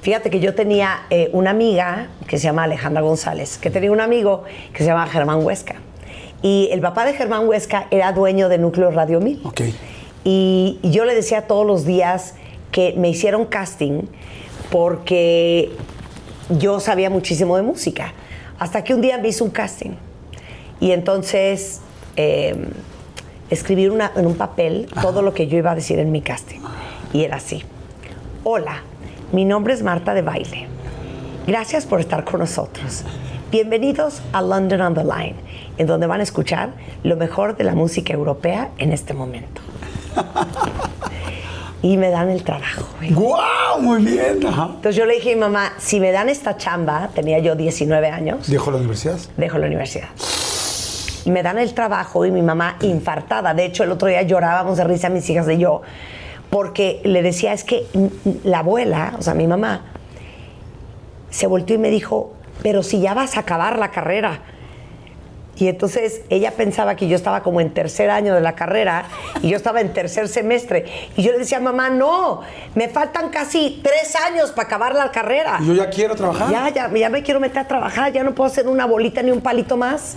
Fíjate 0.00 0.30
que 0.30 0.40
yo 0.40 0.54
tenía 0.54 1.06
eh, 1.10 1.28
una 1.32 1.50
amiga 1.50 2.08
que 2.26 2.38
se 2.38 2.44
llama 2.44 2.64
Alejandra 2.64 3.02
González, 3.02 3.58
que 3.58 3.70
tenía 3.70 3.90
un 3.90 4.00
amigo 4.00 4.44
que 4.72 4.78
se 4.78 4.86
llama 4.86 5.06
Germán 5.06 5.44
Huesca. 5.44 5.76
Y 6.40 6.68
el 6.70 6.80
papá 6.80 7.04
de 7.04 7.14
Germán 7.14 7.48
Huesca 7.48 7.88
era 7.90 8.12
dueño 8.12 8.48
de 8.48 8.58
Núcleo 8.58 8.90
Radio 8.90 9.20
1000. 9.20 9.40
Ok. 9.44 9.62
Y 10.24 10.78
yo 10.82 11.04
le 11.04 11.14
decía 11.14 11.42
todos 11.42 11.66
los 11.66 11.84
días 11.84 12.34
que 12.70 12.94
me 12.96 13.08
hicieron 13.08 13.44
casting 13.46 14.02
porque 14.70 15.70
yo 16.50 16.78
sabía 16.80 17.10
muchísimo 17.10 17.56
de 17.56 17.62
música. 17.62 18.12
Hasta 18.58 18.84
que 18.84 18.94
un 18.94 19.00
día 19.00 19.18
me 19.18 19.28
hizo 19.28 19.44
un 19.44 19.50
casting. 19.50 19.90
Y 20.80 20.92
entonces 20.92 21.80
eh, 22.16 22.54
escribí 23.50 23.84
en 23.84 24.26
un 24.26 24.34
papel 24.34 24.88
todo 25.00 25.22
lo 25.22 25.34
que 25.34 25.46
yo 25.46 25.58
iba 25.58 25.70
a 25.70 25.74
decir 25.74 25.98
en 25.98 26.12
mi 26.12 26.20
casting. 26.20 26.60
Y 27.12 27.24
era 27.24 27.36
así. 27.36 27.62
Hola, 28.44 28.82
mi 29.32 29.44
nombre 29.44 29.74
es 29.74 29.82
Marta 29.82 30.14
de 30.14 30.22
Baile. 30.22 30.66
Gracias 31.46 31.86
por 31.86 32.00
estar 32.00 32.24
con 32.24 32.40
nosotros. 32.40 33.04
Bienvenidos 33.50 34.20
a 34.32 34.42
London 34.42 34.82
on 34.82 34.94
the 34.94 35.04
Line, 35.04 35.36
en 35.78 35.86
donde 35.86 36.06
van 36.06 36.20
a 36.20 36.22
escuchar 36.22 36.70
lo 37.02 37.16
mejor 37.16 37.56
de 37.56 37.64
la 37.64 37.74
música 37.74 38.12
europea 38.12 38.70
en 38.76 38.92
este 38.92 39.14
momento. 39.14 39.62
y 41.82 41.96
me 41.96 42.10
dan 42.10 42.28
el 42.28 42.42
trabajo. 42.42 42.86
¡Guau! 43.10 43.80
Muy 43.80 44.02
bien. 44.02 44.40
Entonces 44.42 44.96
yo 44.96 45.06
le 45.06 45.14
dije 45.14 45.32
a 45.32 45.34
mi 45.34 45.40
mamá, 45.40 45.72
si 45.78 46.00
me 46.00 46.12
dan 46.12 46.28
esta 46.28 46.56
chamba, 46.58 47.08
tenía 47.14 47.38
yo 47.38 47.54
19 47.54 48.10
años. 48.10 48.48
¿Dejo 48.48 48.70
la 48.70 48.76
universidad? 48.78 49.18
Dejo 49.36 49.56
la 49.56 49.66
universidad. 49.66 50.08
Y 51.28 51.30
me 51.30 51.42
dan 51.42 51.58
el 51.58 51.74
trabajo 51.74 52.24
y 52.24 52.30
mi 52.30 52.40
mamá 52.40 52.78
infartada. 52.80 53.52
De 53.52 53.66
hecho, 53.66 53.84
el 53.84 53.90
otro 53.90 54.08
día 54.08 54.22
llorábamos 54.22 54.78
de 54.78 54.84
risa 54.84 55.10
mis 55.10 55.28
hijas 55.28 55.46
y 55.50 55.58
yo, 55.58 55.82
porque 56.48 57.02
le 57.04 57.20
decía, 57.20 57.52
es 57.52 57.64
que 57.64 57.84
la 58.44 58.60
abuela, 58.60 59.12
o 59.18 59.20
sea, 59.20 59.34
mi 59.34 59.46
mamá, 59.46 59.82
se 61.28 61.46
volteó 61.46 61.76
y 61.76 61.80
me 61.80 61.90
dijo, 61.90 62.32
pero 62.62 62.82
si 62.82 63.02
ya 63.02 63.12
vas 63.12 63.36
a 63.36 63.40
acabar 63.40 63.78
la 63.78 63.90
carrera, 63.90 64.40
y 65.56 65.68
entonces 65.68 66.22
ella 66.30 66.52
pensaba 66.52 66.96
que 66.96 67.08
yo 67.08 67.16
estaba 67.16 67.42
como 67.42 67.60
en 67.60 67.74
tercer 67.74 68.08
año 68.08 68.34
de 68.34 68.40
la 68.40 68.54
carrera 68.54 69.04
y 69.42 69.50
yo 69.50 69.58
estaba 69.58 69.82
en 69.82 69.92
tercer 69.92 70.28
semestre. 70.28 70.86
Y 71.14 71.22
yo 71.22 71.32
le 71.32 71.40
decía, 71.40 71.60
mamá, 71.60 71.90
no, 71.90 72.40
me 72.74 72.88
faltan 72.88 73.28
casi 73.28 73.82
tres 73.84 74.16
años 74.16 74.50
para 74.52 74.66
acabar 74.66 74.94
la 74.94 75.10
carrera. 75.10 75.58
Y 75.60 75.66
yo 75.66 75.74
ya 75.74 75.90
quiero 75.90 76.14
trabajar. 76.14 76.50
Ya, 76.50 76.70
ya, 76.70 76.90
ya 76.90 77.10
me 77.10 77.22
quiero 77.22 77.38
meter 77.38 77.58
a 77.58 77.68
trabajar, 77.68 78.14
ya 78.14 78.24
no 78.24 78.34
puedo 78.34 78.50
hacer 78.50 78.66
una 78.66 78.86
bolita 78.86 79.20
ni 79.20 79.30
un 79.30 79.42
palito 79.42 79.76
más. 79.76 80.16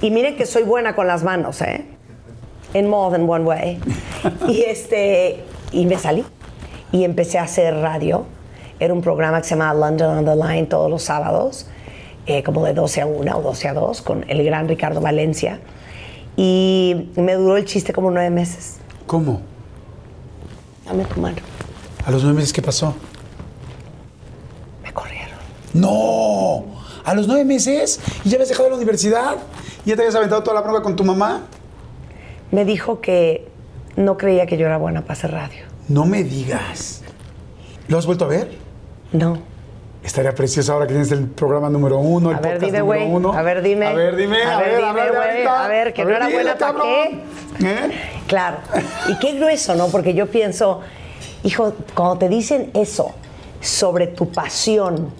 Y 0.00 0.10
miren 0.10 0.36
que 0.36 0.46
soy 0.46 0.62
buena 0.62 0.94
con 0.94 1.06
las 1.06 1.24
manos, 1.24 1.60
¿eh? 1.62 1.84
In 2.74 2.88
more 2.88 3.16
than 3.16 3.28
one 3.28 3.44
way. 3.44 3.80
y, 4.48 4.62
este, 4.62 5.44
y 5.72 5.86
me 5.86 5.98
salí. 5.98 6.24
Y 6.92 7.04
empecé 7.04 7.38
a 7.38 7.42
hacer 7.42 7.74
radio. 7.74 8.26
Era 8.80 8.94
un 8.94 9.02
programa 9.02 9.38
que 9.40 9.48
se 9.48 9.54
llamaba 9.56 9.74
London 9.74 10.18
on 10.18 10.24
the 10.24 10.36
Line 10.36 10.66
todos 10.66 10.88
los 10.90 11.02
sábados 11.02 11.66
eh, 12.26 12.42
como 12.42 12.64
de 12.64 12.74
12 12.74 13.00
a 13.00 13.06
1 13.06 13.38
o 13.38 13.42
12 13.42 13.68
a 13.68 13.74
2 13.74 14.02
con 14.02 14.24
el 14.28 14.44
gran 14.44 14.68
Ricardo 14.68 15.00
Valencia. 15.00 15.60
Y 16.36 17.10
me 17.16 17.34
duró 17.34 17.56
el 17.56 17.64
chiste 17.64 17.92
como 17.92 18.10
nueve 18.10 18.30
meses. 18.30 18.76
¿Cómo? 19.06 19.40
Dame 20.86 21.04
tu 21.06 21.20
mano. 21.20 21.38
¿A 22.04 22.10
los 22.10 22.22
nueve 22.22 22.36
meses 22.36 22.52
qué 22.52 22.62
pasó? 22.62 22.94
Me 24.84 24.92
corrieron. 24.92 25.38
¡No! 25.72 26.64
¿A 27.04 27.14
los 27.14 27.26
nueve 27.26 27.44
meses? 27.44 27.98
¿Y 28.24 28.28
ya 28.28 28.36
habías 28.36 28.50
dejado 28.50 28.68
la 28.68 28.76
universidad? 28.76 29.36
¿Y 29.88 29.92
ya 29.92 29.96
te 29.96 30.02
habías 30.02 30.16
aventado 30.16 30.42
toda 30.42 30.56
la 30.56 30.62
prueba 30.62 30.82
con 30.82 30.96
tu 30.96 31.02
mamá? 31.02 31.46
Me 32.50 32.66
dijo 32.66 33.00
que 33.00 33.48
no 33.96 34.18
creía 34.18 34.44
que 34.44 34.58
yo 34.58 34.66
era 34.66 34.76
buena 34.76 35.00
para 35.00 35.14
hacer 35.14 35.30
radio. 35.30 35.64
No 35.88 36.04
me 36.04 36.24
digas. 36.24 37.00
¿Lo 37.86 37.96
has 37.96 38.04
vuelto 38.04 38.26
a 38.26 38.28
ver? 38.28 38.50
No. 39.12 39.38
Estaría 40.04 40.34
precioso 40.34 40.74
ahora 40.74 40.86
que 40.86 40.92
tienes 40.92 41.10
el 41.10 41.26
programa 41.28 41.70
número 41.70 41.96
uno, 42.00 42.32
el 42.32 42.36
a 42.36 42.40
ver, 42.40 42.58
podcast 42.58 42.66
dime, 42.66 42.78
número 42.80 43.06
uno. 43.06 43.32
A 43.32 43.40
ver, 43.40 43.62
dime. 43.62 43.86
A 43.86 43.94
ver, 43.94 44.16
dime. 44.16 44.42
A, 44.42 44.58
ver, 44.58 44.76
dime, 44.76 45.08
güey. 45.08 45.46
A 45.46 45.68
ver, 45.68 45.94
que 45.94 46.04
no 46.04 46.10
era 46.10 46.28
buena 46.28 46.58
para 46.58 46.80
qué. 46.82 47.22
¿Eh? 47.64 47.90
Claro. 48.26 48.58
Y 49.08 49.18
qué 49.18 49.38
grueso, 49.38 49.74
¿no? 49.74 49.88
Porque 49.88 50.12
yo 50.12 50.26
pienso, 50.26 50.82
hijo, 51.44 51.72
cuando 51.94 52.18
te 52.18 52.28
dicen 52.28 52.72
eso 52.74 53.14
sobre 53.62 54.08
tu 54.08 54.30
pasión 54.32 55.14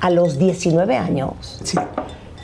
a 0.00 0.08
los 0.08 0.38
19 0.38 0.96
años, 0.96 1.60
sí. 1.62 1.76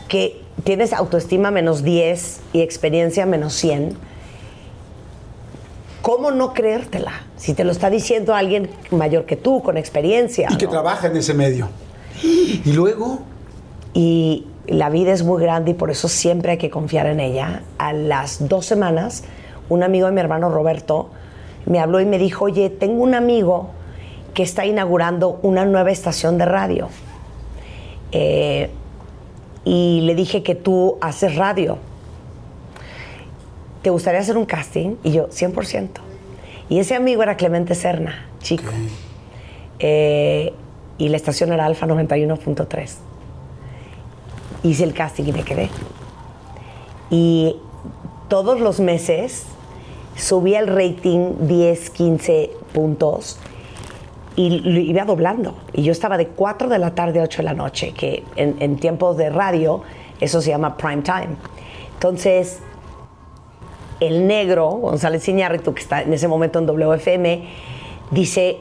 que 0.07 0.42
tienes 0.65 0.93
autoestima 0.93 1.51
menos 1.51 1.83
10 1.83 2.41
y 2.53 2.61
experiencia 2.61 3.27
menos 3.27 3.55
100, 3.55 3.97
¿cómo 6.03 6.31
no 6.31 6.53
creértela? 6.53 7.13
Si 7.37 7.55
te 7.55 7.65
lo 7.65 7.73
está 7.73 7.91
diciendo 7.91 8.35
alguien 8.35 8.71
mayor 8.91 9.25
que 9.25 9.37
tú, 9.37 9.63
con 9.63 9.77
experiencia. 9.77 10.49
Y 10.51 10.57
que 10.57 10.67
trabaja 10.67 11.09
en 11.09 11.17
ese 11.17 11.35
medio. 11.35 11.69
Y 12.23 12.73
luego. 12.73 13.21
Y 13.95 14.47
la 14.67 14.91
vida 14.91 15.13
es 15.13 15.25
muy 15.25 15.43
grande 15.43 15.73
y 15.73 15.75
por 15.75 15.91
eso 15.91 16.09
siempre 16.09 16.53
hay 16.53 16.59
que 16.59 16.71
confiar 16.71 17.07
en 17.07 17.21
ella. 17.21 17.63
A 17.79 17.93
las 17.93 18.49
dos 18.49 18.67
semanas, 18.67 19.25
un 19.69 19.83
amigo 19.83 20.07
de 20.07 20.13
mi 20.13 20.21
hermano 20.21 20.51
Roberto 20.51 21.11
me 21.67 21.81
habló 21.81 22.01
y 22.01 22.07
me 22.07 22.19
dijo: 22.19 22.45
Oye, 22.45 22.71
tengo 22.71 23.03
un 23.03 23.15
amigo 23.15 23.71
que 24.35 24.43
está 24.43 24.65
inaugurando 24.65 25.41
una 25.43 25.65
nueva 25.65 25.91
estación 25.91 26.39
de 26.39 26.45
radio. 26.45 26.89
Eh, 28.13 28.71
y 29.65 30.01
le 30.03 30.15
dije 30.15 30.43
que 30.43 30.55
tú 30.55 30.99
haces 31.01 31.37
radio. 31.37 31.79
¿Te 33.83 33.91
gustaría 33.91 34.21
hacer 34.21 34.37
un 34.37 34.47
casting? 34.47 34.97
Y 35.03 35.13
yo, 35.13 35.29
100%. 35.29 35.89
Y 36.69 36.79
ese 36.79 36.95
amigo 36.95 37.23
era 37.23 37.37
Clemente 37.37 37.75
Serna, 37.75 38.27
chico. 38.41 38.71
Eh, 39.79 40.53
y 40.99 41.09
la 41.09 41.17
estación 41.17 41.53
era 41.53 41.67
Alfa 41.67 41.87
91.3. 41.87 42.91
Hice 44.63 44.85
el 44.85 44.95
casting 44.95 45.25
y 45.25 45.33
me 45.33 45.43
quedé. 45.43 45.69
Y 47.11 47.57
todos 48.29 48.61
los 48.61 48.81
meses 48.81 49.45
subía 50.17 50.61
el 50.61 50.69
rating 50.69 51.35
10, 51.41 51.91
15 51.91 52.51
puntos 52.73 53.39
y 54.37 54.61
lo 54.61 54.81
iba 54.81 55.05
doblando. 55.05 55.55
Y 55.73 55.83
yo 55.83 55.93
estaba 55.93 56.17
de 56.17 56.29
4 56.29 56.69
de 56.69 56.79
la 56.79 56.95
tarde 56.95 57.21
a 57.21 57.25
8 57.25 57.39
de 57.39 57.43
la 57.45 57.55
noche, 57.55 57.93
que 57.93 58.25
en, 58.37 58.57
en 58.61 58.77
tiempos 58.77 59.17
de 59.17 59.31
radio 59.31 59.83
eso 60.21 60.41
se 60.41 60.51
llama 60.51 60.77
prime 60.77 61.03
time. 61.03 61.37
Entonces, 61.95 62.61
el 64.01 64.27
negro, 64.27 64.71
González 64.71 65.29
Iñárritu, 65.29 65.75
que 65.75 65.83
está 65.83 66.03
en 66.03 66.13
ese 66.13 66.29
momento 66.29 66.59
en 66.59 66.67
WFM, 66.67 67.49
dice, 68.11 68.59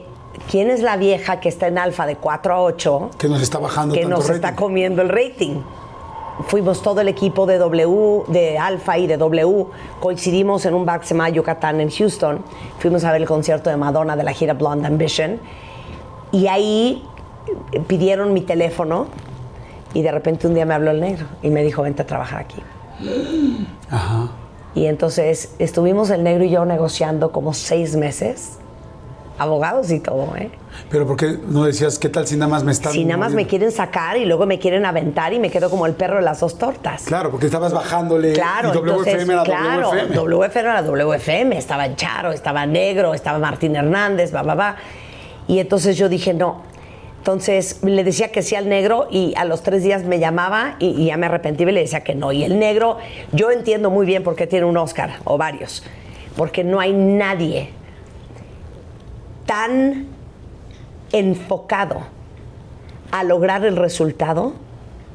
¿quién 0.50 0.70
es 0.70 0.82
la 0.82 0.96
vieja 0.96 1.40
que 1.40 1.48
está 1.48 1.66
en 1.66 1.78
alfa 1.78 2.06
de 2.06 2.16
4 2.16 2.54
a 2.54 2.62
8 2.62 3.10
Que 3.18 3.28
nos 3.28 3.42
está 3.42 3.58
bajando 3.58 3.94
que 3.94 4.02
tanto 4.02 4.16
nos 4.16 4.26
rating. 4.26 4.34
está 4.36 4.56
comiendo 4.56 5.02
el 5.02 5.08
rating? 5.08 5.56
Fuimos 6.46 6.82
todo 6.82 7.00
el 7.00 7.08
equipo 7.08 7.46
de 7.46 7.58
W, 7.58 8.24
de 8.28 8.58
Alfa 8.58 8.98
y 8.98 9.06
de 9.06 9.16
W, 9.16 9.66
coincidimos 10.00 10.64
en 10.66 10.74
un 10.74 10.86
llama 10.86 11.28
Yucatán 11.28 11.80
en 11.80 11.90
Houston. 11.90 12.42
Fuimos 12.78 13.04
a 13.04 13.12
ver 13.12 13.20
el 13.20 13.28
concierto 13.28 13.70
de 13.70 13.76
Madonna 13.76 14.16
de 14.16 14.22
la 14.22 14.32
gira 14.32 14.54
Blonde 14.54 14.86
Ambition. 14.86 15.38
Y 16.32 16.46
ahí 16.46 17.04
pidieron 17.86 18.32
mi 18.32 18.40
teléfono 18.40 19.06
y 19.94 20.02
de 20.02 20.10
repente 20.10 20.46
un 20.46 20.54
día 20.54 20.64
me 20.64 20.74
habló 20.74 20.90
el 20.90 21.00
negro 21.00 21.26
y 21.42 21.50
me 21.50 21.62
dijo, 21.62 21.82
vente 21.82 22.02
a 22.02 22.06
trabajar 22.06 22.40
aquí. 22.40 22.62
Ajá. 23.90 24.30
Y 24.74 24.86
entonces 24.86 25.54
estuvimos 25.58 26.08
el 26.10 26.22
negro 26.22 26.44
y 26.44 26.50
yo 26.50 26.64
negociando 26.64 27.30
como 27.30 27.52
seis 27.52 27.94
meses, 27.94 28.58
abogados 29.38 29.90
y 29.90 30.00
todo, 30.00 30.34
¿eh? 30.36 30.50
Pero 30.90 31.06
¿por 31.06 31.16
qué 31.16 31.38
no 31.46 31.64
decías 31.64 31.98
qué 31.98 32.08
tal 32.08 32.26
si 32.26 32.36
nada 32.36 32.50
más 32.50 32.64
me 32.64 32.72
están 32.72 32.92
Si 32.92 33.04
nada 33.04 33.18
más 33.18 33.32
me 33.32 33.46
quieren 33.46 33.72
sacar 33.72 34.16
y 34.16 34.24
luego 34.24 34.46
me 34.46 34.58
quieren 34.58 34.84
aventar 34.84 35.32
y 35.32 35.38
me 35.38 35.50
quedo 35.50 35.70
como 35.70 35.86
el 35.86 35.94
perro 35.94 36.16
de 36.16 36.22
las 36.22 36.40
dos 36.40 36.58
tortas. 36.58 37.04
Claro, 37.04 37.30
porque 37.30 37.46
estabas 37.46 37.72
bajándole 37.72 38.32
Claro, 38.32 38.68
y 38.68 38.72
WFM 38.76 38.90
entonces, 38.90 39.28
era 39.28 39.42
claro, 39.42 39.90
WFM. 39.90 40.16
WFM 40.16 40.60
era 40.60 40.82
WFM, 40.82 41.58
estaba 41.58 41.94
Charo, 41.96 42.32
estaba 42.32 42.66
Negro, 42.66 43.14
estaba 43.14 43.38
Martín 43.38 43.76
Hernández, 43.76 44.34
va, 44.34 44.42
va, 44.42 44.54
va. 44.54 44.76
Y 45.48 45.58
entonces 45.58 45.96
yo 45.96 46.08
dije, 46.08 46.34
no. 46.34 46.62
Entonces 47.18 47.84
le 47.84 48.02
decía 48.02 48.32
que 48.32 48.42
sí 48.42 48.56
al 48.56 48.68
negro 48.68 49.06
y 49.08 49.32
a 49.36 49.44
los 49.44 49.62
tres 49.62 49.84
días 49.84 50.02
me 50.02 50.18
llamaba 50.18 50.74
y, 50.80 50.88
y 50.88 51.06
ya 51.06 51.16
me 51.16 51.26
arrepentí 51.26 51.62
y 51.62 51.66
le 51.66 51.80
decía 51.80 52.02
que 52.02 52.16
no. 52.16 52.32
Y 52.32 52.42
el 52.42 52.58
negro, 52.58 52.98
yo 53.30 53.50
entiendo 53.50 53.90
muy 53.90 54.06
bien 54.06 54.24
por 54.24 54.34
qué 54.34 54.48
tiene 54.48 54.66
un 54.66 54.76
Oscar 54.76 55.20
o 55.24 55.38
varios. 55.38 55.84
Porque 56.36 56.64
no 56.64 56.80
hay 56.80 56.92
nadie 56.92 57.70
tan 59.46 60.11
enfocado 61.12 62.00
a 63.10 63.24
lograr 63.24 63.64
el 63.64 63.76
resultado 63.76 64.54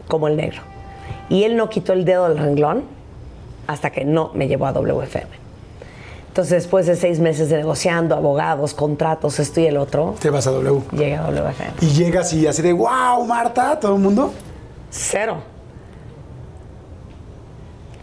como 0.08 0.28
el 0.28 0.38
negro. 0.38 0.62
Y 1.30 1.44
él 1.44 1.58
no 1.58 1.70
quitó 1.70 1.94
el 1.94 2.06
dedo 2.06 2.30
del 2.30 2.38
renglón 2.38 2.84
hasta 3.68 3.90
que 3.90 4.06
no 4.06 4.32
me 4.34 4.48
llevó 4.48 4.68
a 4.68 4.72
WFM. 4.72 5.28
Entonces, 6.30 6.64
después 6.64 6.86
de 6.86 6.96
seis 6.96 7.20
meses 7.20 7.50
de 7.50 7.58
negociando, 7.58 8.16
abogados, 8.16 8.76
contratos, 8.76 9.40
esto 9.40 9.60
y 9.60 9.66
el 9.66 9.76
otro, 9.76 10.14
Te 10.22 10.30
vas 10.30 10.46
a 10.46 10.52
W. 10.52 10.82
llegué 10.92 11.16
a 11.16 11.24
WFM. 11.24 11.72
Y 11.82 11.88
llegas 11.88 12.32
y 12.34 12.46
así 12.46 12.62
de, 12.62 12.74
wow, 12.74 13.26
Marta, 13.26 13.80
todo 13.80 13.96
el 13.96 14.02
mundo. 14.02 14.32
Cero. 14.92 15.38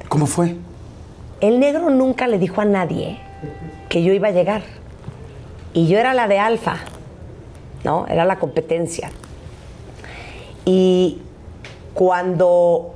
¿Cómo 0.09 0.27
fue? 0.27 0.57
El 1.41 1.61
negro 1.61 1.91
nunca 1.91 2.27
le 2.27 2.39
dijo 2.39 2.61
a 2.61 2.65
nadie 2.65 3.19
que 3.89 4.03
yo 4.03 4.13
iba 4.13 4.29
a 4.29 4.33
llegar. 4.33 4.63
Y 5.73 5.87
yo 5.87 5.99
era 5.99 6.13
la 6.15 6.27
de 6.27 6.39
alfa, 6.39 6.79
¿no? 7.85 8.07
Era 8.09 8.25
la 8.25 8.39
competencia. 8.39 9.11
Y 10.65 11.19
cuando 11.93 12.95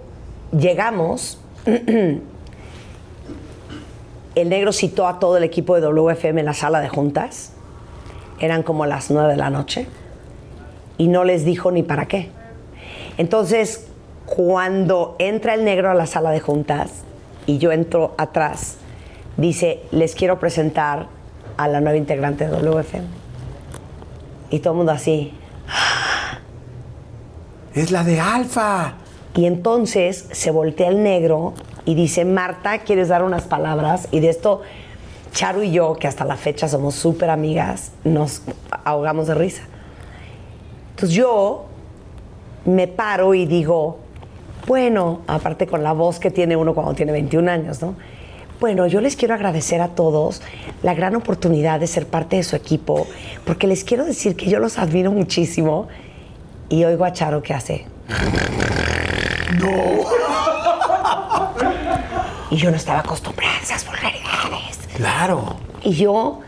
llegamos, 0.53 1.39
el 4.34 4.49
negro 4.49 4.72
citó 4.72 5.07
a 5.07 5.18
todo 5.18 5.36
el 5.36 5.45
equipo 5.45 5.74
de 5.76 5.82
WFM 5.82 6.41
en 6.41 6.47
la 6.47 6.55
sala 6.55 6.80
de 6.80 6.89
juntas. 6.89 7.53
Eran 8.41 8.62
como 8.62 8.86
las 8.86 9.11
nueve 9.11 9.32
de 9.32 9.36
la 9.36 9.51
noche. 9.51 9.86
Y 10.97 11.09
no 11.09 11.24
les 11.24 11.45
dijo 11.45 11.70
ni 11.70 11.82
para 11.82 12.07
qué. 12.07 12.30
Entonces, 13.18 13.86
cuando 14.26 15.16
entra 15.18 15.55
el 15.55 15.64
negro 15.64 15.91
a 15.91 15.95
la 15.95 16.07
sala 16.07 16.30
de 16.30 16.41
juntas 16.41 17.03
y 17.47 17.59
yo 17.59 17.72
entro 17.72 18.14
atrás, 18.18 18.76
dice, 19.36 19.80
les 19.91 20.14
quiero 20.14 20.39
presentar 20.39 21.07
a 21.57 21.68
la 21.68 21.80
nueva 21.80 21.97
integrante 21.97 22.47
de 22.49 22.51
WFM. 22.51 23.28
Y 24.51 24.61
todo 24.61 24.72
el 24.72 24.76
mundo 24.78 24.92
así. 24.92 25.32
Es 27.74 27.90
la 27.90 28.05
de 28.05 28.20
Alfa. 28.20 28.94
Y 29.34 29.46
entonces 29.46 30.26
se 30.32 30.51
voltea 30.51 30.88
el 30.88 31.03
negro 31.03 31.55
y 31.84 31.94
dice, 31.94 32.24
Marta, 32.24 32.78
¿quieres 32.78 33.09
dar 33.09 33.22
unas 33.22 33.44
palabras? 33.44 34.09
Y 34.11 34.20
de 34.20 34.30
esto, 34.30 34.62
Charo 35.32 35.62
y 35.62 35.70
yo, 35.70 35.94
que 35.94 36.09
hasta 36.09 36.24
la 36.24 36.36
fecha 36.36 36.68
somos 36.68 36.94
súper 36.94 37.30
amigas, 37.30 37.92
nos 38.05 38.42
ahogamos 38.84 39.28
de 39.28 39.34
risa. 39.34 39.62
Entonces 40.90 41.16
yo 41.16 41.66
me 42.64 42.88
paro 42.88 43.34
y 43.34 43.46
digo, 43.46 43.99
bueno, 44.66 45.20
aparte 45.26 45.66
con 45.66 45.82
la 45.82 45.92
voz 45.92 46.18
que 46.18 46.30
tiene 46.30 46.57
uno 46.57 46.74
cuando 46.74 46.94
tiene 46.94 47.12
21 47.12 47.51
años, 47.51 47.80
¿no? 47.80 47.94
Bueno, 48.61 48.88
yo 48.88 49.00
les 49.00 49.14
quiero 49.14 49.34
agradecer 49.34 49.80
a 49.80 49.88
todos 49.88 50.42
la 50.82 50.92
gran 50.92 51.14
oportunidad 51.14 51.78
de 51.78 51.86
ser 51.86 52.06
parte 52.06 52.36
de 52.36 52.42
su 52.42 52.56
equipo, 52.56 53.06
porque 53.44 53.68
les 53.68 53.84
quiero 53.84 54.04
decir 54.04 54.34
que 54.34 54.50
yo 54.50 54.59
los 54.59 54.78
admiro 54.78 55.12
muchísimo. 55.12 55.86
Y 56.68 56.84
oigo 56.84 57.04
a 57.04 57.12
Charo 57.12 57.40
que 57.40 57.54
hace. 57.54 57.86
Y 62.50 62.56
yo 62.56 62.70
no 62.70 62.76
estaba 62.76 63.00
acostumbrada 63.00 63.54
a 63.59 63.62
esas 63.62 63.86
vulgaridades. 63.86 64.78
Claro. 64.96 65.56
Y 65.84 65.92
yo 65.92 66.40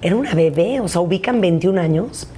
era 0.00 0.14
una 0.14 0.34
bebé, 0.34 0.80
o 0.80 0.86
sea, 0.86 1.00
ubican 1.00 1.40
21 1.40 1.80
años. 1.80 2.28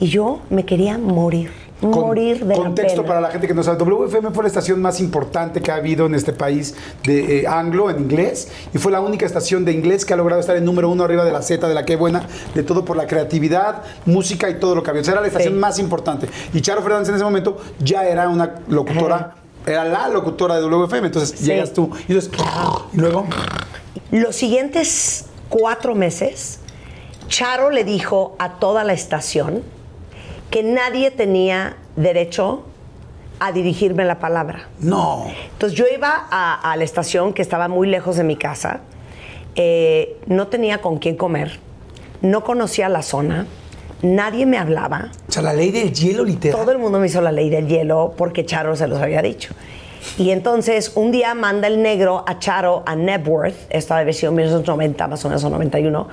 Y 0.00 0.08
yo 0.08 0.40
me 0.50 0.64
quería 0.64 0.98
morir, 0.98 1.52
Con- 1.80 1.90
morir 1.92 2.40
de 2.44 2.56
la 2.56 2.62
Contexto 2.62 2.96
pena. 3.02 3.08
para 3.08 3.20
la 3.22 3.30
gente 3.30 3.46
que 3.46 3.54
no 3.54 3.62
sabe. 3.62 3.78
WFM 3.78 4.30
fue 4.32 4.44
la 4.44 4.48
estación 4.48 4.82
más 4.82 5.00
importante 5.00 5.62
que 5.62 5.70
ha 5.70 5.76
habido 5.76 6.06
en 6.06 6.14
este 6.14 6.32
país 6.32 6.74
de 7.04 7.40
eh, 7.40 7.46
anglo, 7.46 7.88
en 7.90 8.00
inglés. 8.00 8.48
Y 8.74 8.78
fue 8.78 8.92
la 8.92 9.00
única 9.00 9.24
estación 9.24 9.64
de 9.64 9.72
inglés 9.72 10.04
que 10.04 10.12
ha 10.12 10.16
logrado 10.16 10.40
estar 10.40 10.56
en 10.56 10.64
número 10.64 10.90
uno 10.90 11.04
arriba 11.04 11.24
de 11.24 11.32
la 11.32 11.40
Z, 11.42 11.66
de 11.66 11.74
la 11.74 11.84
que 11.86 11.96
buena, 11.96 12.26
de 12.54 12.62
todo 12.62 12.84
por 12.84 12.96
la 12.96 13.06
creatividad, 13.06 13.82
música 14.04 14.50
y 14.50 14.58
todo 14.60 14.74
lo 14.74 14.82
que 14.82 14.90
había. 14.90 15.02
O 15.02 15.04
sea, 15.04 15.12
era 15.12 15.20
la 15.22 15.28
estación 15.28 15.54
Sí. 15.54 15.58
más 15.58 15.78
importante. 15.78 16.28
Y 16.52 16.60
Charo 16.60 16.82
Fernández 16.82 17.08
en 17.08 17.14
ese 17.14 17.24
momento 17.24 17.56
ya 17.82 18.04
era 18.06 18.28
una 18.28 18.56
locutora. 18.68 19.36
Era 19.66 19.84
la 19.84 20.08
locutora 20.08 20.56
de 20.56 20.62
WFM, 20.62 21.06
entonces 21.06 21.38
Sí. 21.38 21.46
llegas 21.46 21.72
tú 21.72 21.90
y 22.08 22.14
dices, 22.14 22.30
y 22.92 22.96
luego, 22.98 23.26
Los 24.10 24.34
siguientes 24.36 25.26
cuatro 25.48 25.94
meses, 25.94 26.58
Charo 27.28 27.70
le 27.70 27.84
dijo 27.84 28.34
a 28.38 28.58
toda 28.58 28.84
la 28.84 28.92
estación 28.92 29.62
que 30.50 30.62
nadie 30.62 31.10
tenía 31.10 31.76
derecho 31.96 32.64
a 33.38 33.52
dirigirme 33.52 34.04
la 34.04 34.18
palabra. 34.18 34.68
no, 34.80 35.26
Entonces 35.52 35.78
yo 35.78 35.86
iba 35.92 36.26
a, 36.30 36.72
a 36.72 36.76
la 36.76 36.84
estación 36.84 37.32
que 37.32 37.40
estaba 37.40 37.68
muy 37.68 37.88
lejos 37.88 38.16
de 38.16 38.24
mi 38.24 38.36
casa, 38.36 38.80
eh, 39.56 40.20
no 40.26 40.48
tenía 40.48 40.78
con 40.82 40.98
quién 40.98 41.16
comer, 41.16 41.58
no 42.20 42.44
conocía 42.44 42.88
la 42.88 43.02
zona, 43.02 43.46
nadie 44.02 44.44
me 44.44 44.58
hablaba, 44.58 45.10
o 45.28 45.32
sea, 45.32 45.42
la 45.42 45.54
ley 45.54 45.70
del 45.70 45.92
hielo 45.92 46.24
literal. 46.24 46.60
todo 46.60 46.70
el 46.72 46.78
mundo 46.78 46.98
me 46.98 47.06
hizo 47.06 47.20
la 47.20 47.32
ley 47.32 47.48
del 47.50 47.66
hielo 47.66 48.14
porque 48.16 48.44
Charo 48.44 48.76
se 48.76 48.86
los 48.86 49.00
había 49.00 49.22
dicho. 49.22 49.54
Y 50.18 50.30
entonces 50.30 50.92
un 50.94 51.10
día 51.12 51.34
manda 51.34 51.66
el 51.66 51.82
negro 51.82 52.24
a 52.26 52.38
Charo 52.38 52.82
a 52.86 52.94
Nebworth, 52.94 53.54
esto 53.70 53.94
debe 53.94 54.02
haber 54.02 54.14
sido 54.14 54.30
en 54.30 54.36
1990, 54.36 55.08
más 55.08 55.24
o 55.24 55.28
menos, 55.28 55.44
o 55.44 55.50
91, 55.50 56.08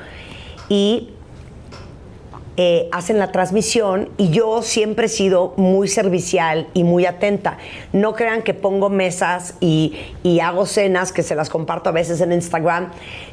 y 0.69 1.09
eh, 2.59 2.89
hacen 2.91 3.19
la 3.19 3.31
transmisión 3.31 4.09
y 4.17 4.31
yo 4.31 4.63
siempre 4.63 5.05
he 5.05 5.09
sido 5.09 5.53
muy 5.57 5.87
servicial 5.87 6.67
y 6.73 6.83
muy 6.83 7.05
atenta. 7.05 7.59
No 7.93 8.15
crean 8.15 8.41
que 8.41 8.55
pongo 8.55 8.89
mesas 8.89 9.53
y, 9.59 9.95
hago 10.41 10.65
cenas 10.65 11.11
que 11.11 11.21
se 11.21 11.35
las 11.35 11.49
comparto 11.49 11.89
a 11.89 11.91
veces 11.91 12.19
en 12.19 12.31
Instagram 12.31 12.89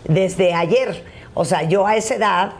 desde 0.07 0.53
ayer. 0.53 1.05
O 1.33 1.47
sea, 1.47 1.63
yo 1.63 1.87
a 1.87 1.97
esa 1.97 2.17
edad 2.17 2.53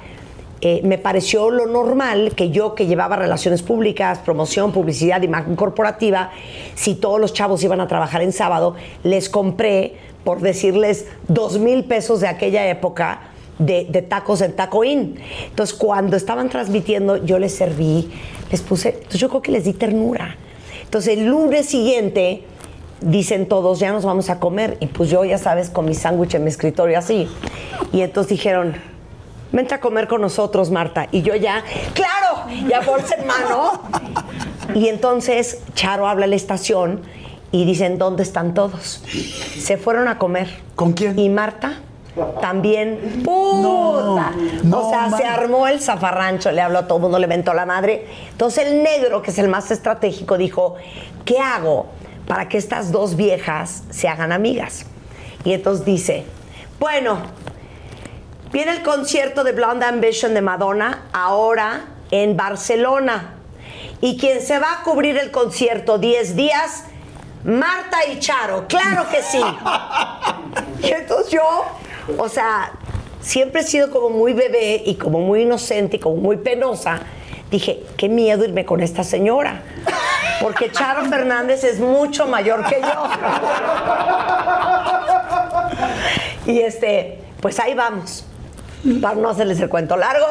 eh, 0.63 0.81
me 0.85 0.97
pareció 0.97 1.51
lo 1.51 1.67
normal 1.67 2.33
que 2.35 2.49
yo 2.49 2.75
que 2.75 2.87
llevaba 2.87 3.17
relaciones 3.17 3.63
públicas, 3.63 4.21
promoción, 4.21 4.73
publicidad, 4.73 5.21
imagen 5.21 5.57
corporativa, 5.57 6.31
si 6.75 6.95
todos 6.95 7.21
los 7.21 7.35
chavos 7.35 7.63
iban 7.63 7.83
a 7.83 7.89
trabajar 7.89 8.23
en 8.23 8.33
sábado, 8.33 8.75
les 9.03 9.29
compré, 9.29 9.97
por 10.25 10.41
decirles, 10.41 11.09
dos 11.29 11.59
mil 11.59 11.85
pesos 11.85 12.23
de 12.23 12.29
aquella 12.29 12.67
época 12.69 13.34
de, 13.59 13.87
de 13.89 14.03
tacos 14.03 14.41
en 14.41 14.53
Taco 14.53 14.85
Inn. 14.85 15.17
Entonces, 15.47 15.77
cuando 15.77 16.17
estaban 16.17 16.49
transmitiendo, 16.49 17.25
yo 17.25 17.39
les 17.39 17.55
serví, 17.55 18.11
les 18.51 18.61
puse, 18.63 18.91
entonces 18.91 19.21
yo 19.21 19.29
creo 19.29 19.43
que 19.43 19.53
les 19.53 19.65
di 19.65 19.73
ternura. 19.73 20.37
Entonces, 20.83 21.19
el 21.19 21.27
lunes 21.27 21.67
siguiente, 21.67 22.45
dicen 23.01 23.47
todos, 23.47 23.79
ya 23.79 23.93
nos 23.93 24.05
vamos 24.05 24.31
a 24.31 24.41
comer. 24.41 24.77
Y 24.81 24.87
pues 24.87 25.11
yo, 25.11 25.25
ya 25.25 25.39
sabes, 25.39 25.71
con 25.71 25.85
mi 25.85 25.95
sándwich 25.95 26.35
en 26.35 26.45
mi 26.45 26.51
escritorio 26.51 26.99
así. 26.99 27.29
Y 27.93 28.01
entonces 28.01 28.31
dijeron, 28.31 28.75
vente 29.53 29.75
a 29.75 29.81
comer 29.81 30.09
con 30.09 30.21
nosotros, 30.21 30.71
Marta. 30.71 31.09
Y 31.13 31.23
yo 31.23 31.35
ya, 31.35 31.63
claro, 31.93 32.47
ya 32.69 32.81
bolsa 32.81 33.17
en 33.17 33.27
mano. 33.27 33.83
Y 34.75 34.89
entonces 34.89 35.61
Charo 35.75 36.09
habla 36.09 36.25
a 36.25 36.29
la 36.29 36.37
estación 36.37 37.03
y 37.53 37.65
dicen, 37.65 37.99
¿dónde 37.99 38.23
están 38.23 38.55
todos? 38.55 39.03
Se 39.59 39.77
fueron 39.77 40.09
a 40.09 40.19
comer. 40.19 40.49
¿Con 40.75 40.93
quién? 40.93 41.19
Y 41.19 41.29
Marta 41.29 41.81
también, 42.41 43.23
puta. 43.25 44.33
no, 44.63 44.87
o 44.87 44.91
sea, 44.91 45.11
se 45.17 45.25
armó 45.25 45.67
el 45.67 45.81
zafarrancho, 45.81 46.53
le 46.53 46.63
habló 46.63 46.81
a 46.81 46.87
todo 46.87 46.99
el 46.99 47.03
mundo, 47.03 47.19
le 47.19 47.27
ventó 47.27 47.55
la 47.55 47.67
madre. 47.67 48.07
Entonces 48.31 48.67
el 48.67 48.83
negro, 48.83 49.23
que 49.23 49.31
es 49.31 49.39
el 49.39 49.49
más 49.49 49.71
estratégico, 49.71 50.39
dijo, 50.39 50.77
¿qué 51.25 51.39
hago 51.39 51.87
para 52.29 52.49
que 52.49 52.57
estas 52.57 52.93
dos 52.93 53.17
viejas 53.17 53.83
se 53.91 54.09
hagan 54.09 54.31
amigas? 54.31 54.87
Y 55.45 55.53
entonces 55.53 55.85
dice, 55.85 56.25
bueno, 56.79 57.19
viene 58.53 58.71
el 58.71 58.83
concierto 58.83 59.43
de 59.43 59.53
Blonde 59.53 59.85
Ambition 59.85 60.35
de 60.35 60.43
Madonna, 60.43 61.09
ahora 61.13 61.87
en 62.11 62.37
Barcelona. 62.37 63.35
Y 64.01 64.17
quien 64.19 64.41
se 64.41 64.59
va 64.59 64.81
a 64.81 64.83
cubrir 64.83 65.17
el 65.19 65.31
concierto 65.31 65.99
10 65.99 66.37
días, 66.37 66.85
Marta 67.45 68.07
y 68.11 68.21
Charo. 68.21 68.67
Claro 68.69 69.09
que 69.11 69.23
sí. 69.23 69.41
y 70.83 70.91
entonces 70.93 71.33
yo, 71.33 71.65
o 72.19 72.29
sea, 72.29 72.73
siempre 73.21 73.63
he 73.63 73.65
sido 73.65 73.91
como 73.91 74.11
muy 74.11 74.33
bebé 74.33 74.83
y 74.85 74.97
como 74.97 75.21
muy 75.21 75.43
inocente 75.43 75.97
y 75.97 76.01
como 76.01 76.17
muy 76.17 76.37
penosa. 76.37 77.01
Dije, 77.51 77.83
qué 77.97 78.09
miedo 78.09 78.45
irme 78.45 78.65
con 78.65 78.81
esta 78.81 79.05
señora. 79.05 79.63
Porque 80.41 80.71
Charo 80.71 81.05
Fernández 81.05 81.65
es 81.65 81.79
mucho 81.79 82.27
mayor 82.27 82.65
que 82.67 82.81
yo. 82.81 83.05
y 86.53 86.61
este, 86.61 87.19
pues 87.41 87.59
ahí 87.61 87.75
vamos. 87.75 88.25
Para 89.01 89.15
no 89.15 89.31
hacerles 89.31 89.61
el 89.61 89.69
cuento 89.69 89.97
largo, 89.97 90.27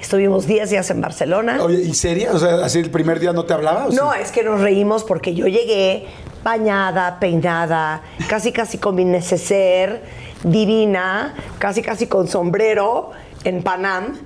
estuvimos 0.00 0.46
10 0.46 0.70
días 0.70 0.90
en 0.90 1.00
Barcelona. 1.00 1.58
Oye, 1.60 1.82
¿y 1.82 1.94
seria? 1.94 2.32
O 2.32 2.38
sea, 2.38 2.64
así 2.64 2.80
el 2.80 2.90
primer 2.90 3.20
día 3.20 3.32
no 3.32 3.44
te 3.44 3.54
hablaba. 3.54 3.86
¿o 3.86 3.92
No, 3.92 4.12
sí? 4.12 4.18
es 4.22 4.32
que 4.32 4.42
nos 4.42 4.60
reímos 4.60 5.04
porque 5.04 5.34
yo 5.34 5.46
llegué 5.46 6.06
bañada, 6.42 7.18
peinada, 7.20 8.02
casi 8.28 8.52
casi 8.52 8.78
con 8.78 8.94
mi 8.94 9.04
neceser, 9.04 10.02
divina, 10.42 11.34
casi 11.58 11.82
casi 11.82 12.06
con 12.06 12.28
sombrero 12.28 13.10
en 13.44 13.62
Panam. 13.62 14.18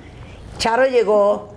Charo 0.59 0.87
llegó 0.87 1.53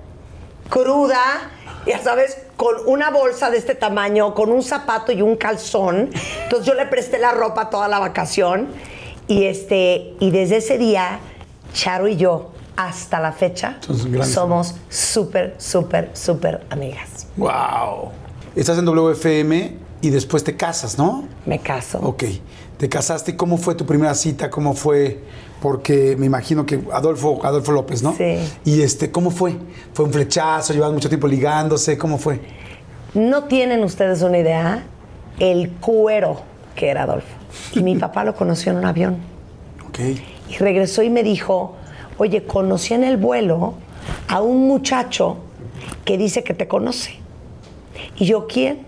cruda, 0.70 1.52
ya 1.86 2.00
sabes, 2.00 2.38
con 2.58 2.76
una 2.88 3.12
bolsa 3.12 3.50
de 3.50 3.58
este 3.58 3.76
tamaño, 3.76 4.34
con 4.34 4.52
un 4.52 4.64
zapato 4.64 5.12
y 5.12 5.22
un 5.22 5.36
calzón. 5.36 6.10
Entonces 6.44 6.66
yo 6.66 6.74
le 6.74 6.86
presté 6.86 7.20
la 7.20 7.32
ropa 7.32 7.70
toda 7.70 7.88
la 7.88 8.00
vacación 8.00 8.68
y 9.28 9.46
este 9.46 10.14
y 10.20 10.32
desde 10.32 10.58
ese 10.58 10.78
día 10.78 11.20
Charo 11.74 12.08
y 12.08 12.16
yo 12.16 12.52
hasta 12.76 13.20
la 13.20 13.32
fecha 13.32 13.78
somos 14.24 14.76
súper 14.90 15.56
súper 15.58 16.12
súper 16.14 16.66
amigas. 16.70 17.28
Wow. 17.38 18.12
Estás 18.56 18.78
en 18.78 18.86
WFM 18.86 19.78
y 20.02 20.10
después 20.10 20.44
te 20.44 20.56
casas, 20.56 20.98
¿no? 20.98 21.28
Me 21.46 21.60
caso. 21.60 22.00
Ok. 22.02 22.24
Te 22.78 22.90
casaste. 22.90 23.32
¿y 23.32 23.36
¿Cómo 23.36 23.58
fue 23.58 23.76
tu 23.76 23.86
primera 23.86 24.14
cita? 24.16 24.50
¿Cómo 24.50 24.74
fue? 24.74 25.20
Porque 25.62 26.16
me 26.18 26.26
imagino 26.26 26.66
que 26.66 26.82
Adolfo, 26.92 27.40
Adolfo 27.44 27.72
López, 27.72 28.04
¿no? 28.04 28.14
Sí. 28.16 28.38
Y 28.66 28.82
este, 28.82 29.12
¿cómo 29.12 29.32
fue? 29.32 29.56
¿Fue 29.94 30.06
un 30.06 30.12
flechazo? 30.12 30.74
¿Llevas 30.74 30.92
mucho 30.92 31.10
tiempo 31.10 31.28
ligándose? 31.28 31.98
¿Cómo 31.98 32.18
fue? 32.18 32.42
No 33.14 33.46
tienen 33.46 33.84
ustedes 33.84 34.22
una 34.22 34.38
idea 34.38 34.84
el 35.40 35.72
cuero 35.72 36.42
que 36.76 36.90
era 36.90 37.04
Adolfo. 37.04 37.28
Y 37.74 37.82
mi 37.82 37.96
papá 37.96 38.24
lo 38.24 38.36
conoció 38.36 38.72
en 38.72 38.80
un 38.80 38.86
avión. 38.86 39.18
Ok. 39.88 40.00
Y 40.50 40.58
regresó 40.58 41.02
y 41.02 41.10
me 41.10 41.24
dijo, 41.24 41.76
oye, 42.18 42.44
conocí 42.44 42.94
en 42.94 43.04
el 43.04 43.18
vuelo 43.18 43.76
a 44.28 44.42
un 44.42 44.68
muchacho 44.68 45.38
que 46.04 46.18
dice 46.18 46.44
que 46.44 46.54
te 46.54 46.68
conoce. 46.68 47.16
Y 48.18 48.26
yo, 48.26 48.48
¿quién? 48.48 48.86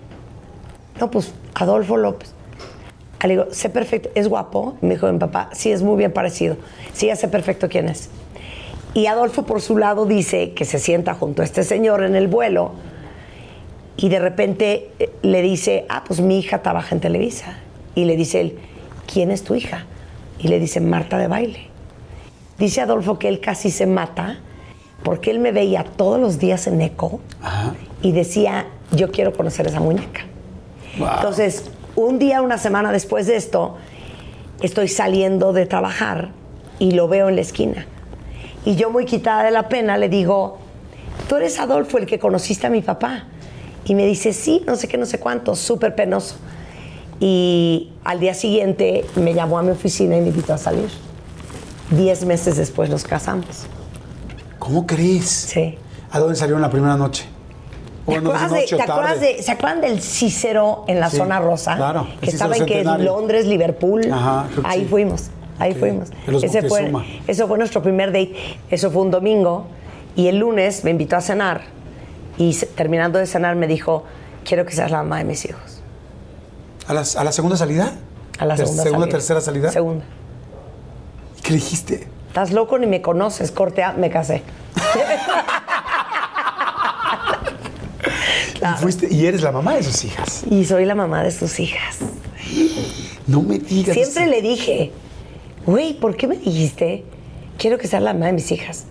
No, 1.00 1.10
pues 1.10 1.32
Adolfo 1.54 1.98
López. 1.98 2.37
Le 3.24 3.30
digo, 3.30 3.46
sé 3.52 3.70
perfecto, 3.70 4.10
¿es 4.16 4.28
guapo? 4.28 4.78
Me 4.82 4.94
dijo 4.94 5.12
mi 5.12 5.18
papá, 5.18 5.50
sí, 5.54 5.72
es 5.72 5.82
muy 5.82 5.98
bien 5.98 6.14
parecido. 6.14 6.58
Sí, 6.94 7.08
ya 7.08 7.16
sé 7.16 7.28
perfecto 7.28 7.68
quién 7.68 7.90
es. 7.90 8.10
Y 8.94 9.08
Adolfo, 9.08 9.44
por 9.44 9.62
su 9.62 9.78
lado, 9.78 10.06
dice 10.06 10.54
que 10.54 10.66
se 10.66 10.80
sienta 10.80 11.14
junto 11.14 11.42
a 11.42 11.46
este 11.46 11.64
señor 11.64 12.04
en 12.04 12.16
el 12.16 12.28
vuelo 12.28 12.74
y 13.98 14.10
de 14.10 14.20
repente 14.20 14.92
eh, 15.00 15.12
le 15.24 15.42
dice, 15.42 15.86
ah, 15.90 16.04
pues 16.06 16.22
mi 16.22 16.40
hija 16.40 16.62
trabaja 16.62 16.94
en 16.94 17.02
Televisa. 17.02 17.58
Y 17.96 18.06
le 18.06 18.16
dice 18.16 18.42
él, 18.42 18.60
¿quién 19.12 19.32
es 19.32 19.44
tu 19.44 19.56
hija? 19.56 19.86
Y 20.40 20.48
le 20.48 20.60
dice, 20.60 20.80
Marta 20.80 21.18
de 21.18 21.28
baile. 21.28 21.68
Dice 22.60 22.82
Adolfo 22.82 23.18
que 23.20 23.28
él 23.28 23.40
casi 23.40 23.72
se 23.72 23.88
mata 23.88 24.40
porque 25.04 25.32
él 25.32 25.40
me 25.40 25.52
veía 25.52 25.84
todos 25.84 26.20
los 26.20 26.40
días 26.40 26.68
en 26.68 26.82
eco 26.82 27.20
Ajá. 27.42 27.76
y 28.02 28.12
decía, 28.12 28.68
yo 28.92 29.12
quiero 29.12 29.34
conocer 29.34 29.68
esa 29.68 29.80
muñeca. 29.80 30.22
Wow. 30.98 31.10
Entonces, 31.18 31.70
un 31.98 32.20
día, 32.20 32.44
una 32.44 32.60
semana 32.60 32.92
después 32.92 33.26
de 33.26 33.36
esto, 33.36 33.76
estoy 34.62 34.88
saliendo 34.88 35.52
de 35.52 35.66
trabajar 35.66 36.30
y 36.78 36.92
lo 36.92 37.08
veo 37.08 37.28
en 37.28 37.36
la 37.36 37.42
esquina. 37.42 37.88
Y 38.66 38.76
yo 38.76 38.92
muy 38.92 39.06
quitada 39.06 39.44
de 39.44 39.52
la 39.52 39.68
pena 39.68 39.98
le 39.98 40.08
digo, 40.08 40.60
tú 41.28 41.38
eres 41.38 41.60
Adolfo, 41.60 41.98
el 41.98 42.06
que 42.06 42.20
conociste 42.20 42.68
a 42.68 42.70
mi 42.70 42.84
papá. 42.84 43.24
Y 43.84 43.96
me 43.96 44.06
dice, 44.06 44.32
sí, 44.32 44.64
no 44.68 44.76
sé 44.76 44.88
qué, 44.88 44.98
no 44.98 45.08
sé 45.08 45.20
cuánto, 45.20 45.56
súper 45.56 45.96
penoso. 45.96 46.36
Y 47.20 47.94
al 48.04 48.20
día 48.20 48.36
siguiente 48.36 49.04
me 49.16 49.34
llamó 49.34 49.58
a 49.58 49.64
mi 49.64 49.72
oficina 49.72 50.18
y 50.18 50.22
me 50.22 50.28
invitó 50.28 50.54
a 50.54 50.60
salir. 50.60 50.90
Diez 51.90 52.26
meses 52.26 52.58
después 52.58 52.92
nos 52.92 53.06
casamos. 53.06 53.66
¿Cómo 54.60 54.86
crees? 54.86 55.30
Sí. 55.30 55.80
¿A 56.12 56.20
dónde 56.20 56.36
salieron 56.36 56.62
la 56.62 56.70
primera 56.70 56.96
noche? 56.96 57.26
¿Te 58.08 58.16
acuerdas 58.16 58.52
de- 58.52 58.66
te 58.66 58.82
acuerdas 58.82 59.20
de- 59.22 59.44
¿Se 59.44 59.52
acuerdan 59.52 59.82
del 59.82 60.02
Cícero 60.02 60.86
en 60.88 61.00
la 61.00 61.10
Sí, 61.10 61.18
zona 61.18 61.40
rosa? 61.40 61.76
claro, 61.76 62.08
Que 62.22 62.30
estaba 62.30 62.56
en 62.56 62.66
que. 62.66 62.84
Londres, 62.84 63.46
Liverpool. 63.46 64.10
Ajá, 64.12 64.48
ahí 64.64 64.82
sí. 64.82 64.86
fuimos, 64.88 65.30
ahí 65.60 65.74
fuimos. 65.74 66.10
Ese 66.42 66.68
fue, 66.68 66.92
eso 67.28 67.48
fue 67.48 67.58
nuestro 67.58 67.82
primer 67.84 68.08
date. 68.12 68.34
Eso 68.70 68.90
fue 68.92 69.02
un 69.02 69.12
domingo. 69.12 69.68
Y 70.16 70.28
el 70.30 70.38
lunes 70.40 70.84
me 70.84 70.92
invitó 70.92 71.16
a 71.18 71.22
cenar. 71.22 71.62
Y 72.38 72.56
terminando 72.76 73.20
de 73.20 73.26
cenar 73.28 73.56
me 73.56 73.68
dijo, 73.68 74.04
quiero 74.46 74.66
que 74.66 74.74
seas 74.74 74.90
la 74.92 75.00
mamá 75.00 75.18
de 75.18 75.26
mis 75.26 75.44
hijos. 75.46 75.82
¿A, 76.88 76.94
las- 76.94 77.16
a 77.18 77.24
la 77.24 77.32
segunda 77.32 77.58
salida? 77.58 77.94
A 78.40 78.46
la 78.46 78.56
segunda 78.56 78.84
¿Segunda, 78.84 79.06
salida. 79.06 79.18
tercera 79.18 79.42
salida? 79.42 79.72
Segunda. 79.72 80.06
¿Qué 81.44 81.54
dijiste? 81.54 82.08
Estás 82.30 82.52
loco 82.52 82.78
ni 82.78 82.88
me 82.88 83.02
conoces, 83.02 83.52
cortea, 83.52 83.94
me 83.94 84.10
casé. 84.10 84.44
Y, 88.76 88.82
fuiste, 88.82 89.14
y 89.14 89.26
eres 89.26 89.42
la 89.42 89.52
mamá 89.52 89.76
de 89.76 89.84
sus 89.84 90.04
hijas. 90.06 90.44
Y 90.50 90.66
soy 90.66 90.86
la 90.86 90.96
mamá 90.96 91.24
de 91.24 91.32
sus 91.32 91.60
hijas. 91.60 91.98
No 93.28 93.42
me 93.42 93.60
digas. 93.60 93.94
Siempre 93.94 94.28
le 94.28 94.42
dije, 94.42 94.92
güey, 95.66 95.94
¿por 95.94 96.16
qué 96.16 96.28
me 96.28 96.38
dijiste 96.38 97.04
quiero 97.58 97.78
que 97.78 97.88
seas 97.88 98.02
la 98.04 98.14
mamá 98.14 98.28
de 98.28 98.34
mis 98.34 98.52
hijas? 98.52 98.86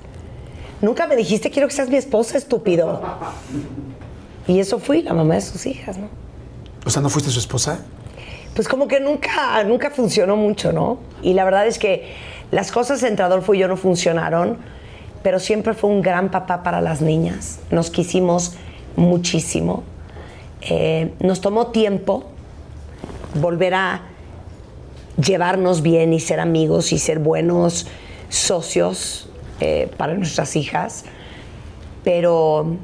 Nunca 0.82 1.06
me 1.06 1.16
dijiste 1.16 1.50
quiero 1.50 1.68
que 1.68 1.74
seas 1.74 1.88
mi 1.88 1.96
esposa, 1.96 2.36
estúpido. 2.36 3.00
Y 4.46 4.60
eso 4.60 4.78
fui, 4.78 5.02
la 5.02 5.14
mamá 5.14 5.34
de 5.34 5.40
sus 5.40 5.66
hijas, 5.66 5.98
¿no? 5.98 6.08
O 6.84 6.90
sea, 6.90 7.02
¿no 7.02 7.08
fuiste 7.08 7.30
su 7.30 7.38
esposa? 7.38 7.80
Pues 8.54 8.68
como 8.68 8.86
que 8.86 9.00
nunca, 9.00 9.62
nunca 9.64 9.90
funcionó 9.90 10.36
mucho, 10.36 10.72
¿no? 10.72 10.98
Y 11.22 11.34
la 11.34 11.44
verdad 11.44 11.66
es 11.66 11.78
que 11.78 12.14
las 12.50 12.70
cosas 12.70 13.02
entre 13.02 13.24
Adolfo 13.24 13.54
y 13.54 13.58
yo 13.58 13.68
no 13.68 13.76
funcionaron, 13.76 14.58
pero 15.22 15.40
siempre 15.40 15.74
fue 15.74 15.90
un 15.90 16.00
gran 16.00 16.30
papá 16.30 16.62
para 16.62 16.80
las 16.80 17.00
niñas. 17.00 17.58
Nos 17.70 17.90
quisimos 17.90 18.54
muchísimo. 18.97 19.84
Eh, 20.62 21.12
nos 21.20 21.40
tomó 21.40 21.68
tiempo 21.68 22.24
volver 23.34 23.74
a 23.74 24.03
llevarnos 25.22 25.82
bien 25.82 26.12
y 26.12 26.20
ser 26.20 26.40
amigos 26.40 26.92
y 26.92 26.99
ser 26.99 27.18
buenos 27.18 27.86
socios 28.28 29.28
eh, 29.61 29.90
para 29.97 30.14
nuestras 30.14 30.57
hijas. 30.57 31.05
Pero 32.05 32.76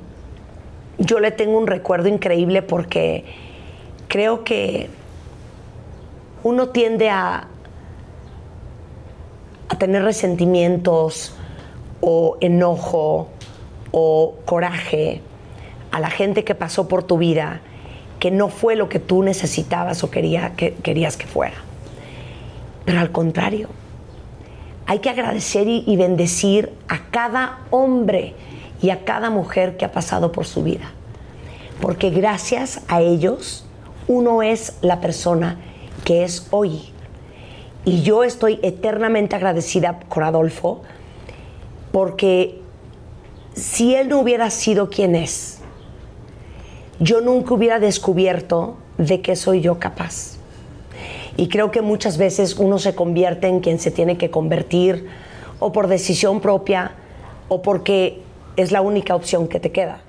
yo 0.99 1.21
le 1.21 1.31
tengo 1.31 1.59
un 1.59 1.67
recuerdo 1.67 2.09
increíble 2.09 2.63
porque 2.63 3.25
creo 4.09 4.45
que 4.45 4.89
uno 6.43 6.69
tiende 6.69 7.11
a, 7.11 7.49
a 9.69 9.79
tener 9.79 10.03
resentimientos 10.03 11.35
o 12.01 12.37
enojo 12.41 13.29
o 13.93 14.35
coraje 14.45 15.23
a 15.93 16.01
la 16.01 16.11
gente 16.11 16.45
que 16.45 16.55
pasó 16.55 16.89
por 16.89 17.05
tu 17.05 17.19
vida 17.19 17.61
que 18.19 18.31
no 18.31 18.49
fue 18.49 18.77
lo 18.77 18.89
que 18.89 19.01
tú 19.01 19.25
necesitabas 19.25 20.05
o 20.05 20.11
quería, 20.11 20.53
que, 20.57 20.75
querías 20.75 21.17
que 21.17 21.27
fuera. 21.27 21.57
Pero 22.85 23.01
al 23.01 23.11
contrario, 23.11 23.69
hay 24.87 25.01
que 25.01 25.11
agradecer 25.11 25.67
y, 25.67 25.97
bendecir 25.97 26.73
a 26.87 27.07
cada 27.11 27.61
hombre 27.71 28.35
y 28.81 28.91
a 28.91 29.05
cada 29.05 29.31
mujer 29.31 29.77
que 29.77 29.85
ha 29.85 29.91
pasado 29.91 30.33
por 30.33 30.45
su 30.45 30.63
vida. 30.63 30.93
Porque 31.81 32.11
gracias 32.11 32.83
a 32.89 33.01
ellos 33.01 33.67
uno 34.07 34.43
es 34.43 34.77
la 34.83 35.01
persona 35.01 35.59
que 36.05 36.25
es 36.25 36.47
hoy. 36.51 36.93
Y 37.85 38.03
yo 38.03 38.23
estoy 38.23 38.61
eternamente 38.63 39.35
agradecida 39.35 39.99
con 40.09 40.23
Adolfo 40.23 40.83
porque 41.91 42.61
si 43.55 43.97
él 43.97 44.09
no 44.09 44.21
hubiera 44.21 44.51
sido 44.51 44.91
quien 44.91 45.17
es, 45.17 45.62
yo 47.03 47.21
nunca 47.21 47.55
hubiera 47.55 47.81
descubierto 47.81 48.77
de 48.97 49.21
qué 49.21 49.35
soy 49.35 49.61
yo 49.61 49.79
capaz. 49.81 50.37
Y 51.37 51.49
creo 51.49 51.71
que 51.71 51.83
muchas 51.83 52.17
veces 52.17 52.57
uno 52.57 52.79
se 52.79 52.95
convierte 52.95 53.49
en 53.49 53.61
quien 53.61 53.79
se 53.81 53.91
tiene 53.91 54.17
que 54.19 54.31
convertir 54.31 55.09
o 55.59 55.73
por 55.73 55.89
decisión 55.89 56.41
propia 56.41 56.93
o 57.49 57.61
porque 57.63 58.21
es 58.57 58.71
la 58.71 58.83
única 58.83 59.17
opción 59.17 59.49
que 59.49 59.59
te 59.59 59.73
queda. 59.73 60.01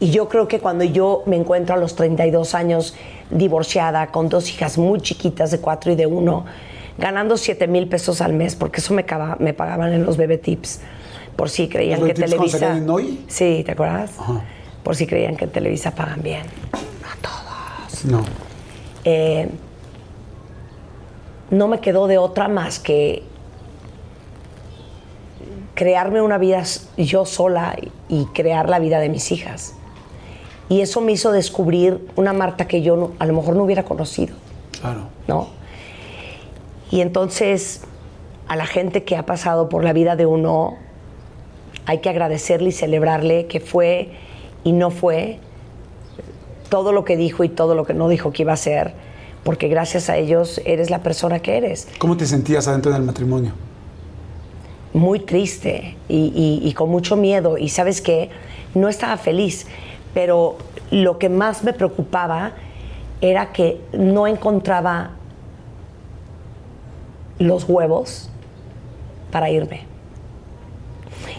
Y 0.00 0.10
yo 0.10 0.28
creo 0.28 0.48
que 0.48 0.58
cuando 0.58 0.82
yo 0.82 1.22
me 1.26 1.36
encuentro 1.36 1.76
a 1.76 1.78
los 1.78 1.94
32 1.94 2.54
años 2.54 2.94
divorciada, 3.30 4.08
con 4.08 4.28
dos 4.28 4.50
hijas 4.50 4.76
muy 4.76 5.00
chiquitas 5.00 5.50
de 5.50 5.60
4 5.60 5.92
y 5.92 5.94
de 5.94 6.06
1, 6.06 6.44
ganando 6.98 7.36
7 7.36 7.68
mil 7.68 7.86
pesos 7.86 8.22
al 8.22 8.32
mes, 8.32 8.56
porque 8.56 8.80
eso 8.80 8.94
me, 8.94 9.04
pagaban 9.04 9.92
en 9.92 10.04
los 10.04 10.16
bebé 10.16 10.38
tips, 10.38 10.80
por 11.36 11.50
si 11.50 11.68
creían 11.68 12.00
¿Los 12.00 12.08
que 12.08 12.14
23 12.14 12.34
cuando 12.34 12.58
Televisa. 12.58 12.92
Hoy? 12.92 13.24
Sí, 13.28 13.62
¿te 13.64 13.72
acuerdas? 13.72 14.12
Ajá. 14.18 14.42
Por 14.82 14.96
si 14.96 15.06
creían 15.06 15.36
que 15.36 15.44
en 15.44 15.50
Televisa 15.50 15.94
pagan 15.94 16.22
bien. 16.22 16.42
No. 18.04 18.22
Eh, 19.04 19.48
no 21.50 21.68
me 21.68 21.80
quedó 21.80 22.06
de 22.06 22.16
otra 22.18 22.48
más 22.48 22.78
que 22.78 23.22
crearme 25.74 26.20
una 26.22 26.38
vida 26.38 26.62
yo 26.96 27.24
sola 27.24 27.76
y 28.08 28.24
crear 28.26 28.68
la 28.68 28.78
vida 28.78 28.98
de 29.00 29.08
mis 29.08 29.32
hijas. 29.32 29.74
Y 30.68 30.82
eso 30.82 31.00
me 31.00 31.12
hizo 31.12 31.32
descubrir 31.32 32.06
una 32.16 32.32
Marta 32.32 32.68
que 32.68 32.82
yo 32.82 32.96
no- 32.96 33.10
a 33.18 33.26
lo 33.26 33.32
mejor 33.34 33.56
no 33.56 33.64
hubiera 33.64 33.84
conocido. 33.84 34.34
Claro. 34.80 35.08
¿no? 35.26 35.48
Y 36.90 37.00
entonces 37.02 37.82
a 38.48 38.56
la 38.56 38.66
gente 38.66 39.04
que 39.04 39.16
ha 39.16 39.26
pasado 39.26 39.68
por 39.68 39.84
la 39.84 39.92
vida 39.92 40.16
de 40.16 40.26
uno 40.26 40.76
hay 41.86 41.98
que 41.98 42.08
agradecerle 42.08 42.70
y 42.70 42.72
celebrarle 42.72 43.46
que 43.46 43.60
fue 43.60 44.12
y 44.64 44.72
no 44.72 44.90
fue 44.90 45.38
todo 46.68 46.92
lo 46.92 47.04
que 47.04 47.16
dijo 47.16 47.42
y 47.44 47.48
todo 47.48 47.74
lo 47.74 47.84
que 47.84 47.94
no 47.94 48.08
dijo 48.08 48.32
que 48.32 48.42
iba 48.42 48.52
a 48.52 48.56
ser, 48.56 48.92
porque 49.44 49.68
gracias 49.68 50.08
a 50.10 50.16
ellos 50.16 50.60
eres 50.64 50.90
la 50.90 51.00
persona 51.02 51.40
que 51.40 51.56
eres. 51.56 51.88
¿Cómo 51.98 52.16
te 52.16 52.26
sentías 52.26 52.68
adentro 52.68 52.92
del 52.92 53.02
matrimonio? 53.02 53.52
Muy 54.92 55.20
triste 55.20 55.96
y, 56.08 56.32
y- 56.62 56.68
y 56.68 56.72
con 56.74 56.90
mucho 56.90 57.16
miedo. 57.16 57.56
Y 57.58 57.68
sabes 57.68 58.00
que 58.00 58.28
no 58.74 58.88
estaba 58.88 59.16
feliz, 59.16 59.66
pero 60.14 60.56
lo 60.90 61.18
que 61.18 61.28
más 61.28 61.62
me 61.64 61.72
preocupaba 61.72 62.52
era 63.20 63.52
que 63.52 63.80
no 63.92 64.26
encontraba 64.26 65.12
los 67.38 67.64
huevos 67.68 68.28
para 69.30 69.50
irme. 69.50 69.89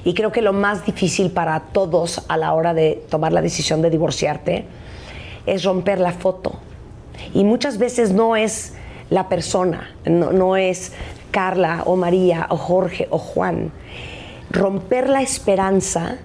Y 0.03 0.13
creo 0.13 0.31
que 0.31 0.41
lo 0.41 0.53
más 0.53 0.85
difícil 0.85 1.31
para 1.31 1.59
todos 1.59 2.23
a 2.27 2.37
la 2.37 2.53
hora 2.53 2.73
de 2.73 3.03
tomar 3.09 3.33
la 3.33 3.41
decisión 3.41 3.81
de 3.81 3.89
divorciarte 3.89 4.65
es 5.45 5.63
romper 5.63 5.99
la 5.99 6.11
foto. 6.11 6.59
Y 7.33 7.43
muchas 7.43 7.77
veces 7.77 8.11
no 8.11 8.35
es 8.35 8.73
la 9.09 9.29
persona, 9.29 9.91
no, 10.05 10.31
no 10.31 10.57
es 10.57 10.93
Carla 11.31 11.83
o 11.85 11.95
María 11.95 12.47
o 12.49 12.57
Jorge 12.57 13.07
o 13.09 13.17
Juan. 13.17 13.71
Romper 14.49 15.09
la 15.09 15.21
esperanza 15.21 16.17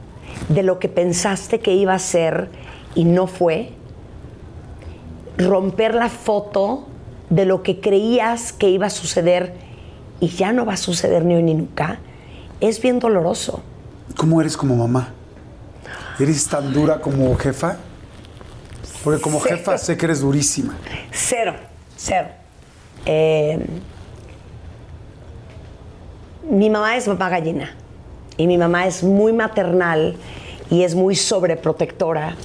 de 0.49 0.63
lo 0.63 0.79
que 0.79 0.89
pensaste 0.89 1.61
que 1.61 1.75
iba 1.75 1.95
a 1.95 1.99
ser 1.99 2.51
y 2.95 3.05
no 3.05 3.27
fue. 3.27 3.71
Romper 5.39 5.95
la 5.95 6.09
foto 6.09 6.87
de 7.31 7.45
lo 7.45 7.63
que 7.63 7.81
creías 7.81 8.53
que 8.53 8.71
iba 8.71 8.87
a 8.87 8.91
suceder 8.91 9.55
y 10.21 10.29
ya 10.29 10.53
no 10.53 10.65
va 10.65 10.75
a 10.75 10.79
suceder 10.79 11.25
ni 11.25 11.35
hoy 11.35 11.43
ni 11.43 11.55
nunca. 11.55 11.99
Es 12.61 12.81
bien 12.81 12.99
doloroso. 12.99 13.63
¿Cómo 14.17 14.41
eres 14.41 14.57
como 14.57 14.77
mamá? 14.77 15.13
¿Eres 16.19 16.49
tan 16.49 16.73
dura 16.73 17.01
como 17.01 17.37
jefa? 17.37 17.77
Porque 19.05 19.21
como 19.21 19.41
jefa 19.41 19.79
sé 19.79 19.97
que 19.97 20.07
eres 20.07 20.21
durísima. 20.21 20.75
Cero, 21.13 21.55
cero. 21.97 22.29
Eh, 23.05 23.65
mi 26.49 26.71
mamá 26.71 26.97
es 26.97 27.07
mamá 27.07 27.29
gallina 27.29 27.75
y 28.37 28.47
mi 28.47 28.57
mamá 28.57 28.87
es 28.87 29.03
muy 29.03 29.33
maternal 29.33 30.17
y 30.71 30.83
es 30.83 30.95
muy 30.95 31.15
sobreprotectora 31.15 32.37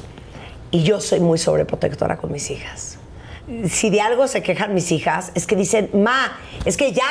y 0.71 0.83
yo 0.83 0.99
soy 0.99 1.19
muy 1.19 1.37
sobreprotectora 1.37 2.17
con 2.17 2.31
mis 2.31 2.51
hijas. 2.51 2.97
Si 3.69 3.89
de 3.89 4.01
algo 4.01 4.27
se 4.27 4.43
quejan 4.43 4.73
mis 4.73 4.91
hijas 4.91 5.31
es 5.35 5.47
que 5.47 5.55
dicen, 5.55 5.89
ma, 5.93 6.37
es 6.65 6.77
que 6.77 6.93
ya, 6.93 7.09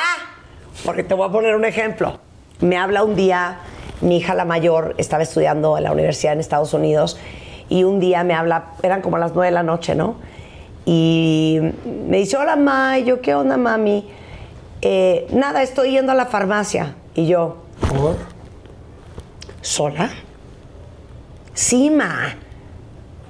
porque 0.85 1.03
te 1.03 1.13
voy 1.13 1.27
a 1.27 1.31
poner 1.31 1.55
un 1.55 1.65
ejemplo. 1.65 2.19
Me 2.61 2.77
habla 2.77 3.03
un 3.03 3.15
día, 3.15 3.57
mi 4.01 4.17
hija 4.17 4.33
la 4.35 4.45
mayor 4.45 4.95
estaba 4.97 5.23
estudiando 5.23 5.77
en 5.77 5.83
la 5.83 5.91
universidad 5.91 6.33
en 6.33 6.39
Estados 6.39 6.73
Unidos 6.73 7.17
y 7.69 7.83
un 7.83 7.99
día 7.99 8.23
me 8.23 8.33
habla, 8.33 8.65
eran 8.83 9.01
como 9.01 9.17
las 9.17 9.33
nueve 9.33 9.47
de 9.47 9.51
la 9.53 9.63
noche, 9.63 9.95
¿no? 9.95 10.15
Y 10.85 11.59
me 12.07 12.17
dice, 12.17 12.37
hola, 12.37 12.55
ma, 12.55 12.97
y 12.99 13.05
yo, 13.05 13.21
¿qué 13.21 13.33
onda, 13.35 13.57
mami? 13.57 14.09
"Eh, 14.81 15.27
nada, 15.31 15.61
estoy 15.61 15.91
yendo 15.91 16.11
a 16.11 16.15
la 16.15 16.25
farmacia. 16.25 16.95
Y 17.15 17.27
yo, 17.27 17.57
¿Por? 17.87 18.15
¿sola? 19.61 20.09
Sí, 21.53 21.89
ma. 21.89 22.35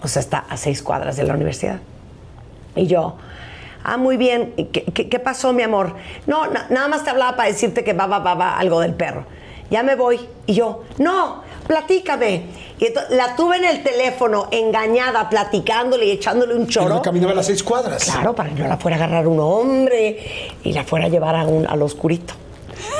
O 0.03 0.07
sea, 0.07 0.21
está 0.21 0.39
a 0.49 0.55
seis 0.57 0.81
cuadras 0.81 1.17
de 1.17 1.23
la 1.23 1.33
universidad. 1.33 1.79
Y 2.75 2.87
yo, 2.87 3.17
ah, 3.83 3.97
muy 3.97 4.17
bien. 4.17 4.53
¿Y 4.57 4.65
¿Qué, 4.65 4.83
qué- 4.85 5.09
qué 5.09 5.19
pasó, 5.19 5.53
mi 5.53 5.63
amor? 5.63 5.95
No, 6.27 6.47
na- 6.47 6.67
nada 6.69 6.87
más 6.87 7.03
te 7.03 7.09
hablaba 7.09 7.35
para 7.35 7.49
decirte 7.49 7.83
que 7.83 7.93
va, 7.93 8.07
va, 8.07 8.19
va, 8.19 8.33
va, 8.35 8.57
algo 8.57 8.79
del 8.79 8.93
perro. 8.93 9.25
Ya 9.69 9.83
me 9.83 9.95
voy. 9.95 10.19
Y 10.47 10.53
yo, 10.53 10.83
no, 10.97 11.43
platícame. 11.67 12.43
Y 12.79 12.87
entonces 12.87 13.15
la 13.15 13.35
tuve 13.35 13.57
en 13.57 13.65
el 13.65 13.83
teléfono, 13.83 14.47
engañada, 14.51 15.29
platicándole 15.29 16.07
y 16.07 16.11
echándole 16.11 16.53
un 16.55 16.61
Pero 16.65 16.71
choro. 16.71 16.95
no 16.95 17.01
caminaba 17.01 17.33
las 17.33 17.45
seis 17.45 17.63
cuadras. 17.63 18.03
Claro, 18.03 18.33
para 18.35 18.49
que 18.49 18.61
no 18.61 18.67
la 18.67 18.77
fuera 18.77 18.97
a 18.97 18.99
agarrar 19.03 19.27
un 19.27 19.39
hombre 19.39 20.51
y 20.63 20.73
la 20.73 20.83
fuera 20.83 21.05
a 21.05 21.09
llevar 21.09 21.35
a 21.35 21.45
un, 21.45 21.65
al 21.67 21.81
oscurito. 21.81 22.33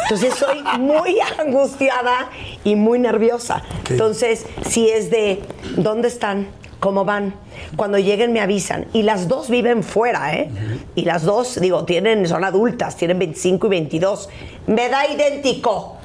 Entonces 0.04 0.36
soy 0.36 0.62
muy 0.80 1.18
angustiada 1.40 2.30
y 2.64 2.76
muy 2.76 3.00
nerviosa. 3.00 3.64
Entonces, 3.90 4.46
si 4.70 4.88
es 4.90 5.10
de 5.10 5.42
¿dónde 5.78 6.08
están? 6.08 6.48
¿Cómo 6.82 7.06
van? 7.06 7.36
Cuando 7.76 8.00
lleguen 8.00 8.34
me 8.34 8.42
avisan. 8.42 8.88
Y 8.92 9.04
las 9.04 9.28
dos 9.28 9.50
viven 9.52 9.84
fuera, 9.84 10.34
¿eh? 10.36 10.50
Y 10.96 11.06
las 11.06 11.22
dos, 11.24 11.62
digo, 11.62 11.86
tienen, 11.86 12.28
son 12.28 12.44
adultas, 12.44 12.98
tienen 12.98 13.20
25 13.20 13.68
y 13.68 13.70
22. 13.70 14.30
Me 14.66 14.90
da 14.90 15.08
idéntico. 15.08 15.98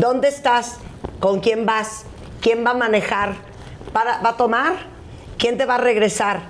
¿Dónde 0.00 0.26
estás? 0.28 0.78
¿Con 1.20 1.38
quién 1.38 1.64
vas? 1.64 2.06
¿Quién 2.40 2.66
va 2.66 2.72
a 2.72 2.74
manejar? 2.74 3.36
¿Para- 3.92 4.18
¿Va 4.20 4.30
a 4.30 4.36
tomar? 4.36 4.72
¿Quién 5.38 5.56
te 5.58 5.64
va 5.64 5.76
a 5.76 5.78
regresar? 5.78 6.40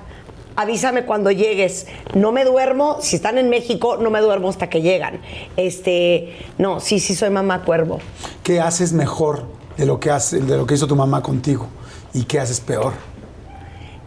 Avísame 0.56 1.04
cuando 1.04 1.30
llegues. 1.30 1.86
No 2.14 2.32
me 2.32 2.46
duermo, 2.46 2.96
si 3.02 3.16
están 3.16 3.36
en 3.36 3.50
México, 3.50 3.98
no 3.98 4.08
me 4.08 4.22
duermo 4.22 4.48
hasta 4.48 4.70
que 4.70 4.80
llegan. 4.80 5.20
Este, 5.58 6.34
no, 6.56 6.80
sí, 6.80 6.98
sí 6.98 7.14
soy 7.14 7.28
mamá 7.28 7.62
cuervo. 7.62 8.00
¿Qué 8.42 8.58
haces 8.58 8.94
mejor 8.94 9.44
de 9.76 9.84
lo 9.84 10.00
que, 10.00 10.10
hace, 10.10 10.40
de 10.40 10.56
lo 10.56 10.66
que 10.66 10.72
hizo 10.74 10.86
tu 10.86 10.96
mamá 10.96 11.22
contigo? 11.22 11.66
¿Y 12.14 12.24
qué 12.24 12.40
haces 12.40 12.60
peor? 12.60 12.94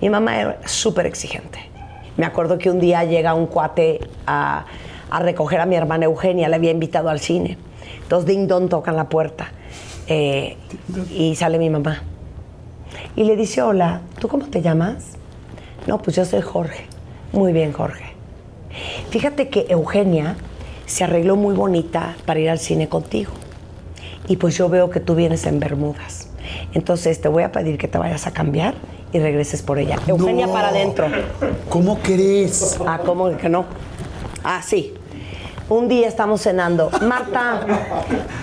Mi 0.02 0.10
mamá 0.10 0.40
era 0.40 0.60
súper 0.66 1.06
exigente. 1.06 1.60
Me 2.18 2.26
acuerdo 2.26 2.58
que 2.58 2.70
un 2.70 2.80
día 2.80 3.04
llega 3.04 3.34
un 3.34 3.48
cuate 3.48 4.00
a, 4.28 4.66
a 5.10 5.20
recoger 5.20 5.60
a 5.62 5.66
mi 5.66 5.76
hermana 5.76 6.06
Eugenia, 6.06 6.50
le 6.50 6.56
había 6.56 6.72
invitado 6.72 7.10
al 7.10 7.20
cine. 7.20 7.58
Entonces, 8.02 8.28
ding 8.28 8.48
dong 8.48 8.70
tocan 8.70 8.96
la 8.96 9.10
puerta 9.10 9.52
eh, 10.08 10.58
y 11.12 11.36
sale 11.36 11.60
mi 11.60 11.70
mamá. 11.70 12.04
Y 13.16 13.24
le 13.24 13.36
dice, 13.36 13.62
hola, 13.62 14.02
¿tú 14.20 14.28
cómo 14.28 14.48
te 14.48 14.62
llamas? 14.62 15.18
No, 15.88 16.00
pues 16.00 16.16
yo 16.16 16.26
soy 16.26 16.42
Jorge. 16.42 16.86
Muy 17.32 17.54
bien, 17.54 17.72
Jorge. 17.72 18.06
Fíjate 19.10 19.50
que 19.50 19.68
Eugenia 19.70 20.36
se 20.86 21.04
arregló 21.04 21.36
muy 21.36 21.56
bonita 21.56 22.16
para 22.26 22.40
ir 22.40 22.50
al 22.50 22.60
cine 22.60 22.90
contigo. 22.90 23.32
Y 24.28 24.38
pues 24.38 24.58
yo 24.58 24.70
veo 24.70 24.90
que 24.90 25.00
tú 25.00 25.16
vienes 25.16 25.46
en 25.46 25.60
Bermudas. 25.60 26.30
Entonces 26.74 27.22
te 27.22 27.28
voy 27.28 27.44
a 27.44 27.52
pedir 27.52 27.78
que 27.78 27.88
te 27.88 27.98
vayas 27.98 28.28
a 28.28 28.32
cambiar 28.32 28.76
y 29.12 29.20
regreses 29.20 29.62
por 29.62 29.80
ella. 29.80 29.98
Eugenia 30.08 30.48
No. 30.48 30.54
para 30.54 30.70
adentro. 30.70 31.08
¿Cómo 31.70 31.98
crees? 32.00 32.78
Ah, 32.86 33.00
¿cómo 33.06 33.36
que 33.38 33.50
no? 33.50 33.66
Ah, 34.44 34.62
sí. 34.64 34.94
Un 35.68 35.88
día 35.88 36.08
estamos 36.08 36.42
cenando. 36.42 36.90
Marta, 37.02 37.62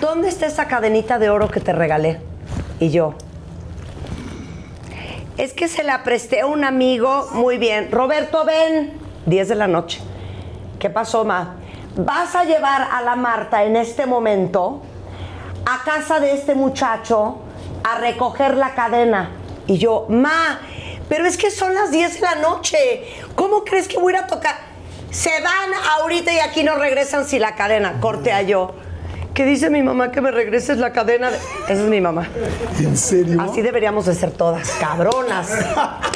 ¿dónde 0.01 0.29
está 0.29 0.45
esa 0.45 0.65
cadenita 0.67 1.19
de 1.19 1.29
oro 1.29 1.49
que 1.49 1.59
te 1.59 1.73
regalé? 1.73 2.19
Y 2.79 2.89
yo. 2.89 3.15
Es 5.37 5.53
que 5.53 5.67
se 5.67 5.83
la 5.83 6.03
presté 6.03 6.41
a 6.41 6.47
un 6.47 6.63
amigo. 6.63 7.27
Muy 7.33 7.57
bien. 7.57 7.91
Roberto, 7.91 8.43
ven. 8.45 8.93
10 9.25 9.49
de 9.49 9.55
la 9.55 9.67
noche. 9.67 9.99
¿Qué 10.79 10.89
pasó, 10.89 11.25
Ma? 11.25 11.55
Vas 11.97 12.35
a 12.35 12.43
llevar 12.43 12.87
a 12.91 13.01
la 13.01 13.15
Marta 13.15 13.63
en 13.63 13.75
este 13.75 14.05
momento 14.05 14.81
a 15.65 15.83
casa 15.83 16.19
de 16.19 16.33
este 16.33 16.55
muchacho 16.55 17.39
a 17.83 17.97
recoger 17.99 18.55
la 18.55 18.73
cadena. 18.73 19.31
Y 19.67 19.77
yo, 19.77 20.05
Ma, 20.09 20.61
pero 21.09 21.25
es 21.25 21.37
que 21.37 21.51
son 21.51 21.73
las 21.73 21.91
10 21.91 22.15
de 22.15 22.21
la 22.21 22.35
noche. 22.35 22.77
¿Cómo 23.35 23.63
crees 23.63 23.87
que 23.87 23.97
voy 23.97 24.13
a 24.13 24.17
ir 24.17 24.23
a 24.23 24.27
tocar? 24.27 24.55
Se 25.11 25.29
van 25.41 25.73
ahorita 25.99 26.33
y 26.33 26.39
aquí 26.39 26.63
no 26.63 26.75
regresan 26.75 27.27
si 27.27 27.39
la 27.39 27.55
cadena. 27.55 27.99
Corte 27.99 28.31
a 28.31 28.41
yo. 28.41 28.73
¿Qué 29.33 29.45
dice 29.45 29.69
mi 29.69 29.83
mamá 29.83 30.11
que 30.11 30.19
me 30.19 30.31
regreses 30.31 30.79
la 30.79 30.91
cadena? 30.93 31.29
de-?" 31.29 31.37
Esa 31.65 31.83
es 31.83 31.89
mi 31.89 32.01
mamá. 32.01 32.27
¿En 32.79 32.97
serio? 32.97 33.39
Así 33.39 33.61
deberíamos 33.61 34.05
de 34.05 34.15
ser 34.15 34.31
todas, 34.31 34.69
cabronas, 34.79 35.49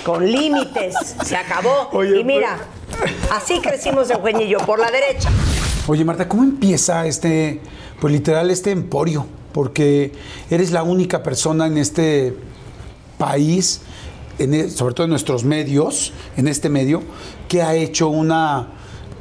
con 0.03 0.25
límites. 0.25 0.95
Se 1.23 1.35
acabó. 1.35 1.89
Oye, 1.91 2.19
y 2.19 2.23
mira, 2.23 2.57
así 3.31 3.59
crecimos 3.59 4.09
Eugenia 4.09 4.45
y 4.45 4.49
yo, 4.49 4.57
por 4.59 4.79
la 4.79 4.89
derecha. 4.89 5.29
Oye, 5.87 6.03
Marta, 6.03 6.27
¿cómo 6.27 6.43
empieza 6.43 7.05
este, 7.05 7.61
pues 7.99 8.11
literal, 8.11 8.49
este 8.49 8.71
emporio? 8.71 9.27
Porque 9.51 10.13
eres 10.49 10.71
la 10.71 10.83
única 10.83 11.21
persona 11.21 11.67
en 11.67 11.77
este 11.77 12.35
país, 13.21 13.81
e- 14.39 14.69
sobre 14.69 14.95
todo 14.95 15.03
en 15.03 15.11
nuestros 15.11 15.43
medios, 15.43 16.11
en 16.37 16.47
este 16.47 16.69
medio, 16.69 17.03
que 17.47 17.61
ha 17.61 17.75
hecho 17.75 18.09
una 18.09 18.69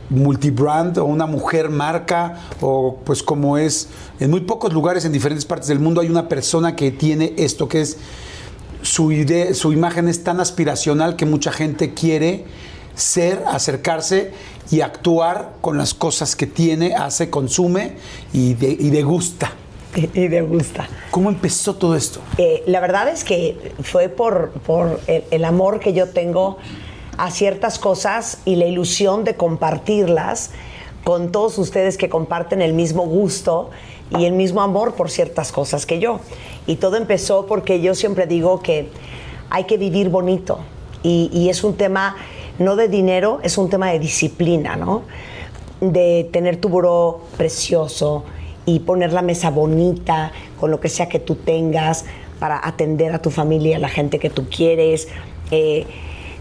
multibrand 0.08 0.96
o 0.96 1.04
una 1.04 1.26
mujer 1.26 1.68
marca 1.68 2.40
o 2.62 2.98
pues 3.04 3.22
como 3.22 3.58
es 3.58 3.88
en 4.18 4.30
muy 4.30 4.40
pocos 4.40 4.72
lugares 4.72 5.04
en 5.04 5.12
diferentes 5.12 5.44
partes 5.44 5.68
del 5.68 5.78
mundo 5.78 6.00
hay 6.00 6.08
una 6.08 6.28
persona 6.28 6.74
que 6.74 6.90
tiene 6.90 7.34
esto 7.36 7.68
que 7.68 7.82
es 7.82 7.98
su 8.82 9.12
idea, 9.12 9.54
su 9.54 9.72
imagen 9.72 10.08
es 10.08 10.24
tan 10.24 10.40
aspiracional 10.40 11.14
que 11.14 11.26
mucha 11.26 11.52
gente 11.52 11.92
quiere 11.92 12.46
ser, 12.96 13.44
acercarse 13.46 14.32
y 14.70 14.80
actuar 14.80 15.56
con 15.60 15.76
las 15.76 15.92
cosas 15.92 16.34
que 16.34 16.46
tiene, 16.46 16.94
hace, 16.94 17.28
consume 17.28 17.96
y, 18.32 18.54
de, 18.54 18.70
y 18.70 18.90
degusta. 18.90 19.52
Y 19.94 20.28
degusta. 20.28 20.88
¿Cómo 21.10 21.30
empezó 21.30 21.74
todo 21.74 21.96
esto? 21.96 22.20
Eh, 22.38 22.62
la 22.66 22.80
verdad 22.80 23.08
es 23.08 23.24
que 23.24 23.72
fue 23.82 24.08
por, 24.08 24.50
por 24.50 25.00
el, 25.06 25.24
el 25.30 25.44
amor 25.44 25.80
que 25.80 25.92
yo 25.92 26.08
tengo 26.08 26.58
a 27.18 27.30
ciertas 27.30 27.78
cosas 27.78 28.38
y 28.44 28.56
la 28.56 28.66
ilusión 28.66 29.24
de 29.24 29.34
compartirlas 29.34 30.52
con 31.04 31.32
todos 31.32 31.58
ustedes 31.58 31.96
que 31.96 32.08
comparten 32.08 32.62
el 32.62 32.72
mismo 32.72 33.04
gusto 33.04 33.70
y 34.16 34.24
el 34.24 34.32
mismo 34.32 34.60
amor 34.60 34.94
por 34.94 35.10
ciertas 35.10 35.52
cosas 35.52 35.86
que 35.86 35.98
yo. 35.98 36.20
Y 36.66 36.76
todo 36.76 36.96
empezó 36.96 37.46
porque 37.46 37.80
yo 37.80 37.94
siempre 37.94 38.26
digo 38.26 38.60
que 38.60 38.88
hay 39.50 39.64
que 39.64 39.76
vivir 39.76 40.08
bonito 40.08 40.60
y, 41.02 41.30
y 41.32 41.48
es 41.48 41.64
un 41.64 41.76
tema 41.76 42.16
no 42.58 42.76
de 42.76 42.88
dinero, 42.88 43.40
es 43.42 43.58
un 43.58 43.70
tema 43.70 43.90
de 43.90 43.98
disciplina, 43.98 44.76
¿no? 44.76 45.02
De 45.80 46.28
tener 46.30 46.58
tu 46.58 46.68
buró 46.68 47.22
precioso 47.36 48.24
y 48.74 48.78
poner 48.80 49.12
la 49.12 49.22
mesa 49.22 49.50
bonita 49.50 50.32
con 50.58 50.70
lo 50.70 50.78
que 50.80 50.88
sea 50.88 51.08
que 51.08 51.18
tú 51.18 51.34
tengas 51.34 52.04
para 52.38 52.60
atender 52.66 53.12
a 53.12 53.20
tu 53.20 53.30
familia, 53.30 53.76
a 53.76 53.80
la 53.80 53.88
gente 53.88 54.18
que 54.18 54.30
tú 54.30 54.48
quieres. 54.48 55.08
Eh, 55.50 55.86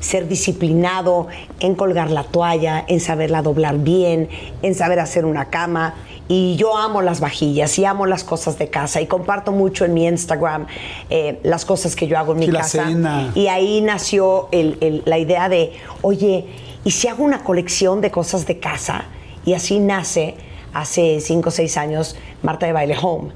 ser 0.01 0.29
disciplinado 0.29 1.27
en 1.59 1.75
colgar 1.75 2.09
la 2.09 2.23
toalla, 2.23 2.85
en 2.87 3.01
saberla 3.01 3.41
doblar 3.41 3.79
bien, 3.79 4.29
en 4.61 4.73
saber 4.73 4.97
hacer 5.01 5.25
una 5.25 5.49
cama. 5.49 5.93
Y 6.29 6.55
yo 6.55 6.77
amo 6.77 7.01
las 7.01 7.19
vajillas 7.19 7.77
y 7.79 7.83
amo 7.83 8.05
las 8.05 8.23
cosas 8.23 8.57
de 8.57 8.69
casa 8.69 9.01
y 9.01 9.07
comparto 9.07 9.51
mucho 9.51 9.83
en 9.83 9.93
mi 9.93 10.05
Instagram 10.07 10.67
eh, 11.09 11.39
las 11.43 11.65
cosas 11.65 11.97
que 11.97 12.07
yo 12.07 12.17
hago 12.17 12.31
en 12.31 12.39
mi 12.39 12.47
la 12.47 12.61
casa. 12.61 12.85
cena. 12.87 13.31
Y 13.35 13.47
ahí 13.47 13.81
nació 13.81 14.47
el- 14.53 14.77
el- 14.79 15.01
la 15.05 15.17
idea 15.17 15.49
de, 15.49 15.73
oye, 16.01 16.45
¿y 16.85 16.91
si 16.91 17.09
hago 17.09 17.23
una 17.25 17.43
colección 17.43 17.99
de 17.99 18.09
cosas 18.09 18.45
de 18.47 18.57
casa? 18.59 19.03
Y 19.45 19.53
así 19.53 19.79
nace, 19.79 20.35
hace 20.73 21.19
cinco 21.21 21.49
o 21.49 21.51
seis 21.51 21.77
años, 21.77 22.15
Marta 22.43 22.65
de 22.65 22.73
Baile 22.73 22.95
Home. 23.01 23.31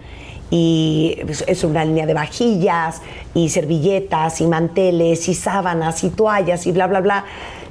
Y 0.50 1.18
pues, 1.26 1.44
es 1.48 1.64
una 1.64 1.84
línea 1.84 2.06
de 2.06 2.14
vajillas 2.14 3.02
y 3.34 3.50
servilletas 3.50 4.42
y 4.42 4.48
manteles 4.48 5.28
y 5.28 5.34
sábanas 5.34 6.04
y 6.04 6.10
toallas 6.10 6.68
y 6.68 6.72
bla, 6.72 6.88
bla, 6.88 7.02
bla. 7.02 7.26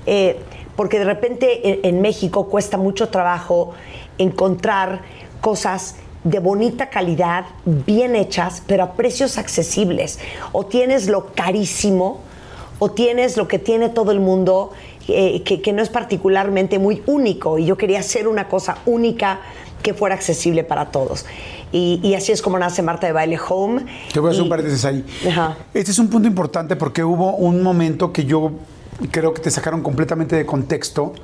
Eh, 0.07 0.39
porque 0.75 0.99
de 0.99 1.05
repente 1.05 1.69
en, 1.69 1.95
en 1.97 2.03
México 2.03 2.49
cuesta 2.49 2.79
mucho 2.79 3.09
trabajo 3.09 3.73
encontrar 4.19 5.03
cosas 5.41 5.97
de 6.25 6.39
bonita 6.39 6.89
calidad, 6.89 7.47
bien 7.65 8.15
hechas, 8.15 8.63
pero 8.67 8.85
a 8.85 8.93
precios 8.93 9.39
accesibles. 9.39 10.19
O 10.53 10.67
tienes 10.67 11.09
lo 11.09 11.27
carísimo, 11.35 12.21
o 12.79 12.91
tienes 12.91 13.37
lo 13.37 13.49
que 13.49 13.59
tiene 13.59 13.89
todo 13.89 14.13
el 14.13 14.21
mundo, 14.21 14.73
eh, 15.09 15.43
que, 15.45 15.61
que 15.61 15.73
no 15.73 15.83
es 15.83 15.89
particularmente 15.89 16.79
muy 16.79 17.03
único. 17.07 17.59
Y 17.59 17.65
yo 17.67 17.77
quería 17.77 18.01
hacer 18.01 18.29
una 18.29 18.49
cosa 18.49 18.79
única 18.87 19.41
que 19.83 19.95
fuera 19.95 20.15
accesible 20.15 20.63
para 20.65 20.91
todos. 20.91 21.27
Y, 21.73 22.01
y 22.03 22.15
así 22.15 22.33
es 22.33 22.43
como 22.43 22.59
nace 22.59 22.83
Marta 22.83 23.07
de 23.07 23.13
Baile 23.13 23.39
Home. 23.49 23.85
Te 24.13 24.21
voy 24.21 24.29
a 24.29 24.31
hacer 24.33 24.41
Y- 24.43 24.45
un 24.45 24.49
paréntesis 24.51 24.85
ahí. 24.85 25.05
Ajá. 25.29 25.57
Este 25.75 25.91
es 25.91 25.99
un 25.99 26.09
punto 26.09 26.29
importante 26.29 26.77
porque 26.77 27.03
hubo 27.03 27.35
un 27.37 27.63
momento 27.63 28.13
que 28.13 28.25
yo 28.25 28.53
creo 29.11 29.33
que 29.35 29.41
te 29.41 29.51
sacaron 29.51 29.83
completamente 29.83 30.37
de 30.37 30.45
contexto, 30.47 31.15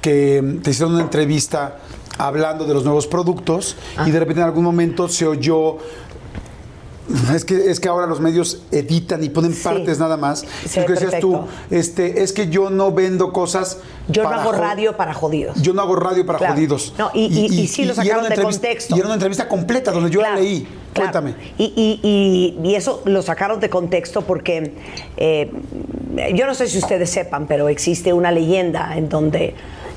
que 0.00 0.58
te 0.62 0.70
hicieron 0.70 0.94
una 0.94 1.02
entrevista 1.02 1.78
hablando 2.18 2.64
de 2.64 2.72
los 2.74 2.84
nuevos 2.84 3.06
productos 3.06 3.76
y 4.06 4.10
de 4.10 4.18
repente 4.18 4.40
en 4.40 4.46
algún 4.46 4.64
momento 4.64 5.08
se 5.08 5.26
oyó 5.26 5.78
es 7.34 7.44
que, 7.44 7.70
es 7.70 7.80
que 7.80 7.88
ahora 7.88 8.06
los 8.06 8.20
medios 8.20 8.62
editan 8.72 9.22
y 9.22 9.28
ponen 9.28 9.52
Sí. 9.54 9.62
partes 9.62 9.98
nada 9.98 10.16
más. 10.16 10.44
Lo 10.76 10.84
que 10.86 10.92
decías 10.94 11.20
tú, 11.20 11.40
este, 11.70 12.22
es 12.22 12.32
que 12.32 12.48
yo 12.48 12.70
no 12.70 12.92
vendo 12.92 13.32
cosas. 13.32 13.78
Yo 14.08 14.22
no 14.24 14.30
hago 14.30 14.52
radio 14.52 14.96
para 14.96 15.14
jodidos. 15.14 15.60
Yo 15.62 15.72
no 15.72 15.82
hago 15.82 15.96
radio 15.96 16.24
para 16.26 16.38
Claro. 16.38 16.54
jodidos. 16.54 16.94
No, 16.98 17.10
y- 17.14 17.26
y- 17.26 17.60
y 17.62 17.66
sí 17.68 17.84
lo 17.84 17.94
sacaron 17.94 18.28
de 18.28 18.36
contexto. 18.36 18.94
Y 18.94 18.98
era 18.98 19.06
una 19.06 19.14
entrevista 19.14 19.48
completa 19.48 19.90
donde 19.92 20.10
yo 20.10 20.20
Claro, 20.20 20.34
la 20.36 20.40
leí. 20.40 20.60
claro. 20.92 21.10
Cuéntame. 21.12 21.34
Y, 21.58 21.64
y- 21.76 22.00
y- 22.62 22.68
y 22.68 22.74
eso 22.74 23.02
lo 23.04 23.22
sacaron 23.22 23.60
de 23.60 23.68
contexto 23.70 24.22
porque 24.22 24.74
eh, 25.16 25.50
yo 26.34 26.46
no 26.46 26.54
sé 26.54 26.66
si 26.68 26.78
ustedes 26.78 27.10
sepan, 27.10 27.46
pero 27.46 27.68
existe 27.68 28.12
una 28.12 28.30
leyenda 28.32 28.96
en 28.96 29.08
donde 29.08 29.54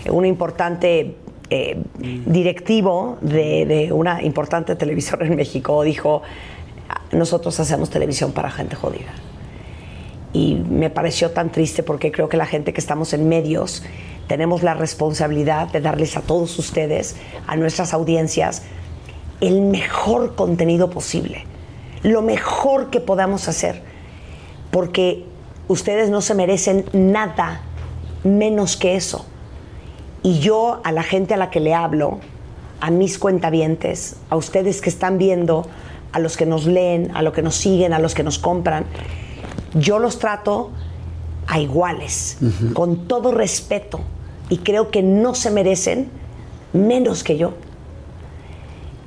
un 0.09 0.25
importante 0.25 1.15
eh, 1.51 1.81
directivo 2.27 3.17
de, 3.21 3.65
de 3.65 3.91
una 3.91 4.21
importante 4.21 4.75
televisora 4.75 5.25
en 5.25 5.35
México 5.35 5.81
dijo, 5.83 6.21
nosotros 7.11 7.59
hacemos 7.59 7.89
televisión 7.89 8.31
para 8.31 8.51
gente 8.51 8.75
jodida. 8.75 9.11
Y 10.33 10.55
me 10.55 10.89
pareció 10.89 11.31
tan 11.31 11.51
triste 11.51 11.81
porque 11.81 12.11
creo 12.11 12.29
que 12.29 12.37
la 12.37 12.45
gente 12.45 12.73
que 12.73 12.79
estamos 12.79 13.13
en 13.13 13.27
medios 13.27 13.83
tenemos 14.27 14.61
la 14.61 14.75
responsabilidad 14.75 15.69
de 15.69 15.81
darles 15.81 16.15
a 16.15 16.21
todos 16.21 16.59
ustedes, 16.59 17.15
a 17.47 17.55
nuestras 17.55 17.93
audiencias, 17.93 18.61
el 19.41 19.61
mejor 19.61 20.35
contenido 20.35 20.91
posible, 20.91 21.45
lo 22.03 22.21
mejor 22.21 22.91
que 22.91 22.99
podamos 22.99 23.47
hacer, 23.47 23.81
porque 24.69 25.25
ustedes 25.67 26.11
no 26.11 26.21
se 26.21 26.35
merecen 26.35 26.85
nada 26.93 27.61
menos 28.23 28.77
que 28.77 28.95
eso. 28.95 29.25
Y 30.21 30.39
yo 30.39 30.79
a 30.83 30.91
la 30.91 31.03
gente 31.03 31.33
a 31.33 31.37
la 31.37 31.49
que 31.49 31.59
le 31.59 31.73
hablo, 31.73 32.19
a 32.81 32.91
mis 32.91 33.17
cuentavientes, 33.17 34.17
a 34.29 34.35
ustedes 34.35 34.81
que 34.81 34.89
están 34.89 35.17
viendo, 35.17 35.65
a 36.11 36.19
los 36.19 36.37
que 36.37 36.45
nos 36.45 36.65
leen, 36.65 37.11
a 37.15 37.21
los 37.21 37.33
que 37.33 37.41
nos 37.41 37.55
siguen, 37.55 37.93
a 37.93 37.99
los 37.99 38.13
que 38.13 38.23
nos 38.23 38.39
compran, 38.39 38.85
yo 39.73 39.99
los 39.99 40.19
trato 40.19 40.71
a 41.47 41.59
iguales, 41.59 42.37
con 42.73 43.07
todo 43.07 43.31
respeto, 43.31 44.01
y 44.49 44.57
creo 44.59 44.91
que 44.91 45.01
no 45.03 45.35
se 45.35 45.51
merecen 45.51 46.09
menos 46.73 47.23
que 47.23 47.37
yo. 47.37 47.53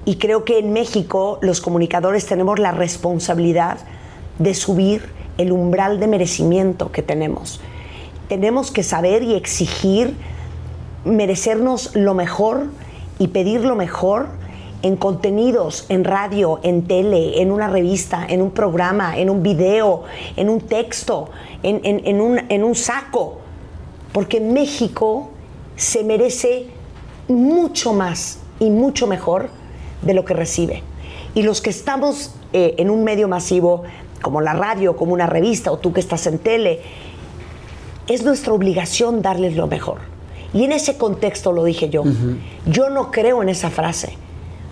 Y 0.04 0.16
creo 0.16 0.44
que 0.44 0.58
en 0.58 0.72
México 0.72 1.38
los 1.42 1.60
comunicadores 1.60 2.26
tenemos 2.26 2.58
la 2.58 2.72
responsabilidad 2.72 3.78
de 4.38 4.54
subir 4.54 5.08
el 5.38 5.52
umbral 5.52 6.00
de 6.00 6.08
merecimiento 6.08 6.90
que 6.90 7.02
tenemos. 7.02 7.60
Tenemos 8.28 8.70
que 8.70 8.82
saber 8.82 9.22
y 9.22 9.34
exigir 9.34 10.16
merecernos 11.04 11.94
lo 11.94 12.14
mejor 12.14 12.66
y 13.18 13.28
pedir 13.28 13.64
lo 13.64 13.76
mejor 13.76 14.28
en 14.82 14.96
contenidos, 14.96 15.86
en 15.88 16.04
radio, 16.04 16.58
en 16.62 16.82
tele, 16.86 17.40
en 17.40 17.52
una 17.52 17.68
revista, 17.68 18.26
en 18.28 18.42
un 18.42 18.50
programa, 18.50 19.16
en 19.16 19.30
un 19.30 19.42
video, 19.42 20.02
en 20.36 20.48
un 20.48 20.60
texto, 20.60 21.30
en, 21.62 21.80
en- 21.84 22.02
en 22.06 22.20
un, 22.20 22.40
en 22.48 22.64
un 22.64 22.74
saco. 22.74 23.38
Porque 24.12 24.40
México 24.40 25.30
se 25.76 26.02
merece 26.04 26.66
mucho 27.28 27.92
más 27.92 28.38
y 28.60 28.70
mucho 28.70 29.06
mejor 29.06 29.48
de 30.02 30.14
lo 30.14 30.24
que 30.24 30.34
recibe. 30.34 30.82
Y 31.34 31.42
los 31.42 31.60
que 31.62 31.70
estamos 31.70 32.34
eh, 32.52 32.74
en 32.78 32.90
un 32.90 33.04
medio 33.04 33.28
masivo, 33.28 33.84
como 34.20 34.40
la 34.40 34.52
radio, 34.52 34.96
como 34.96 35.12
una 35.14 35.26
revista, 35.26 35.70
o 35.72 35.78
tú 35.78 35.92
que 35.92 36.00
estás 36.00 36.26
en 36.26 36.38
tele, 36.38 36.80
es 38.08 38.24
nuestra 38.24 38.52
obligación 38.52 39.22
darles 39.22 39.56
lo 39.56 39.66
mejor. 39.66 39.98
Y 40.52 40.64
en 40.64 40.72
ese 40.72 40.98
contexto 40.98 41.52
lo 41.52 41.64
dije 41.64 41.88
yo. 41.88 42.02
Yo 42.66 42.90
no 42.90 43.10
creo 43.10 43.42
en 43.42 43.48
esa 43.48 43.70
frase. 43.70 44.16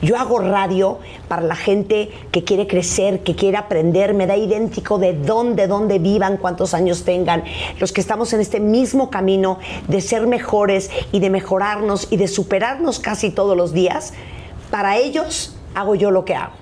Yo 0.03 0.16
hago 0.16 0.38
radio 0.38 0.98
para 1.28 1.42
la 1.42 1.57
gente 1.57 2.11
que 2.32 2.42
quiere 2.42 2.66
crecer, 2.66 3.20
que 3.20 3.36
quiere 3.36 3.59
aprender, 3.59 4.14
me 4.14 4.26
da 4.26 4.36
idéntico 4.36 4.98
de 4.98 5.12
dónde, 5.12 5.66
dónde 5.66 5.98
vivan, 5.98 6.38
cuántos 6.38 6.72
años 6.72 7.05
tengan. 7.05 7.44
Los 7.78 7.92
que 7.92 8.01
estamos 8.01 8.32
en 8.32 8.40
este 8.40 8.61
mismo 8.61 9.11
camino 9.11 9.59
de 9.88 10.01
ser 10.01 10.26
mejores 10.26 10.90
y 11.12 11.20
de 11.20 11.28
mejorarnos 11.28 12.09
y 12.11 12.16
de 12.16 12.28
superarnos 12.28 12.98
casi 12.98 13.30
todos 13.30 13.55
los 13.57 13.74
días, 13.74 14.14
para 14.70 14.96
ellos 14.96 15.55
hago 15.74 15.94
yo 15.94 16.11
lo 16.11 16.24
que 16.24 16.34
hago. 16.34 16.55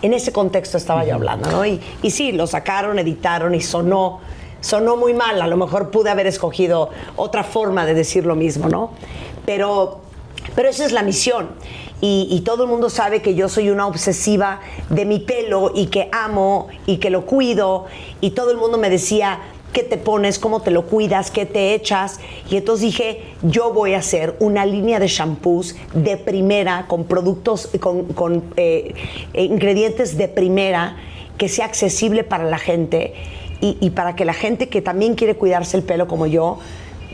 En 0.00 0.14
ese 0.14 0.32
contexto 0.32 0.78
estaba 0.78 1.04
yo 1.04 1.14
hablando, 1.14 1.50
¿no? 1.50 1.66
Y, 1.66 1.80
y 2.02 2.10
sí, 2.10 2.32
lo 2.32 2.46
sacaron, 2.46 2.98
editaron 2.98 3.54
y 3.54 3.60
sonó, 3.60 4.20
sonó 4.62 4.96
muy 4.96 5.12
mal. 5.12 5.42
A 5.42 5.46
lo 5.46 5.58
mejor 5.58 5.90
pude 5.90 6.08
haber 6.08 6.26
escogido 6.26 6.90
otra 7.16 7.44
forma 7.44 7.84
de 7.84 7.92
decir 7.92 8.24
lo 8.24 8.36
mismo, 8.36 8.68
¿no? 8.68 8.90
Pero, 9.44 10.00
pero 10.54 10.70
esa 10.70 10.86
es 10.86 10.92
la 10.92 11.02
misión. 11.02 11.48
Y, 12.00 12.42
todo 12.44 12.64
el 12.64 12.68
mundo 12.68 12.90
sabe 12.90 13.22
que 13.22 13.34
yo 13.34 13.48
soy 13.48 13.70
una 13.70 13.86
obsesiva 13.86 14.60
de 14.90 15.06
mi 15.06 15.18
pelo 15.18 15.72
y 15.74 15.86
que 15.86 16.10
amo 16.12 16.68
y 16.84 16.98
que 16.98 17.08
lo 17.08 17.24
cuido. 17.24 17.86
Y 18.20 18.30
todo 18.30 18.50
el 18.50 18.58
mundo 18.58 18.76
me 18.76 18.90
decía, 18.90 19.40
¿qué 19.72 19.82
te 19.82 19.96
pones? 19.96 20.38
¿Cómo 20.38 20.60
te 20.60 20.70
lo 20.70 20.84
cuidas? 20.86 21.30
¿Qué 21.30 21.46
te 21.46 21.74
echas? 21.74 22.20
Y 22.50 22.58
entonces 22.58 22.82
dije, 22.82 23.22
yo 23.42 23.72
voy 23.72 23.94
a 23.94 23.98
hacer 23.98 24.36
una 24.40 24.66
línea 24.66 24.98
de 24.98 25.08
shampoos 25.08 25.74
de 25.94 26.18
primera, 26.18 26.84
con 26.86 27.04
productos, 27.04 27.70
con, 27.80 28.04
con, 28.12 28.44
eh, 28.56 28.94
ingredientes 29.32 30.18
de 30.18 30.28
primera, 30.28 30.96
que 31.38 31.48
sea 31.48 31.64
accesible 31.64 32.24
para 32.24 32.44
la 32.44 32.58
gente 32.58 33.14
y 33.60 33.90
para 33.90 34.14
que 34.14 34.26
la 34.26 34.34
gente 34.34 34.68
que 34.68 34.82
también 34.82 35.14
quiere 35.14 35.34
cuidarse 35.34 35.78
el 35.78 35.82
pelo 35.82 36.06
como 36.06 36.26
yo, 36.26 36.58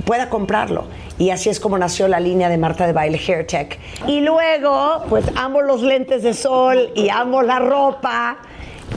pueda 0.04 0.28
comprarlo. 0.30 0.84
Y 1.18 1.30
así 1.30 1.48
es 1.50 1.60
como 1.60 1.78
nació 1.78 2.08
la 2.08 2.18
línea 2.20 2.48
de 2.48 2.58
Marta 2.58 2.86
de 2.86 2.92
Baile 2.92 3.18
Hair 3.26 3.46
Tech. 3.46 3.78
Y 4.08 4.20
luego, 4.20 5.04
pues 5.08 5.24
amo 5.36 5.60
los 5.62 5.82
lentes 5.82 6.22
de 6.22 6.34
sol 6.34 6.90
y 6.94 7.08
amo 7.10 7.42
la 7.42 7.58
ropa 7.58 8.38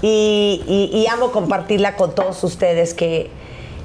y, 0.01 0.61
y- 0.67 0.97
y 0.97 1.07
amo 1.07 1.31
compartirla 1.31 1.95
con 1.95 2.15
todos 2.15 2.43
ustedes 2.43 2.93
que, 2.93 3.29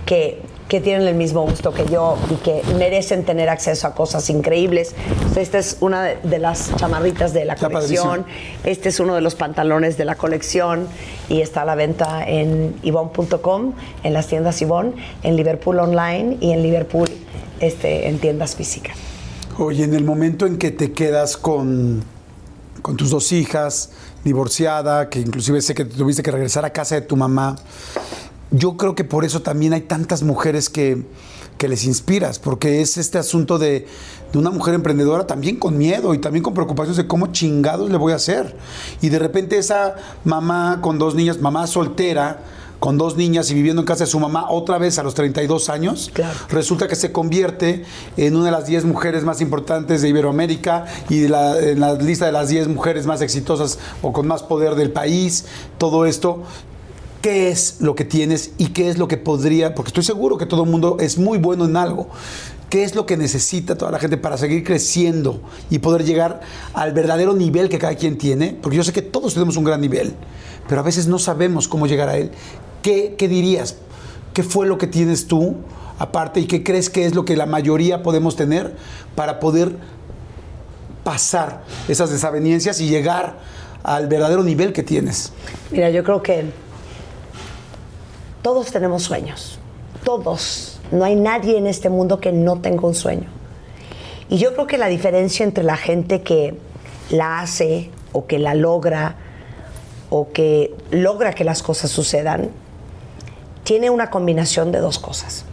que, 0.07 0.41
que 0.71 0.81
tienen 0.81 1.09
el 1.09 1.17
mismo 1.17 1.43
gusto 1.43 1.75
que 1.75 1.85
yo 1.87 2.17
y 2.31 2.37
que 2.37 2.63
merecen 2.79 3.25
tener 3.25 3.49
acceso 3.49 3.89
a 3.89 3.95
cosas 3.95 4.31
increíbles. 4.31 4.95
Esta 5.37 5.59
es 5.59 5.77
una 5.81 6.05
de, 6.05 6.17
de 6.23 6.39
las 6.39 6.75
chamarritas 6.77 7.33
de 7.33 7.45
la 7.45 7.55
Está 7.55 7.69
colección. 7.69 8.25
Este 8.63 8.89
es 8.89 9.01
uno 9.01 9.17
de 9.17 9.21
los 9.21 9.35
pantalones 9.35 9.99
de 9.99 10.05
la 10.05 10.15
colección 10.15 10.87
y 11.29 11.41
está 11.41 11.63
a 11.63 11.65
la 11.65 11.75
venta 11.75 12.25
en 12.25 12.77
Ivonne.com, 12.85 13.73
en 14.05 14.13
las 14.13 14.29
tiendas 14.29 14.63
Ivonne, 14.63 14.93
en 15.25 15.35
Liverpool 15.35 15.81
Online 15.81 16.39
y 16.41 16.53
en 16.53 16.63
Liverpool 16.63 17.09
este, 17.59 18.09
en 18.09 18.21
tiendas 18.21 18.55
físicas. 18.55 18.97
Oye, 19.59 19.83
en 19.83 19.95
el 19.95 20.05
momento 20.05 20.47
en 20.47 20.57
que 20.57 20.71
te 20.71 20.93
quedas 20.93 21.37
con, 21.37 22.05
con 22.81 22.97
tus 22.97 23.11
dos 23.11 23.33
hijas, 23.33 23.91
divorciada, 24.23 25.11
que 25.11 25.19
inclusive 25.19 25.61
sé 25.63 25.75
que 25.75 25.85
tuviste 25.85 26.23
que 26.23 26.31
regresar 26.31 26.65
a 26.65 26.71
casa 26.71 26.95
de 26.95 27.01
tu 27.01 27.17
mamá, 27.17 27.57
yo 28.51 28.77
creo 28.77 28.95
que 28.95 29.05
por 29.05 29.25
eso 29.25 29.43
también 29.43 29.73
hay 29.73 29.83
tantas 29.83 30.23
mujeres 30.23 30.69
que, 30.69 31.05
que 31.59 31.69
les 31.69 31.85
inspiras, 31.85 32.39
porque 32.39 32.81
es 32.81 32.97
este 32.97 33.19
asunto 33.19 33.59
de, 33.59 33.87
de 34.33 34.39
una 34.39 34.51
mujer 34.51 34.75
emprendedora 34.75 35.27
también 35.27 35.57
con 35.57 35.79
miedo 35.79 36.15
y 36.15 36.19
también 36.19 36.43
con 36.43 36.55
preocupaciones 36.55 36.97
de 36.97 37.07
cómo 37.07 37.29
chingados 37.29 37.91
le 37.91 37.97
voy 37.97 38.13
a 38.13 38.17
hacer. 38.17 38.57
Y 39.01 39.09
de 39.09 39.19
repente 39.19 39.59
esa 39.59 39.95
mamá 40.25 40.79
con 40.81 40.99
dos 40.99 41.15
niñas, 41.15 41.41
mamá 41.41 41.67
soltera, 41.67 42.43
con 42.81 42.97
dos 42.97 43.15
niñas 43.19 43.51
y 43.51 43.55
viviendo 43.55 43.83
en 43.83 43.87
casa 43.87 44.05
de 44.05 44.11
su 44.11 44.19
mamá 44.19 44.47
otra 44.51 44.79
vez 44.79 44.99
a 44.99 45.03
los 45.03 45.13
32 45.15 45.69
años, 45.69 46.11
Claro. 46.15 46.33
resulta 46.49 46.89
que 46.89 46.97
se 46.97 47.13
convierte 47.13 47.85
en 48.17 48.35
una 48.35 48.47
de 48.47 48.51
las 48.53 48.65
10 48.67 48.87
mujeres 48.87 49.23
más 49.23 49.43
importantes 49.43 50.01
de 50.01 50.09
Iberoamérica 50.09 50.87
y 51.11 51.19
de 51.21 51.29
la- 51.29 51.59
en 51.59 51.79
la 51.79 51.93
lista 51.93 52.25
de 52.25 52.33
las 52.33 52.49
10 52.49 52.69
mujeres 52.69 53.05
más 53.05 53.21
exitosas 53.21 53.79
o 54.01 54.15
con 54.15 54.27
más 54.27 54.43
poder 54.43 54.77
del 54.77 54.93
país, 54.93 55.45
todo 55.77 56.07
esto. 56.07 56.43
¿Qué 57.21 57.51
es 57.51 57.83
lo 57.83 57.95
que 57.95 58.07
tienes 58.07 58.53
y 58.57 58.69
qué 58.69 58.89
es 58.89 58.97
lo 58.97 59.07
que 59.07 59.19
podría? 59.19 59.75
Porque 59.75 59.89
estoy 59.89 60.05
seguro 60.05 60.39
que 60.39 60.47
todo 60.47 60.65
el 60.65 60.71
mundo 60.71 60.97
es 61.01 61.19
muy 61.19 61.37
bueno 61.37 61.67
en 61.67 61.77
algo. 61.77 62.09
¿Qué 62.71 62.83
es 62.83 62.95
lo 62.95 63.05
que 63.05 63.19
necesita 63.19 63.77
toda 63.77 63.91
la 63.91 63.99
gente 63.99 64.17
para 64.17 64.39
seguir 64.39 64.65
creciendo 64.65 65.43
y 65.69 65.81
poder 65.81 66.05
llegar 66.05 66.41
al 66.73 66.93
verdadero 66.93 67.35
nivel 67.35 67.69
que 67.69 67.79
cada 67.79 67.95
quien 67.95 68.17
tiene? 68.17 68.57
Porque 68.63 68.79
yo 68.79 68.85
sé 68.85 68.95
que 68.95 69.03
todos 69.03 69.35
tenemos 69.35 69.59
un 69.59 69.65
gran 69.65 69.83
nivel, 69.83 70.15
pero 70.67 70.81
a 70.81 70.85
veces 70.85 71.09
no 71.09 71.19
sabemos 71.19 71.69
cómo 71.69 71.87
llegar 71.87 72.09
a 72.09 72.17
él. 72.17 72.31
¿Qué, 72.81 73.17
qué 73.19 73.29
dirías? 73.29 73.77
¿Qué 74.33 74.43
fue 74.43 74.67
lo 74.67 74.79
que 74.79 74.87
tienes 74.87 75.27
tú 75.27 75.57
aparte 75.99 76.41
y 76.41 76.47
qué 76.47 76.65
crees 76.65 76.89
que 76.89 77.05
es 77.05 77.15
lo 77.15 77.27
que 77.27 77.37
la 77.37 77.45
mayoría 77.45 78.03
podemos 78.03 78.35
tener 78.35 78.77
para 79.15 79.41
poder 79.41 79.77
pasar 81.05 81.65
esas 81.87 82.11
desavenencias 82.11 82.81
y 82.81 82.89
llegar 82.89 83.41
al 83.83 84.09
verdadero 84.09 84.43
nivel 84.43 84.73
que 84.73 84.83
tienes? 84.83 85.33
Mira, 85.71 85.91
yo 85.91 86.03
creo 86.03 86.23
que 86.23 86.45
todos 88.43 88.71
tenemos 88.71 89.03
sueños, 89.03 89.59
todos. 90.05 90.81
No 90.91 91.05
hay 91.05 91.15
nadie 91.15 91.57
en 91.57 91.67
este 91.67 91.89
mundo 91.89 92.21
que 92.21 92.33
no 92.33 92.61
tenga 92.61 92.87
un 92.87 92.95
sueño. 92.95 93.29
Y 94.29 94.39
yo 94.39 94.55
creo 94.55 94.67
que 94.67 94.79
la 94.79 94.89
diferencia 94.89 95.45
entre 95.45 95.65
la 95.65 95.77
gente 95.77 96.23
que 96.23 96.57
la 97.11 97.41
hace 97.41 97.91
o 98.13 98.27
que 98.27 98.39
la 98.39 98.55
logra 98.55 99.17
o 100.11 100.33
que 100.33 100.75
logra 100.91 101.33
que 101.33 101.45
las 101.45 101.63
cosas 101.63 101.91
sucedan, 101.91 102.51
tiene 103.63 103.91
una 103.91 104.11
combinación 104.11 104.73
de 104.73 104.81
dos 104.81 104.99
cosas. 104.99 105.45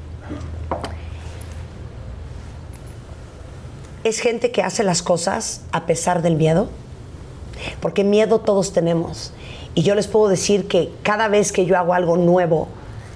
Es 4.04 4.20
gente 4.20 4.52
que 4.52 4.64
hace 4.64 4.84
las 4.84 5.04
cosas 5.04 5.62
a 5.72 5.86
pesar 5.86 6.22
del 6.24 6.36
miedo, 6.36 6.70
porque 7.82 8.04
miedo 8.04 8.40
todos 8.40 8.74
tenemos. 8.74 9.32
Y 9.78 9.84
yo 9.84 9.94
les 9.94 10.08
puedo 10.08 10.28
decir 10.28 10.68
que 10.68 10.90
cada 11.04 11.28
vez 11.28 11.52
que 11.52 11.68
yo 11.68 11.78
hago 11.78 11.94
algo 11.94 12.18
nuevo, 12.18 12.68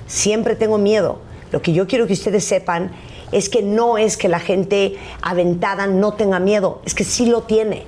siempre 0.05 0.55
tengo 0.55 0.77
miedo. 0.77 1.17
Lo 1.51 1.63
que 1.63 1.73
yo 1.73 1.87
quiero 1.87 2.05
que 2.05 2.13
ustedes 2.13 2.45
sepan 2.45 2.91
es 3.31 3.49
que 3.49 3.63
no 3.63 3.97
es 3.97 4.15
que 4.15 4.27
la 4.27 4.39
gente 4.39 4.95
aventada 5.23 5.87
no 5.87 6.13
tenga 6.13 6.39
miedo, 6.39 6.79
es 6.85 6.93
que 6.93 7.03
sí 7.03 7.25
lo 7.25 7.41
tiene. 7.41 7.85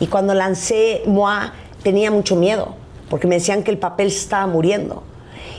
Y 0.00 0.06
cuando 0.06 0.32
lancé 0.32 1.02
Moa 1.04 1.52
tenía 1.82 2.10
mucho 2.10 2.34
miedo, 2.34 2.76
porque 3.10 3.26
me 3.26 3.34
decían 3.34 3.62
que 3.62 3.72
el 3.72 3.76
papel 3.76 4.10
se 4.10 4.20
estaba 4.20 4.46
muriendo. 4.46 5.02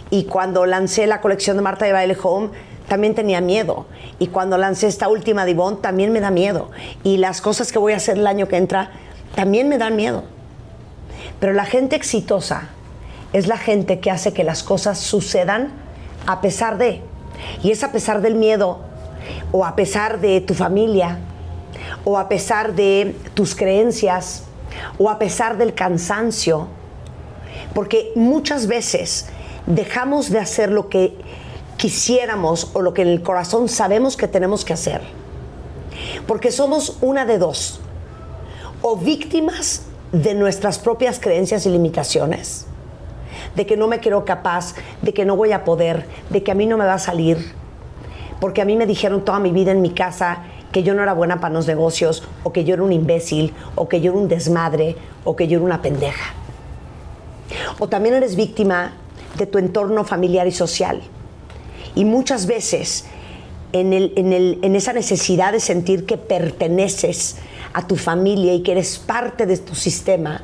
Y 0.10 0.24
cuando 0.24 0.66
lancé 0.66 1.06
la 1.06 1.22
colección 1.22 1.56
de 1.56 1.62
Marta 1.62 1.86
de 1.86 1.93
Baile 1.93 2.18
Home, 2.24 2.50
también 2.88 3.14
tenía 3.14 3.41
miedo. 3.41 3.86
Y 4.18 4.26
cuando 4.26 4.58
lancé 4.58 4.88
esta 4.88 5.08
última 5.08 5.45
Divón, 5.45 5.84
también 5.84 6.12
me 6.12 6.20
da 6.20 6.32
miedo. 6.32 6.72
Y 7.04 7.18
las 7.18 7.41
cosas 7.41 7.72
que 7.72 7.78
voy 7.78 7.93
a 7.93 7.97
hacer 7.97 8.18
el 8.18 8.26
año 8.26 8.47
que 8.47 8.58
entra, 8.58 8.89
también 9.36 9.70
me 9.70 9.78
dan 9.78 9.95
miedo. 9.95 10.24
Pero 11.39 11.53
la 11.53 11.65
gente 11.65 11.95
exitosa 11.95 12.69
es 13.33 13.47
la 13.47 13.57
gente 13.57 13.99
que 13.99 14.11
hace 14.11 14.33
que 14.33 14.43
las 14.43 14.63
cosas 14.63 14.99
sucedan 14.99 15.71
a 16.25 16.41
pesar 16.41 16.77
de. 16.77 17.01
Y 17.63 17.71
es 17.71 17.83
a 17.83 17.91
pesar 17.91 18.21
del 18.21 18.35
miedo, 18.35 18.79
o 19.51 19.65
a 19.65 19.75
pesar 19.75 20.19
de 20.19 20.41
tu 20.41 20.53
familia, 20.53 21.19
o 22.03 22.17
a 22.17 22.27
pesar 22.27 22.73
de 22.73 23.15
tus 23.33 23.55
creencias, 23.55 24.43
o 24.97 25.09
a 25.09 25.19
pesar 25.19 25.57
del 25.57 25.73
cansancio. 25.73 26.67
Porque 27.73 28.11
muchas 28.15 28.67
veces 28.67 29.27
dejamos 29.65 30.29
de 30.29 30.39
hacer 30.39 30.71
lo 30.71 30.89
que 30.89 31.15
quisiéramos 31.77 32.71
o 32.73 32.81
lo 32.81 32.93
que 32.93 33.03
en 33.03 33.07
el 33.07 33.23
corazón 33.23 33.69
sabemos 33.69 34.17
que 34.17 34.27
tenemos 34.27 34.65
que 34.65 34.73
hacer. 34.73 35.01
Porque 36.27 36.51
somos 36.51 36.97
una 37.01 37.25
de 37.25 37.37
dos. 37.37 37.79
O 38.81 38.97
víctimas 38.97 39.83
de 40.12 40.34
nuestras 40.34 40.80
propias 40.80 41.20
creencias 41.20 41.66
y 41.66 41.70
limitaciones. 41.70 42.66
De 43.55 43.66
que 43.66 43.78
no 43.78 43.88
me 43.88 43.99
quiero 43.99 44.26
capaz, 44.26 44.76
de 45.01 45.14
que 45.14 45.26
no 45.26 45.36
voy 45.36 45.51
a 45.51 45.64
poder, 45.64 46.05
de 46.30 46.43
que 46.43 46.51
a 46.51 46.55
mí 46.55 46.66
no 46.66 46.78
me 46.78 46.86
va 46.86 46.95
a 46.95 46.99
salir. 46.99 47.53
Porque 48.39 48.62
a 48.62 48.66
mí 48.66 48.76
me 48.76 48.86
dijeron 48.86 49.24
toda 49.26 49.39
mi 49.39 49.51
vida 49.51 49.72
en 49.72 49.82
mi 49.82 49.91
casa 49.91 50.43
que 50.72 50.84
yo 50.84 50.93
no 50.93 51.01
era 51.03 51.14
buena 51.14 51.39
para 51.39 51.53
los 51.55 51.68
negocios, 51.68 52.24
o 52.43 52.53
que 52.53 52.64
yo 52.64 52.76
era 52.76 52.84
un 52.84 52.93
imbécil, 52.93 53.53
o 53.76 53.89
que 53.89 54.01
yo 54.01 54.12
era 54.12 54.20
un 54.22 54.28
desmadre, 54.28 54.95
o 55.24 55.36
que 55.36 55.47
yo 55.47 55.57
era 55.57 55.66
una 55.66 55.82
pendeja. 55.82 56.34
O 57.80 57.88
también 57.89 58.16
eres 58.16 58.36
víctima 58.36 58.93
de 59.38 59.45
tu 59.47 59.57
entorno 59.57 60.03
familiar 60.03 60.45
y 60.47 60.51
social. 60.51 61.01
Y 61.95 62.05
muchas 62.05 62.45
veces 62.45 63.05
en, 63.74 63.93
el- 63.93 64.14
en 64.16 64.32
el- 64.34 64.60
en 64.62 64.76
esa 64.76 64.93
necesidad 64.93 65.51
de 65.53 65.60
sentir 65.60 66.05
que 66.05 66.18
perteneces 66.18 67.38
a 67.74 67.88
tu 67.88 67.95
familia 67.95 68.53
y 68.53 68.63
que 68.63 68.72
eres 68.72 68.97
parte 68.97 69.45
de 69.45 69.57
tu 69.57 69.76
sistema, 69.76 70.41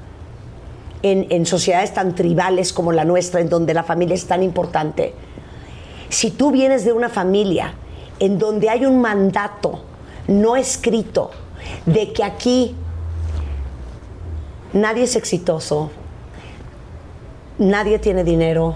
en, 1.02 1.28
en 1.30 1.46
sociedades 1.46 1.94
tan 1.94 2.16
tribales 2.16 2.74
como 2.74 2.92
la 2.92 3.06
nuestra, 3.06 3.40
en 3.40 3.50
donde 3.50 3.74
la 3.74 3.84
familia 3.84 4.16
es 4.16 4.26
tan 4.26 4.42
importante, 4.42 5.14
si 6.10 6.32
tú 6.32 6.52
vienes 6.52 6.86
de 6.86 6.94
una 6.94 7.10
familia 7.10 7.74
en 8.20 8.40
donde 8.40 8.70
hay 8.70 8.86
un 8.86 9.02
mandato 9.02 9.82
no 10.28 10.56
escrito 10.56 11.32
de 11.86 12.14
que 12.14 12.24
aquí 12.24 12.76
nadie 14.74 15.04
es 15.04 15.16
exitoso, 15.16 15.92
nadie 17.58 18.00
tiene 18.00 18.24
dinero, 18.24 18.76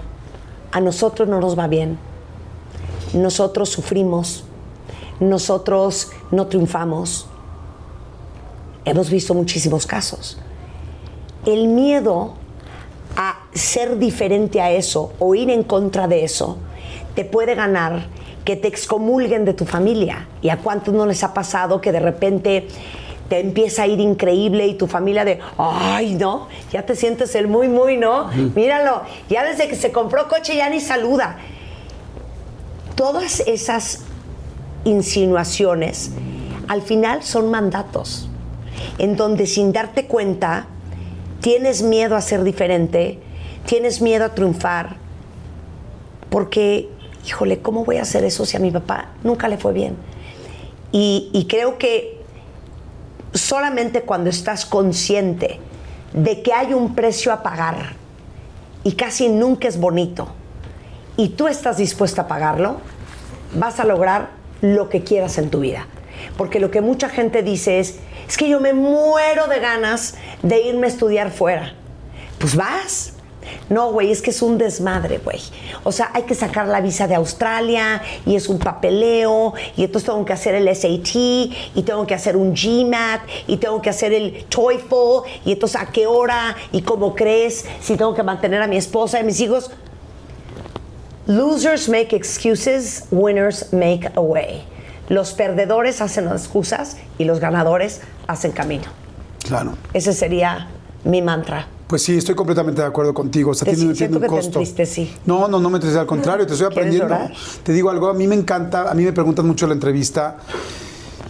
a 0.72 0.80
nosotros 0.80 1.28
no 1.28 1.40
nos 1.40 1.58
va 1.58 1.66
bien, 1.66 1.98
nosotros 3.12 3.70
sufrimos, 3.70 4.44
nosotros 5.18 6.10
no 6.30 6.46
triunfamos. 6.46 7.29
Hemos 8.84 9.10
visto 9.10 9.34
muchísimos 9.34 9.86
casos. 9.86 10.38
El 11.46 11.68
miedo 11.68 12.34
a 13.16 13.40
ser 13.52 13.98
diferente 13.98 14.60
a 14.60 14.70
eso 14.70 15.12
o 15.18 15.34
ir 15.34 15.50
en 15.50 15.62
contra 15.62 16.08
de 16.08 16.24
eso 16.24 16.58
te 17.14 17.24
puede 17.24 17.54
ganar 17.54 18.06
que 18.44 18.56
te 18.56 18.68
excomulguen 18.68 19.44
de 19.44 19.54
tu 19.54 19.64
familia. 19.64 20.28
¿Y 20.42 20.48
a 20.48 20.58
cuántos 20.58 20.94
no 20.94 21.06
les 21.06 21.22
ha 21.24 21.34
pasado 21.34 21.80
que 21.80 21.92
de 21.92 22.00
repente 22.00 22.68
te 23.28 23.38
empieza 23.38 23.84
a 23.84 23.86
ir 23.86 24.00
increíble 24.00 24.66
y 24.66 24.74
tu 24.74 24.88
familia 24.88 25.24
de, 25.24 25.38
ay, 25.56 26.14
no, 26.14 26.48
ya 26.72 26.84
te 26.84 26.96
sientes 26.96 27.34
el 27.36 27.46
muy, 27.46 27.68
muy, 27.68 27.96
¿no? 27.96 28.26
Míralo, 28.56 29.02
ya 29.28 29.44
desde 29.44 29.68
que 29.68 29.76
se 29.76 29.92
compró 29.92 30.28
coche 30.28 30.56
ya 30.56 30.68
ni 30.68 30.80
saluda. 30.80 31.38
Todas 32.96 33.40
esas 33.40 34.00
insinuaciones 34.84 36.10
al 36.66 36.82
final 36.82 37.22
son 37.22 37.50
mandatos, 37.50 38.29
en 38.98 39.16
donde 39.16 39.46
sin 39.46 39.72
darte 39.72 40.06
cuenta 40.06 40.66
tienes 41.40 41.82
miedo 41.82 42.16
a 42.16 42.20
ser 42.20 42.44
diferente, 42.44 43.18
tienes 43.66 44.00
miedo 44.00 44.24
a 44.24 44.34
triunfar, 44.34 44.96
porque, 46.30 46.88
híjole, 47.26 47.60
¿cómo 47.60 47.84
voy 47.84 47.96
a 47.96 48.02
hacer 48.02 48.24
eso 48.24 48.46
si 48.46 48.56
a 48.56 48.60
mi 48.60 48.70
papá 48.70 49.10
nunca 49.24 49.48
le 49.48 49.58
fue 49.58 49.72
bien? 49.72 49.96
Y, 50.92 51.46
creo 51.48 51.78
que 51.78 52.20
solamente 53.32 54.02
cuando 54.02 54.28
estás 54.28 54.66
consciente 54.66 55.60
de 56.12 56.42
que 56.42 56.52
hay 56.52 56.74
un 56.74 56.96
precio 56.96 57.32
a 57.32 57.42
pagar 57.42 57.94
y 58.82 58.92
casi 58.92 59.28
nunca 59.28 59.68
es 59.68 59.78
bonito, 59.78 60.28
y 61.16 61.28
tú 61.30 61.48
estás 61.48 61.76
dispuesta 61.76 62.22
a 62.22 62.28
pagarlo, 62.28 62.78
vas 63.54 63.78
a 63.78 63.84
lograr 63.84 64.30
lo 64.62 64.88
que 64.88 65.04
quieras 65.04 65.38
en 65.38 65.50
tu 65.50 65.60
vida. 65.60 65.86
Porque 66.36 66.60
lo 66.60 66.70
que 66.70 66.80
mucha 66.80 67.08
gente 67.08 67.42
dice 67.42 67.80
es, 67.80 67.96
es 68.28 68.36
que 68.36 68.48
yo 68.48 68.60
me 68.60 68.72
muero 68.72 69.46
de 69.46 69.60
ganas 69.60 70.14
de 70.42 70.60
irme 70.62 70.86
a 70.86 70.90
estudiar 70.90 71.30
fuera. 71.30 71.74
Pues 72.38 72.56
vas. 72.56 73.14
No, 73.68 73.92
güey, 73.92 74.10
es 74.10 74.20
que 74.20 74.30
es 74.30 74.42
un 74.42 74.58
desmadre, 74.58 75.18
güey. 75.18 75.40
O 75.84 75.92
sea, 75.92 76.10
hay 76.12 76.22
que 76.24 76.34
sacar 76.34 76.66
la 76.66 76.80
visa 76.80 77.06
de 77.06 77.14
Australia 77.14 78.02
y 78.26 78.36
es 78.36 78.48
un 78.48 78.58
papeleo 78.58 79.54
y 79.76 79.84
entonces 79.84 80.06
tengo 80.06 80.24
que 80.24 80.32
hacer 80.32 80.54
el 80.54 80.74
SAT 80.74 81.14
y 81.14 81.82
tengo 81.84 82.06
que 82.06 82.14
hacer 82.14 82.36
un 82.36 82.54
GMAT 82.54 83.22
y 83.46 83.56
tengo 83.56 83.80
que 83.80 83.90
hacer 83.90 84.12
el 84.12 84.44
TOEFL 84.44 85.28
y 85.44 85.52
entonces 85.52 85.80
a 85.80 85.86
qué 85.86 86.06
hora 86.06 86.56
y 86.72 86.82
cómo 86.82 87.14
crees 87.14 87.64
si 87.80 87.96
tengo 87.96 88.14
que 88.14 88.22
mantener 88.22 88.60
a 88.62 88.66
mi 88.66 88.76
esposa 88.76 89.18
y 89.18 89.20
a 89.22 89.24
mis 89.24 89.40
hijos. 89.40 89.70
Losers 91.26 91.88
make 91.88 92.14
excuses, 92.14 93.04
winners 93.10 93.72
make 93.72 94.10
a 94.16 94.20
way. 94.20 94.64
Los 95.10 95.32
perdedores 95.34 96.00
hacen 96.00 96.24
las 96.24 96.44
excusas 96.44 96.96
y 97.18 97.24
los 97.24 97.38
ganadores 97.40 98.00
hacen 98.26 98.52
camino. 98.52 98.84
Claro. 99.46 99.72
Ese 99.92 100.12
sería 100.14 100.68
mi 101.04 101.20
mantra. 101.20 101.66
Pues 101.88 102.02
sí, 102.02 102.16
estoy 102.16 102.36
completamente 102.36 102.80
de 102.80 102.86
acuerdo 102.86 103.12
contigo. 103.12 103.50
O 103.50 103.54
sea, 103.54 103.64
Te- 103.66 103.74
tiene, 103.74 103.90
un 103.90 103.96
que 103.96 104.08
te 104.08 104.26
costo. 104.28 104.46
entristecí. 104.60 105.12
No, 105.26 105.48
no, 105.48 105.58
no 105.58 105.68
me 105.68 105.78
entristecí, 105.78 105.98
al 106.00 106.06
contrario, 106.06 106.46
te 106.46 106.52
estoy 106.52 106.68
¿Quieres 106.68 106.78
aprendiendo. 106.94 107.12
llorar? 107.14 107.32
Te 107.64 107.72
digo 107.72 107.90
algo, 107.90 108.08
a 108.08 108.14
mí 108.14 108.28
me 108.28 108.36
encanta, 108.36 108.88
a 108.88 108.94
mí 108.94 109.02
me 109.02 109.12
preguntan 109.12 109.46
mucho 109.48 109.66
la 109.66 109.74
entrevista. 109.74 110.36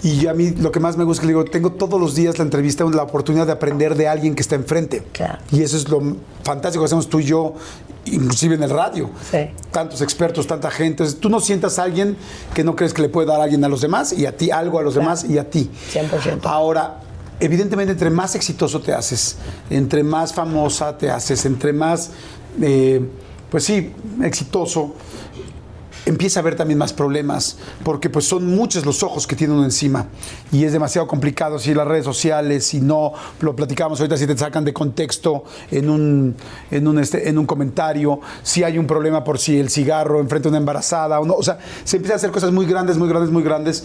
Y 0.02 0.26
a 0.26 0.34
mí 0.34 0.50
lo 0.50 0.72
que 0.72 0.80
más 0.80 0.96
me 0.96 1.04
gusta 1.04 1.18
es 1.18 1.20
que 1.20 1.26
le 1.26 1.32
digo, 1.38 1.44
tengo 1.44 1.72
todos 1.72 2.00
los 2.00 2.14
días 2.14 2.38
la 2.38 2.44
entrevista, 2.44 2.84
la 2.84 3.02
oportunidad 3.02 3.46
de 3.46 3.52
aprender 3.52 3.94
de 3.96 4.08
alguien 4.08 4.34
que 4.34 4.40
está 4.42 4.54
enfrente. 4.54 5.02
Claro. 5.12 5.38
Y 5.52 5.62
eso 5.62 5.76
es 5.76 5.88
lo 5.88 6.00
fantástico 6.42 6.82
que 6.82 6.86
hacemos 6.86 7.08
tú 7.08 7.20
y 7.20 7.24
yo, 7.24 7.54
inclusive 8.06 8.54
en 8.54 8.62
el 8.62 8.70
radio. 8.70 9.10
Sí. 9.30 9.50
Tantos 9.70 10.00
expertos, 10.00 10.46
tanta 10.46 10.70
gente. 10.70 11.02
Entonces, 11.02 11.20
tú 11.20 11.28
no 11.28 11.38
sientas 11.40 11.78
a 11.78 11.82
alguien 11.82 12.16
que 12.54 12.64
no 12.64 12.74
crees 12.76 12.94
que 12.94 13.02
le 13.02 13.08
puede 13.10 13.26
dar 13.28 13.40
a 13.40 13.44
alguien 13.44 13.62
a 13.64 13.68
los 13.68 13.82
demás 13.82 14.12
y 14.14 14.24
a 14.26 14.36
ti, 14.36 14.50
algo 14.50 14.78
a 14.78 14.82
los 14.82 14.94
Claro. 14.94 15.08
demás 15.08 15.26
y 15.28 15.36
a 15.36 15.50
ti. 15.50 15.70
100%. 15.92 16.40
Ahora, 16.48 17.00
evidentemente, 17.38 17.92
entre 17.92 18.08
más 18.10 18.34
exitoso 18.34 18.80
te 18.80 18.94
haces, 18.94 19.36
entre 19.68 20.02
más 20.02 20.32
famosa 20.32 20.96
te 20.96 21.10
haces, 21.10 21.44
entre 21.44 21.72
más, 21.74 22.10
eh, 22.62 23.04
pues 23.50 23.64
sí, 23.64 23.92
exitoso, 24.22 24.94
empieza 26.06 26.40
a 26.40 26.42
haber 26.42 26.56
también 26.56 26.78
más 26.78 26.92
problemas, 26.92 27.58
porque 27.84 28.10
pues 28.10 28.24
son 28.24 28.46
muchos 28.46 28.86
los 28.86 29.02
ojos 29.02 29.26
que 29.26 29.36
tiene 29.36 29.54
uno 29.54 29.64
encima 29.64 30.06
y 30.52 30.64
es 30.64 30.72
demasiado 30.72 31.06
complicado 31.06 31.58
si 31.58 31.74
las 31.74 31.86
redes 31.86 32.04
sociales, 32.04 32.66
si 32.66 32.80
no, 32.80 33.12
lo 33.40 33.54
platicamos 33.54 34.00
ahorita, 34.00 34.16
si 34.16 34.26
te 34.26 34.36
sacan 34.36 34.64
de 34.64 34.72
contexto 34.72 35.44
en 35.70 35.90
un, 35.90 36.36
en 36.70 36.88
un, 36.88 36.98
este, 36.98 37.28
en 37.28 37.38
un 37.38 37.46
comentario, 37.46 38.20
si 38.42 38.64
hay 38.64 38.78
un 38.78 38.86
problema 38.86 39.24
por 39.24 39.38
si 39.38 39.58
el 39.58 39.70
cigarro 39.70 40.20
enfrente 40.20 40.48
a 40.48 40.50
una 40.50 40.58
embarazada, 40.58 41.20
o, 41.20 41.24
no, 41.24 41.34
o 41.34 41.42
sea, 41.42 41.58
se 41.84 41.96
empiezan 41.96 42.14
a 42.14 42.16
hacer 42.16 42.30
cosas 42.30 42.52
muy 42.52 42.66
grandes, 42.66 42.96
muy 42.96 43.08
grandes, 43.08 43.30
muy 43.30 43.42
grandes 43.42 43.84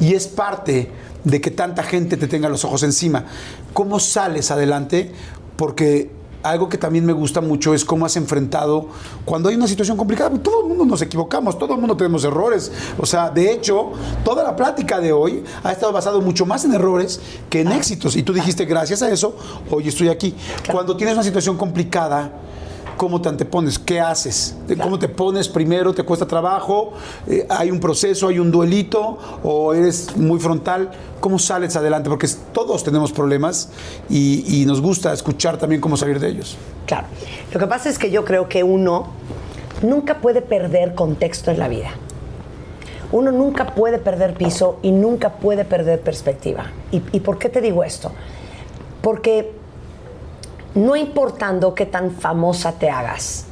y 0.00 0.14
es 0.14 0.26
parte 0.26 0.90
de 1.24 1.40
que 1.40 1.50
tanta 1.50 1.82
gente 1.82 2.16
te 2.16 2.28
tenga 2.28 2.48
los 2.48 2.64
ojos 2.64 2.82
encima. 2.82 3.24
¿Cómo 3.72 3.98
sales 3.98 4.50
adelante? 4.50 5.12
Porque 5.56 6.10
algo 6.44 6.68
que 6.68 6.78
también 6.78 7.04
me 7.06 7.12
gusta 7.12 7.40
mucho 7.40 7.74
es 7.74 7.84
cómo 7.84 8.04
has 8.04 8.16
enfrentado 8.16 8.86
cuando 9.24 9.48
hay 9.48 9.56
una 9.56 9.66
situación 9.66 9.96
complicada. 9.96 10.30
Todo 10.38 10.62
el 10.62 10.68
mundo 10.68 10.84
nos 10.84 11.00
equivocamos, 11.02 11.58
todo 11.58 11.74
el 11.74 11.80
mundo 11.80 11.96
tenemos 11.96 12.22
errores. 12.24 12.70
O 12.98 13.06
sea, 13.06 13.30
de 13.30 13.50
hecho, 13.50 13.92
toda 14.24 14.44
la 14.44 14.54
plática 14.54 15.00
de 15.00 15.12
hoy 15.12 15.42
ha 15.62 15.72
estado 15.72 15.90
basado 15.92 16.20
mucho 16.20 16.44
más 16.44 16.64
en 16.64 16.74
errores 16.74 17.20
que 17.48 17.62
en 17.62 17.72
éxitos. 17.72 18.14
Y 18.14 18.22
tú 18.22 18.32
dijiste, 18.32 18.66
gracias 18.66 19.02
a 19.02 19.10
eso, 19.10 19.36
hoy 19.70 19.88
estoy 19.88 20.08
aquí. 20.08 20.34
Cuando 20.70 20.96
tienes 20.96 21.14
una 21.14 21.24
situación 21.24 21.56
complicada, 21.56 22.30
¿cómo 22.96 23.20
te 23.20 23.28
antepones? 23.28 23.78
¿Qué 23.78 24.00
haces? 24.00 24.56
¿Cómo 24.82 24.98
te 24.98 25.08
pones 25.08 25.48
primero? 25.48 25.92
¿Te 25.92 26.02
cuesta 26.02 26.26
trabajo? 26.26 26.92
Eh, 27.26 27.46
¿Hay 27.48 27.70
un 27.70 27.80
proceso? 27.80 28.28
¿Hay 28.28 28.38
un 28.38 28.50
duelito? 28.50 29.18
¿O 29.42 29.74
eres 29.74 30.16
muy 30.16 30.38
frontal? 30.38 30.90
¿Cómo 31.20 31.38
sales 31.38 31.74
adelante? 31.76 32.08
Porque 32.08 32.28
todos 32.52 32.84
tenemos 32.84 33.12
problemas 33.12 33.70
y, 34.08 34.64
nos 34.66 34.80
gusta 34.80 35.12
escuchar 35.12 35.58
también 35.58 35.80
cómo 35.80 35.96
salir 35.96 36.18
de 36.18 36.28
ellos. 36.28 36.56
Claro. 36.86 37.06
Lo 37.52 37.60
que 37.60 37.66
pasa 37.66 37.88
es 37.90 37.98
que 37.98 38.10
yo 38.10 38.24
creo 38.24 38.48
que 38.48 38.62
uno 38.62 39.08
nunca 39.82 40.20
puede 40.20 40.40
perder 40.40 40.94
contexto 40.94 41.50
en 41.50 41.58
la 41.58 41.68
vida. 41.68 41.90
Uno 43.12 43.30
nunca 43.30 43.74
puede 43.74 43.98
perder 43.98 44.34
piso 44.34 44.78
y 44.82 44.90
nunca 44.90 45.34
puede 45.34 45.64
perder 45.64 46.00
perspectiva. 46.00 46.64
¿Y, 46.90 47.02
y 47.12 47.20
por 47.20 47.38
qué 47.38 47.48
te 47.48 47.60
digo 47.60 47.84
esto? 47.84 48.10
Porque 49.02 49.52
no 50.74 50.96
importando 50.96 51.74
qué 51.74 51.86
tan 51.86 52.10
famosa 52.10 52.72
te 52.72 52.90
hagas, 52.90 53.46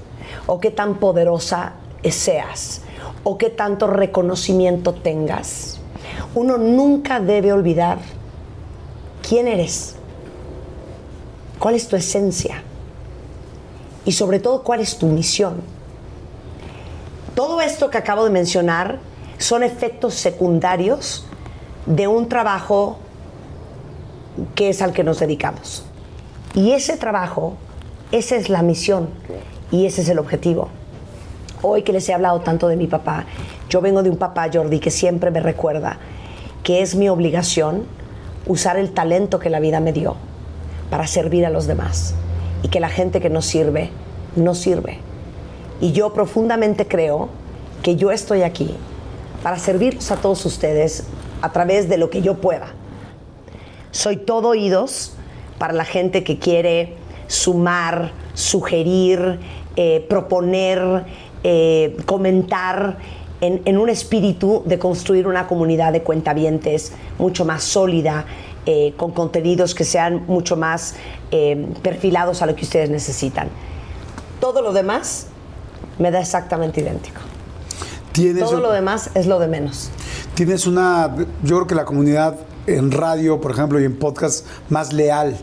o 0.47 0.61
qué 0.61 0.71
tan 0.71 0.97
poderosa 0.97 1.75
seas, 2.11 2.83
o 3.25 3.39
qué 3.39 3.51
tanto 3.51 3.87
reconocimiento 3.87 4.95
tengas, 4.95 5.79
uno 6.35 6.59
nunca 6.59 7.21
debe 7.21 7.53
olvidar 7.53 7.99
quién 9.27 9.47
eres, 9.47 9.95
cuál 11.59 11.75
es 11.75 11.87
tu 11.87 11.97
esencia 11.97 12.63
y 14.05 14.13
sobre 14.13 14.41
todo 14.41 14.63
cuál 14.63 14.81
es 14.81 14.99
tu 14.99 15.07
misión. 15.07 15.61
Todo 17.35 17.61
esto 17.61 17.89
que 17.89 17.99
acabo 17.99 18.25
de 18.25 18.31
mencionar 18.31 18.99
son 19.39 19.63
efectos 19.63 20.15
secundarios 20.15 21.25
de 21.87 22.09
un 22.09 22.29
trabajo 22.29 22.99
que 24.55 24.71
es 24.71 24.83
al 24.83 24.93
que 24.93 25.05
nos 25.05 25.19
dedicamos. 25.19 25.85
Y 26.55 26.73
ese 26.73 26.97
trabajo, 26.97 27.55
esa 28.11 28.37
es 28.37 28.51
la 28.51 28.63
misión 28.63 29.09
y 29.71 29.87
ese 29.87 30.03
es 30.03 30.09
el 30.09 30.19
objetivo. 30.19 30.69
Hoy 31.63 31.83
que 31.83 31.93
les 31.93 32.09
he 32.09 32.15
hablado 32.15 32.41
tanto 32.41 32.69
de 32.69 32.77
mi 32.77 32.87
papá, 32.87 33.25
yo 33.71 33.81
vengo 33.81 34.03
de 34.03 34.11
un 34.11 34.19
papá, 34.19 34.51
Jordi, 34.53 34.79
que 34.79 34.91
siempre 34.91 35.31
me 35.31 35.41
recuerda 35.41 35.99
que 36.63 36.83
es 36.83 36.95
mi 36.95 37.09
obligación 37.09 37.85
usar 38.47 38.77
el 38.77 38.93
talento 38.93 39.39
que 39.39 39.49
la 39.49 39.61
vida 39.61 39.81
me 39.81 39.93
dio 39.93 40.17
para 40.91 41.07
servir 41.07 41.47
a 41.47 41.51
los 41.51 41.67
demás 41.67 42.15
y 42.63 42.69
que 42.69 42.81
la 42.81 42.91
gente 42.91 43.21
que 43.21 43.31
no 43.31 43.41
sirve, 43.41 43.91
no 44.37 44.55
sirve. 44.55 44.99
Y 45.81 45.93
yo 45.93 46.13
profundamente 46.13 46.87
creo 46.87 47.31
que 47.83 47.97
yo 47.97 48.11
estoy 48.11 48.43
aquí 48.43 48.77
para 49.43 49.59
servirlos 49.59 50.11
a 50.11 50.17
todos 50.17 50.45
ustedes 50.45 51.05
a 51.41 51.51
través 51.51 51.89
de 51.89 51.97
lo 51.97 52.11
que 52.11 52.21
yo 52.21 52.41
pueda. 52.43 52.67
Soy 53.91 54.19
todo 54.19 54.49
oídos 54.51 55.15
para 55.63 55.75
la 55.75 55.85
gente 55.85 56.25
que 56.25 56.41
quiere 56.41 56.95
sumar, 57.29 58.11
sugerir, 58.35 59.39
eh, 59.77 60.05
proponer, 60.09 61.05
eh, 61.45 61.97
comentar 62.05 62.99
en, 63.41 63.63
en 63.65 63.79
un 63.79 63.89
espíritu 63.89 64.65
de 64.67 64.81
construir 64.81 65.29
una 65.29 65.47
comunidad 65.47 65.93
de 65.93 66.03
cuentavientes 66.03 66.91
mucho 67.17 67.45
más 67.45 67.63
sólida, 67.63 68.25
eh, 68.67 68.95
con 68.97 69.13
contenidos 69.13 69.77
que 69.77 69.85
sean 69.85 70.25
mucho 70.27 70.57
más 70.57 70.97
perfilados 71.81 72.43
a 72.43 72.47
lo 72.47 72.57
que 72.57 72.65
ustedes 72.65 72.91
necesitan. 72.91 73.47
Todo 74.41 74.63
lo 74.63 74.73
demás 74.73 75.29
me 76.01 76.11
da 76.11 76.19
exactamente 76.19 76.81
idéntico. 76.81 77.21
Todo 78.41 78.59
lo 78.59 78.73
demás 78.73 79.11
es 79.15 79.29
lo 79.29 79.39
de 79.39 79.47
menos. 79.47 79.93
tienes 80.35 80.67
una, 80.67 81.15
yo 81.45 81.55
creo 81.55 81.67
que 81.69 81.77
la 81.77 81.85
comunidad 81.85 82.35
en 82.67 82.91
radio, 82.91 83.41
por 83.41 83.53
ejemplo, 83.53 83.81
y 83.81 83.85
en 83.85 83.97
podcast 83.97 84.45
más 84.69 84.93
leal 84.93 85.37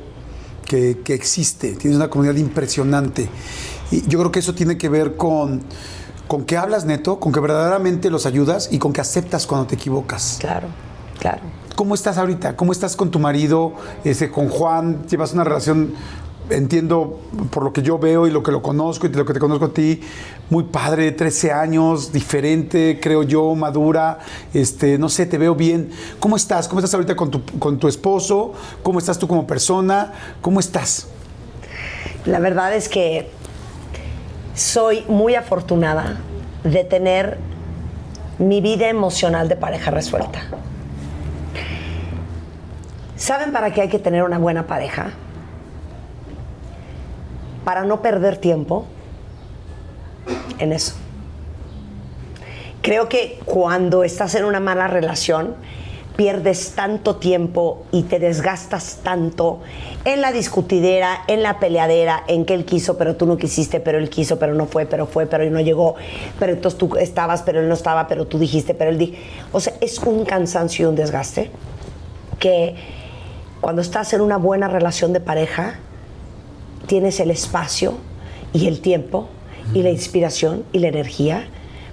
que, 0.69 0.99
que 1.03 1.15
existe. 1.15 1.73
Tienes 1.73 1.97
una 1.97 2.09
comunidad 2.09 2.35
impresionante. 2.35 3.27
Y 3.91 4.07
yo 4.07 4.19
creo 4.19 4.31
que 4.31 4.39
eso 4.39 4.53
tiene 4.53 4.77
que 4.77 4.87
ver 4.87 5.17
con, 5.17 5.61
con 6.27 6.45
que 6.45 6.55
hablas 6.55 6.85
neto, 6.85 7.19
con 7.19 7.33
que 7.33 7.39
verdaderamente 7.39 8.09
los 8.11 8.25
ayudas 8.25 8.69
y 8.71 8.77
con 8.77 8.93
que 8.93 9.01
aceptas 9.01 9.47
cuando 9.47 9.67
te 9.67 9.75
equivocas. 9.75 10.37
Claro, 10.39 10.67
claro. 11.19 11.41
¿Cómo 11.75 11.95
estás 11.95 12.17
ahorita? 12.17 12.55
¿Cómo 12.55 12.71
estás 12.71 12.95
con 12.95 13.09
tu 13.09 13.19
marido? 13.19 13.73
Este, 14.03 14.29
con 14.29 14.47
Juan, 14.47 15.07
llevas 15.07 15.33
una 15.33 15.43
relación, 15.43 15.93
entiendo 16.49 17.19
por 17.51 17.63
lo 17.63 17.73
que 17.73 17.81
yo 17.81 17.97
veo 17.99 18.27
y 18.27 18.31
lo 18.31 18.43
que 18.43 18.51
lo 18.51 18.61
conozco 18.61 19.07
y 19.07 19.09
lo 19.09 19.25
que 19.25 19.33
te 19.33 19.39
conozco 19.39 19.65
a 19.65 19.73
ti, 19.73 20.01
muy 20.49 20.63
padre, 20.63 21.11
13 21.11 21.51
años, 21.51 22.11
diferente, 22.11 22.99
creo 23.01 23.23
yo, 23.23 23.53
madura, 23.55 24.19
este, 24.53 24.97
no 24.97 25.09
sé, 25.09 25.25
te 25.25 25.37
veo 25.37 25.55
bien. 25.55 25.91
¿Cómo 26.19 26.35
estás? 26.35 26.67
¿Cómo 26.67 26.79
estás 26.79 26.93
ahorita 26.93 27.15
con 27.15 27.31
tu, 27.31 27.43
con 27.59 27.79
tu 27.79 27.87
esposo? 27.87 28.53
¿Cómo 28.83 28.99
estás 28.99 29.19
tú 29.19 29.27
como 29.27 29.45
persona? 29.45 30.13
¿Cómo 30.41 30.59
estás? 30.59 31.07
La 32.25 32.39
verdad 32.39 32.73
es 32.75 32.89
que 32.89 33.29
soy 34.53 35.03
muy 35.07 35.35
afortunada 35.35 36.17
de 36.63 36.83
tener 36.83 37.37
mi 38.39 38.61
vida 38.61 38.89
emocional 38.89 39.47
de 39.49 39.55
pareja 39.55 39.91
resuelta. 39.91 40.41
¿Saben 43.15 43.51
para 43.51 43.73
qué 43.73 43.81
hay 43.81 43.89
que 43.89 43.99
tener 43.99 44.23
una 44.23 44.37
buena 44.37 44.65
pareja? 44.65 45.11
Para 47.69 47.83
no 47.83 48.01
perder 48.01 48.37
tiempo 48.37 48.85
en 50.57 50.73
eso. 50.73 50.95
Creo 52.81 53.07
que 53.07 53.37
cuando 53.45 54.03
estás 54.03 54.33
en 54.33 54.45
una 54.45 54.59
mala 54.59 54.87
relación, 54.87 55.53
pierdes 56.15 56.71
tanto 56.71 57.17
tiempo 57.17 57.83
y 57.91 58.01
te 58.01 58.17
desgastas 58.17 59.01
tanto 59.03 59.59
en 60.03 60.19
la 60.19 60.31
discutidera, 60.31 61.21
en 61.27 61.43
la 61.43 61.59
peleadera, 61.59 62.23
en 62.27 62.45
que 62.45 62.55
él 62.55 62.65
quiso, 62.65 62.97
pero 62.97 63.15
tú 63.15 63.27
no 63.27 63.37
quisiste, 63.37 63.79
pero 63.79 63.99
él 63.99 64.09
quiso, 64.09 64.39
pero 64.39 64.55
no 64.55 64.65
fue, 64.65 64.87
pero 64.87 65.05
fue, 65.05 65.27
pero 65.27 65.47
no 65.51 65.59
llegó, 65.59 65.93
pero 66.39 66.53
entonces 66.53 66.75
tú 66.75 66.95
estabas, 66.95 67.43
pero 67.43 67.59
él 67.59 67.67
no 67.67 67.75
estaba, 67.75 68.07
pero 68.07 68.25
tú 68.25 68.39
dijiste, 68.39 68.73
pero 68.73 68.89
él 68.89 68.97
dijo. 68.97 69.13
O 69.51 69.59
sea, 69.59 69.73
es 69.79 69.99
un 69.99 70.25
cansancio 70.25 70.87
y 70.87 70.89
un 70.89 70.95
desgaste 70.95 71.51
que 72.39 72.73
cuando 73.61 73.83
estás 73.83 74.11
en 74.13 74.21
una 74.21 74.37
buena 74.37 74.67
relación 74.67 75.13
de 75.13 75.19
pareja, 75.19 75.75
tienes 76.89 77.19
el 77.19 77.29
espacio 77.29 77.93
y 78.51 78.67
el 78.67 78.81
tiempo 78.81 79.29
y 79.75 79.83
la 79.83 79.91
inspiración 79.91 80.63
y 80.73 80.79
la 80.79 80.87
energía 80.87 81.47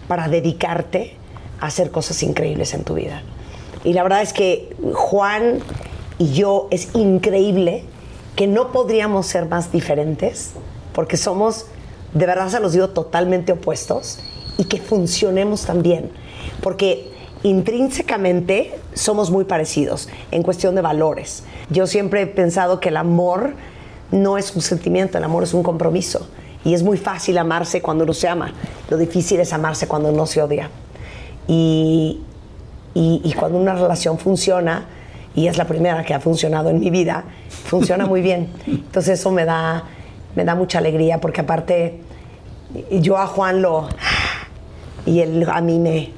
para 0.09 0.27
dedicarte 0.27 1.15
a 1.61 1.67
hacer 1.67 1.91
cosas 1.91 2.23
increíbles 2.23 2.73
en 2.73 2.83
tu 2.83 2.95
vida. 2.95 3.23
Y 3.85 3.93
la 3.93 4.03
verdad 4.03 4.23
es 4.23 4.33
que 4.33 4.75
Juan 4.95 5.59
y 6.19 6.33
yo 6.33 6.67
es 6.71 6.95
increíble 6.95 7.85
que 8.37 8.47
no 8.47 8.73
podríamos 8.73 9.27
ser 9.27 9.47
más 9.47 9.71
diferentes 9.71 10.53
porque 10.95 11.19
somos, 11.19 11.67
de 12.15 12.25
verdad 12.25 12.49
se 12.49 12.59
los 12.59 12.73
digo, 12.73 12.89
totalmente 12.89 13.53
opuestos 13.53 14.21
y 14.57 14.65
que 14.65 14.79
funcionemos 14.79 15.67
también. 15.67 16.11
Porque 16.63 17.13
intrínsecamente 17.43 18.79
somos 18.95 19.31
muy 19.31 19.45
parecidos 19.45 20.09
en 20.31 20.43
cuestión 20.43 20.75
de 20.75 20.81
valores. 20.81 21.45
Yo 21.69 21.87
siempre 21.87 22.23
he 22.23 22.27
pensado 22.27 22.81
que 22.81 22.89
el 22.89 22.97
amor 22.97 23.53
no 24.17 24.39
es 24.39 24.55
un 24.55 24.63
sentimiento, 24.63 25.19
el 25.19 25.25
amor 25.25 25.45
es 25.45 25.55
un 25.55 25.63
compromiso. 25.63 26.29
Y 26.65 26.75
es 26.75 26.83
muy 26.83 26.99
fácil 26.99 27.39
amarse 27.39 27.81
cuando 27.81 28.05
uno 28.05 28.13
se 28.13 28.29
ama. 28.29 28.53
Lo 28.91 28.97
difícil 28.97 29.39
es 29.39 29.53
amarse 29.53 29.87
cuando 29.87 30.11
no 30.11 30.27
se 30.27 30.43
odia. 30.43 30.69
Y, 31.47 32.21
y, 32.95 33.33
cuando 33.35 33.59
una 33.59 33.75
relación 33.75 34.19
funciona, 34.19 34.87
y 35.35 35.47
es 35.47 35.59
la 35.59 35.67
primera 35.67 36.03
que 36.03 36.15
ha 36.15 36.19
funcionado 36.19 36.71
en 36.71 36.81
mi 36.81 36.91
vida, 36.91 37.25
funciona 37.49 38.07
muy 38.07 38.21
bien. 38.21 38.49
Entonces 38.67 39.21
eso 39.21 39.31
me 39.31 39.45
da, 39.45 39.85
me 40.35 40.45
da 40.45 40.55
mucha 40.55 40.79
alegría 40.79 41.21
porque 41.21 41.43
aparte 41.43 42.01
yo 42.91 43.17
a 43.19 43.27
Juan 43.27 43.63
lo... 43.63 43.89
y 45.05 45.21
él 45.21 45.47
a 45.49 45.61
mí 45.61 45.79
me... 45.79 46.13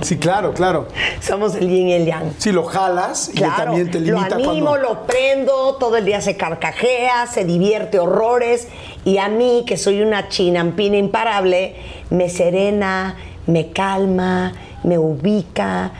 Sí, 0.00 0.18
claro, 0.18 0.52
claro. 0.52 0.88
Somos 1.20 1.54
el 1.54 1.68
yin 1.68 1.88
y 1.88 1.92
el 1.94 2.06
yang. 2.06 2.32
Sí, 2.38 2.52
lo 2.52 2.64
jalas 2.64 3.30
y 3.32 3.40
también 3.40 3.90
te 3.90 4.00
limita 4.00 4.38
Lo 4.38 4.50
animo, 4.50 4.76
lo 4.76 5.06
prendo, 5.06 5.76
todo 5.76 5.96
el 5.96 6.04
día 6.04 6.20
se 6.20 6.36
carcajea, 6.36 7.26
se 7.26 7.44
divierte 7.44 7.98
horrores. 7.98 8.68
Y 9.04 9.18
a 9.18 9.28
mí, 9.28 9.64
que 9.66 9.76
soy 9.76 10.02
una 10.02 10.28
chinampina 10.28 10.96
imparable, 10.96 11.76
me 12.10 12.28
serena, 12.28 13.16
me 13.46 13.70
calma, 13.70 14.52
me 14.84 14.98
ubica, 14.98 15.92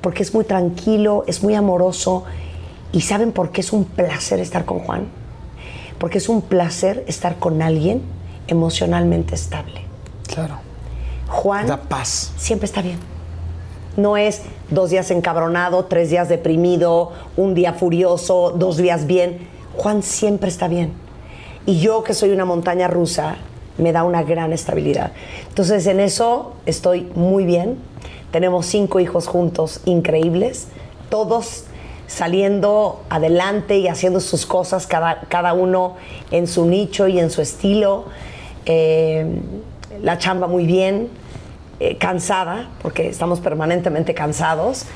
porque 0.00 0.22
es 0.22 0.34
muy 0.34 0.44
tranquilo, 0.44 1.24
es 1.26 1.42
muy 1.42 1.54
amoroso. 1.54 2.24
¿Y 2.92 3.02
saben 3.02 3.32
por 3.32 3.50
qué 3.50 3.62
es 3.62 3.72
un 3.72 3.84
placer 3.84 4.40
estar 4.40 4.64
con 4.64 4.80
Juan? 4.80 5.06
Porque 5.98 6.18
es 6.18 6.28
un 6.28 6.42
placer 6.42 7.04
estar 7.06 7.36
con 7.36 7.62
alguien 7.62 8.02
emocionalmente 8.48 9.34
estable. 9.34 9.82
Claro. 10.26 10.58
Juan 11.28 11.66
da 11.66 11.78
paz. 11.78 12.32
siempre 12.36 12.66
está 12.66 12.82
bien. 12.82 12.98
No 13.96 14.16
es 14.16 14.42
dos 14.70 14.90
días 14.90 15.10
encabronado, 15.10 15.84
tres 15.84 16.10
días 16.10 16.28
deprimido, 16.28 17.12
un 17.36 17.54
día 17.54 17.74
furioso, 17.74 18.54
dos 18.56 18.76
días 18.76 19.06
bien. 19.06 19.48
Juan 19.76 20.02
siempre 20.02 20.48
está 20.48 20.68
bien. 20.68 20.92
Y 21.66 21.78
yo 21.80 22.02
que 22.02 22.14
soy 22.14 22.30
una 22.30 22.44
montaña 22.44 22.88
rusa, 22.88 23.36
me 23.78 23.92
da 23.92 24.04
una 24.04 24.22
gran 24.22 24.52
estabilidad. 24.52 25.12
Entonces 25.48 25.86
en 25.86 26.00
eso 26.00 26.54
estoy 26.66 27.10
muy 27.14 27.44
bien. 27.44 27.78
Tenemos 28.30 28.66
cinco 28.66 28.98
hijos 28.98 29.26
juntos 29.26 29.80
increíbles, 29.84 30.68
todos 31.10 31.64
saliendo 32.06 33.02
adelante 33.10 33.78
y 33.78 33.88
haciendo 33.88 34.20
sus 34.20 34.46
cosas, 34.46 34.86
cada, 34.86 35.20
cada 35.28 35.52
uno 35.52 35.96
en 36.30 36.46
su 36.46 36.66
nicho 36.66 37.08
y 37.08 37.18
en 37.18 37.30
su 37.30 37.42
estilo. 37.42 38.04
Eh, 38.66 39.26
la 40.02 40.18
chamba 40.18 40.46
muy 40.46 40.66
bien, 40.66 41.08
eh, 41.84 41.96
cansada, 41.98 42.68
porque 42.80 43.08
estamos 43.08 43.40
permanentemente 43.40 44.14
cansados, 44.14 44.86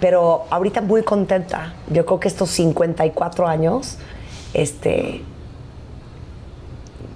pero 0.00 0.46
ahorita 0.50 0.80
muy 0.80 1.04
contenta. 1.04 1.74
Yo 1.90 2.04
creo 2.04 2.18
que 2.18 2.26
estos 2.26 2.50
54 2.50 3.46
años 3.46 3.98
este, 4.52 5.22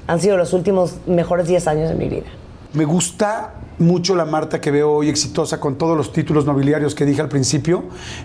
han 0.07 0.21
sido 0.21 0.37
los 0.37 0.53
últimos 0.53 0.99
mejores 1.09 1.49
10 1.49 1.67
años 1.67 1.89
de 1.89 1.97
mi 1.97 2.09
vida. 2.09 2.29
Me 2.75 2.85
gusta 2.85 3.55
mucho 3.79 4.15
la 4.15 4.25
Marta 4.25 4.61
que 4.61 4.71
veo 4.71 4.91
hoy 4.91 5.09
exitosa 5.09 5.61
con 5.61 5.77
todos 5.77 5.97
los 5.97 6.13
títulos 6.13 6.45
nobiliarios 6.45 6.95
que 6.95 7.05
dije 7.05 7.21
al 7.21 7.29
principio, 7.29 7.85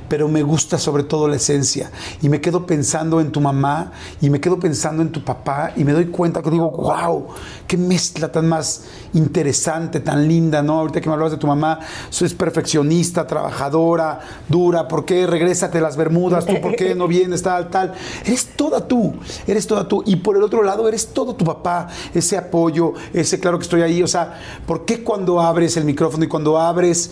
pero 0.09 0.27
me 0.27 0.43
gusta 0.43 0.77
sobre 0.77 1.03
todo 1.03 1.27
la 1.27 1.35
esencia. 1.35 1.91
Y 2.21 2.29
me 2.29 2.41
quedo 2.41 2.65
pensando 2.65 3.21
en 3.21 3.31
tu 3.31 3.41
mamá 3.41 3.91
y 4.21 4.29
me 4.29 4.39
quedo 4.39 4.59
pensando 4.59 5.01
en 5.01 5.11
tu 5.11 5.23
papá 5.23 5.71
y 5.75 5.83
me 5.83 5.93
doy 5.93 6.07
cuenta 6.07 6.41
que 6.41 6.49
digo, 6.49 6.71
wow, 6.71 7.27
qué 7.67 7.77
mezcla 7.77 8.31
tan 8.31 8.47
más 8.47 8.85
interesante, 9.13 9.99
tan 9.99 10.27
linda, 10.27 10.61
¿no? 10.61 10.79
Ahorita 10.79 11.01
que 11.01 11.07
me 11.07 11.13
hablabas 11.13 11.33
de 11.33 11.37
tu 11.37 11.47
mamá, 11.47 11.79
es 12.09 12.33
perfeccionista, 12.33 13.27
trabajadora, 13.27 14.19
dura, 14.47 14.87
¿por 14.87 15.05
qué 15.05 15.27
regrésate 15.27 15.81
las 15.81 15.97
Bermudas? 15.97 16.45
¿Tú 16.45 16.59
por 16.61 16.75
qué 16.75 16.95
no 16.95 17.07
vienes 17.07 17.43
tal, 17.43 17.69
tal? 17.69 17.93
Eres 18.25 18.47
toda 18.55 18.87
tú, 18.87 19.13
eres 19.45 19.67
toda 19.67 19.87
tú. 19.87 20.03
Y 20.05 20.15
por 20.17 20.37
el 20.37 20.43
otro 20.43 20.63
lado, 20.63 20.87
eres 20.87 21.07
todo 21.07 21.35
tu 21.35 21.45
papá, 21.45 21.87
ese 22.13 22.37
apoyo, 22.37 22.93
ese 23.13 23.39
claro 23.39 23.57
que 23.59 23.63
estoy 23.63 23.81
ahí. 23.81 24.01
O 24.01 24.07
sea, 24.07 24.39
¿por 24.65 24.85
qué 24.85 25.03
cuando 25.03 25.41
abres 25.45 25.77
el 25.77 25.85
micrófono 25.85 26.25
y 26.25 26.27
cuando 26.27 26.57
abres 26.57 27.11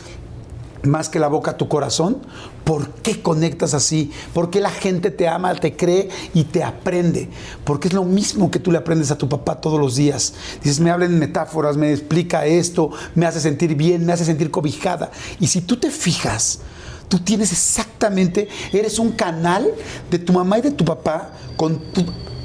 más 0.84 1.10
que 1.10 1.20
la 1.20 1.28
boca 1.28 1.58
tu 1.58 1.68
corazón? 1.68 2.18
¿Por 2.64 2.90
qué 2.90 3.22
conectas 3.22 3.74
así? 3.74 4.12
¿Por 4.34 4.50
qué 4.50 4.60
la 4.60 4.70
gente 4.70 5.12
te 5.12 5.28
ama, 5.28 5.54
te 5.56 5.76
cree 5.76 6.10
y 6.34 6.46
te 6.46 6.64
aprende? 6.64 7.30
Porque 7.64 7.88
es 7.88 7.94
lo 7.94 8.04
mismo 8.04 8.52
que 8.52 8.60
tú 8.60 8.72
le 8.72 8.78
aprendes 8.78 9.12
a 9.12 9.18
tu 9.18 9.28
papá 9.28 9.60
todos 9.60 9.80
los 9.80 9.96
días. 9.96 10.34
Dices, 10.64 10.80
me 10.80 10.92
habla 10.92 11.06
en 11.06 11.20
metáforas, 11.20 11.78
me 11.78 11.92
explica 11.92 12.46
esto, 12.46 12.92
me 13.16 13.26
hace 13.26 13.40
sentir 13.40 13.76
bien, 13.76 14.06
me 14.06 14.14
hace 14.14 14.26
sentir 14.26 14.52
cobijada. 14.52 15.12
Y 15.40 15.48
si 15.48 15.62
tú 15.62 15.78
te 15.78 15.92
fijas, 15.92 16.60
tú 17.08 17.20
tienes 17.20 17.52
exactamente, 17.52 18.48
eres 18.72 19.00
un 19.00 19.12
canal 19.12 19.72
de 20.10 20.20
tu 20.20 20.34
mamá 20.34 20.60
y 20.60 20.62
de 20.62 20.72
tu 20.72 20.86
papá 20.86 21.32
con 21.58 21.82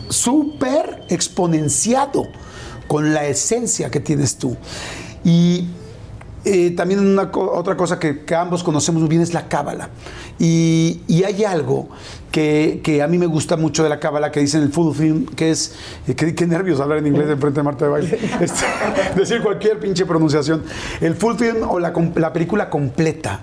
súper 0.08 1.04
exponenciado 1.08 2.24
con 2.88 3.12
la 3.12 3.26
esencia 3.26 3.90
que 3.90 4.00
tienes 4.00 4.36
tú. 4.36 4.56
Y 5.26 5.66
eh, 6.44 6.70
también 6.70 7.00
una 7.00 7.32
otra 7.34 7.76
cosa 7.76 7.98
que, 7.98 8.24
ambos 8.36 8.62
conocemos 8.62 9.02
muy 9.02 9.08
bien 9.08 9.22
es 9.22 9.34
la 9.34 9.48
cábala. 9.48 9.90
Y, 10.38 11.00
hay 11.24 11.42
algo 11.42 11.88
que, 12.30 13.02
a 13.02 13.08
mí 13.08 13.18
me 13.18 13.26
gusta 13.26 13.56
mucho 13.56 13.82
de 13.82 13.88
la 13.88 13.98
cábala 13.98 14.30
que 14.30 14.38
dice 14.38 14.58
en 14.58 14.62
el 14.62 14.70
full 14.70 14.94
film, 14.94 15.26
que 15.26 15.50
es, 15.50 15.74
eh, 16.06 16.14
qué, 16.14 16.46
nervios 16.46 16.78
hablar 16.78 16.98
en 16.98 17.08
inglés 17.08 17.28
en 17.28 17.40
frente 17.40 17.58
de 17.58 17.64
Marta 17.64 17.86
de 17.86 17.90
Baile, 17.90 18.20
este, 18.40 18.64
decir 19.16 19.42
cualquier 19.42 19.80
pinche 19.80 20.06
pronunciación. 20.06 20.62
El 21.00 21.16
full 21.16 21.34
film 21.34 21.68
o 21.68 21.80
la, 21.80 21.92
la 22.14 22.32
película 22.32 22.70
completa, 22.70 23.40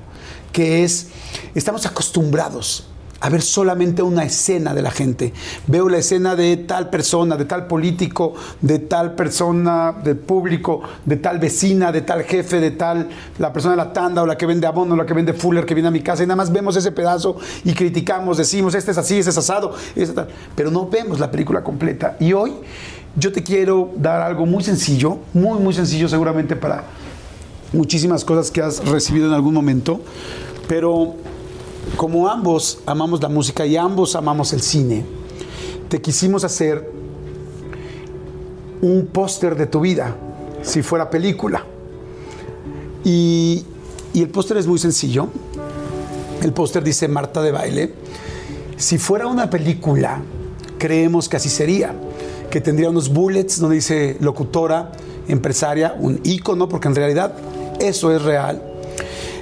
que 0.53 0.85
es, 0.85 1.09
estamos 1.53 1.85
acostumbrados 1.85 2.92
a 3.23 3.29
ver 3.29 3.41
solamente 3.41 4.01
una 4.01 4.25
escena 4.25 4.73
de 4.73 4.81
la 4.81 4.91
gente. 4.91 5.31
Veo 5.67 5.87
la 5.87 5.99
escena 5.99 6.35
de 6.35 6.57
tal 6.57 6.89
persona, 6.89 7.37
de 7.37 7.45
tal 7.45 7.67
político, 7.67 8.33
de 8.59 8.79
tal 8.79 9.15
persona, 9.15 9.93
del 10.03 10.17
público, 10.17 10.81
de 11.05 11.15
tal 11.15 11.39
vecina, 11.39 11.93
de 11.93 12.01
tal 12.01 12.23
jefe, 12.23 12.59
de 12.59 12.71
tal, 12.71 13.07
la 13.39 13.53
persona 13.53 13.75
de 13.75 13.77
la 13.77 13.93
tanda 13.93 14.23
o 14.23 14.25
la 14.25 14.37
que 14.37 14.45
vende 14.45 14.67
abono, 14.67 14.97
la 14.97 15.05
que 15.05 15.13
vende 15.13 15.31
Fuller, 15.31 15.65
que 15.65 15.73
viene 15.73 15.87
a 15.87 15.91
mi 15.91 16.01
casa, 16.01 16.21
y 16.21 16.27
nada 16.27 16.35
más 16.35 16.51
vemos 16.51 16.75
ese 16.75 16.91
pedazo 16.91 17.37
y 17.63 17.73
criticamos, 17.73 18.35
decimos, 18.35 18.75
este 18.75 18.91
es 18.91 18.97
así, 18.97 19.19
este 19.19 19.29
es 19.29 19.37
asado, 19.37 19.73
este 19.95 20.13
tal. 20.13 20.27
pero 20.53 20.69
no 20.69 20.89
vemos 20.89 21.21
la 21.21 21.31
película 21.31 21.63
completa. 21.63 22.17
Y 22.19 22.33
hoy 22.33 22.51
yo 23.15 23.31
te 23.31 23.41
quiero 23.41 23.91
dar 23.95 24.21
algo 24.21 24.45
muy 24.45 24.65
sencillo, 24.65 25.19
muy, 25.33 25.61
muy 25.61 25.73
sencillo 25.73 26.09
seguramente 26.09 26.57
para 26.57 26.83
muchísimas 27.71 28.25
cosas 28.25 28.51
que 28.51 28.61
has 28.61 28.83
recibido 28.83 29.27
en 29.27 29.33
algún 29.33 29.53
momento, 29.53 30.01
pero 30.67 31.15
como 31.97 32.27
ambos 32.27 32.79
amamos 32.85 33.21
la 33.21 33.29
música 33.29 33.65
y 33.65 33.77
ambos 33.77 34.15
amamos 34.15 34.53
el 34.53 34.61
cine, 34.61 35.05
te 35.89 36.01
quisimos 36.01 36.43
hacer 36.43 36.91
un 38.81 39.07
póster 39.07 39.55
de 39.55 39.67
tu 39.67 39.79
vida, 39.79 40.15
si 40.61 40.81
fuera 40.81 41.09
película. 41.09 41.65
Y, 43.03 43.63
el 44.13 44.29
póster 44.29 44.57
es 44.57 44.67
muy 44.67 44.79
sencillo. 44.79 45.29
El 46.41 46.53
póster 46.53 46.83
dice 46.83 47.07
Marta 47.07 47.41
de 47.41 47.51
baile. 47.51 47.93
Si 48.77 48.97
fuera 48.97 49.27
una 49.27 49.49
película, 49.49 50.21
creemos 50.77 51.29
que 51.29 51.37
así 51.37 51.49
sería, 51.49 51.95
que 52.49 52.59
tendría 52.59 52.89
unos 52.89 53.09
bullets 53.09 53.59
donde 53.59 53.77
dice 53.77 54.17
locutora, 54.19 54.91
empresaria, 55.27 55.95
un 55.97 56.19
icono, 56.23 56.67
porque 56.67 56.87
en 56.87 56.95
realidad 56.95 57.33
eso 57.79 58.11
es 58.13 58.21
real. 58.21 58.61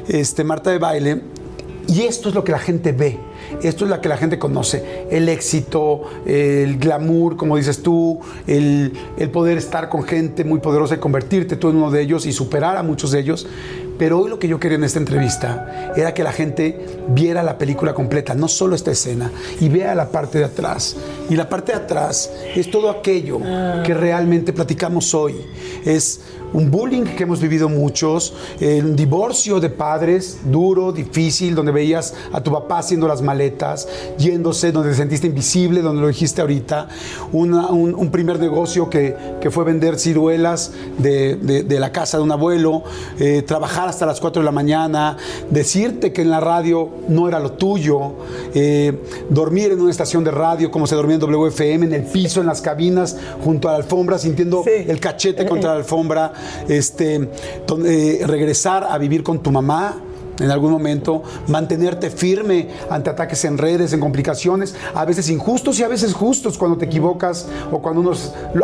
Este, 0.07 0.43
Marta 0.43 0.69
de 0.69 0.77
baile 0.77 1.21
y 1.87 2.01
esto 2.03 2.29
es 2.29 2.35
lo 2.35 2.43
que 2.43 2.51
la 2.51 2.59
gente 2.59 2.91
ve. 2.91 3.17
esto 3.63 3.85
es 3.85 3.91
la 3.91 4.01
que 4.01 4.09
la 4.09 4.17
gente 4.17 4.39
conoce, 4.39 5.07
el 5.09 5.27
éxito, 5.29 6.03
el 6.25 6.77
glamour, 6.77 7.35
como 7.37 7.57
dices 7.57 7.81
tú, 7.81 8.19
el, 8.47 8.93
el 9.17 9.29
poder 9.29 9.57
estar 9.57 9.89
con 9.89 10.03
gente 10.03 10.43
muy 10.43 10.59
poderosa 10.59 10.95
y 10.95 10.97
convertirte 10.99 11.55
tú 11.55 11.69
en 11.69 11.77
uno 11.77 11.91
de 11.91 12.01
ellos 12.01 12.25
y 12.25 12.31
superar 12.31 12.77
a 12.77 12.83
muchos 12.83 13.11
de 13.11 13.19
ellos. 13.19 13.47
Pero 14.01 14.19
hoy 14.19 14.31
lo 14.31 14.39
que 14.39 14.47
yo 14.47 14.59
quería 14.59 14.77
en 14.79 14.83
esta 14.83 14.97
entrevista 14.97 15.93
era 15.95 16.11
que 16.11 16.23
la 16.23 16.31
gente 16.31 16.87
viera 17.09 17.43
la 17.43 17.59
película 17.59 17.93
completa, 17.93 18.33
no 18.33 18.47
solo 18.47 18.75
esta 18.75 18.89
escena, 18.89 19.31
y 19.59 19.69
vea 19.69 19.93
la 19.93 20.09
parte 20.09 20.39
de 20.39 20.45
atrás. 20.45 20.95
Y 21.29 21.35
la 21.35 21.47
parte 21.47 21.73
de 21.73 21.77
atrás 21.77 22.31
es 22.55 22.71
todo 22.71 22.89
aquello 22.89 23.39
que 23.85 23.93
realmente 23.93 24.53
platicamos 24.53 25.13
hoy. 25.13 25.35
Es 25.85 26.21
un 26.53 26.69
bullying 26.69 27.03
que 27.03 27.23
hemos 27.23 27.39
vivido 27.39 27.69
muchos, 27.69 28.33
un 28.59 28.95
divorcio 28.95 29.59
de 29.59 29.69
padres 29.69 30.39
duro, 30.45 30.91
difícil, 30.91 31.55
donde 31.55 31.71
veías 31.71 32.13
a 32.31 32.41
tu 32.41 32.51
papá 32.51 32.79
haciendo 32.79 33.07
las 33.07 33.21
maletas, 33.21 33.87
yéndose, 34.17 34.71
donde 34.71 34.89
te 34.89 34.95
sentiste 34.95 35.27
invisible, 35.27 35.81
donde 35.81 36.01
lo 36.01 36.07
dijiste 36.07 36.41
ahorita, 36.41 36.87
un, 37.31 38.09
primer 38.11 38.39
negocio 38.39 38.89
que, 38.89 39.15
fue 39.51 39.63
vender 39.63 39.97
ciruelas 39.99 40.71
de, 40.97 41.65
la 41.79 41.91
casa 41.91 42.17
de 42.17 42.23
un 42.23 42.31
abuelo, 42.31 42.83
eh, 43.19 43.41
trabajar 43.41 43.89
hasta 43.89 44.05
las 44.05 44.19
4 44.19 44.41
de 44.41 44.45
la 44.45 44.51
mañana, 44.51 45.17
decirte 45.49 46.13
que 46.13 46.21
en 46.21 46.29
la 46.29 46.39
radio 46.39 46.89
no 47.07 47.27
era 47.27 47.39
lo 47.39 47.53
tuyo, 47.53 48.13
eh, 48.53 49.01
dormir 49.29 49.71
en 49.71 49.81
una 49.81 49.91
estación 49.91 50.23
de 50.23 50.31
radio 50.31 50.71
como 50.71 50.87
se 50.87 50.95
dormía 50.95 51.15
en 51.15 51.21
WFM, 51.21 51.85
en 51.85 51.93
el 51.93 52.03
piso, 52.03 52.41
en 52.41 52.47
las 52.47 52.61
cabinas, 52.61 53.17
junto 53.43 53.67
a 53.67 53.71
la 53.71 53.77
alfombra, 53.77 54.17
sintiendo 54.17 54.63
el 54.65 54.99
cachete 54.99 55.45
contra 55.45 55.71
la 55.71 55.77
alfombra 55.77 56.33
este, 56.67 57.29
eh, 57.85 58.23
regresar 58.25 58.87
a 58.89 58.97
vivir 58.97 59.23
con 59.23 59.41
tu 59.41 59.51
mamá, 59.51 59.95
en 60.41 60.49
algún 60.49 60.71
momento, 60.71 61.23
mantenerte 61.47 62.09
firme 62.09 62.67
ante 62.89 63.09
ataques 63.09 63.45
en 63.45 63.57
redes, 63.57 63.93
en 63.93 63.99
complicaciones, 63.99 64.75
a 64.93 65.05
veces 65.05 65.29
injustos 65.29 65.79
y 65.79 65.83
a 65.83 65.87
veces 65.87 66.13
justos 66.13 66.57
cuando 66.57 66.77
te 66.77 66.85
equivocas 66.85 67.47
o 67.71 67.79
cuando 67.79 68.01
uno 68.01 68.11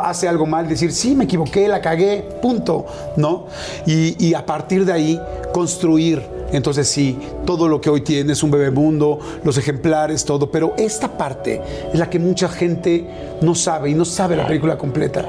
hace 0.01 0.27
algo 0.27 0.45
mal, 0.45 0.67
decir, 0.67 0.91
sí, 0.91 1.15
me 1.15 1.25
equivoqué, 1.25 1.67
la 1.67 1.81
cagué, 1.81 2.27
punto, 2.41 2.85
¿no? 3.15 3.45
Y, 3.85 4.33
a 4.33 4.45
partir 4.45 4.85
de 4.85 4.93
ahí, 4.93 5.21
construir. 5.53 6.21
Entonces 6.51 6.87
sí, 6.87 7.17
todo 7.45 7.67
lo 7.67 7.81
que 7.81 7.89
hoy 7.89 8.01
tienes, 8.01 8.41
un 8.41 8.51
bebé 8.51 8.71
mundo, 8.71 9.19
los 9.43 9.57
ejemplares, 9.57 10.23
todo, 10.23 10.49
pero 10.49 10.73
esta 10.77 11.17
parte 11.17 11.61
es 11.91 11.99
la 11.99 12.09
que 12.09 12.19
mucha 12.19 12.47
gente 12.47 13.37
no 13.41 13.53
sabe 13.53 13.89
y 13.89 13.93
no 13.93 14.05
sabe 14.05 14.35
la 14.35 14.47
película 14.47 14.77
completa 14.77 15.25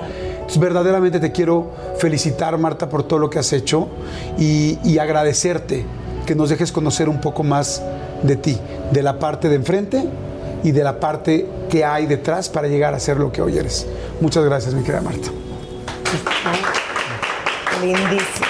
verdaderamente 0.56 1.20
te 1.20 1.32
quiero 1.32 1.70
felicitar, 1.98 2.56
Marta, 2.56 2.88
por 2.88 3.02
todo 3.02 3.18
lo 3.18 3.28
que 3.28 3.38
has 3.38 3.52
hecho 3.52 3.88
y, 4.38 4.98
agradecerte 4.98 5.84
que 6.26 6.34
nos 6.34 6.50
dejes 6.50 6.72
conocer 6.72 7.08
un 7.08 7.20
poco 7.20 7.42
más 7.42 7.82
de 8.22 8.36
ti, 8.36 8.58
de 8.92 9.02
la 9.02 9.18
parte 9.18 9.48
de 9.48 9.56
enfrente 9.56 10.04
y 10.64 10.72
de 10.72 10.82
la 10.82 10.98
parte 10.98 11.46
que 11.70 11.84
hay 11.84 12.06
detrás 12.06 12.48
para 12.48 12.68
llegar 12.68 12.94
a 12.94 13.00
ser 13.00 13.18
lo 13.18 13.30
que 13.30 13.42
hoy 13.42 13.58
eres. 13.58 13.86
Muchas 14.20 14.44
gracias, 14.44 14.74
mi 14.74 14.82
querida 14.82 15.02
Marta. 15.02 15.28
Lindísimo. 17.80 18.46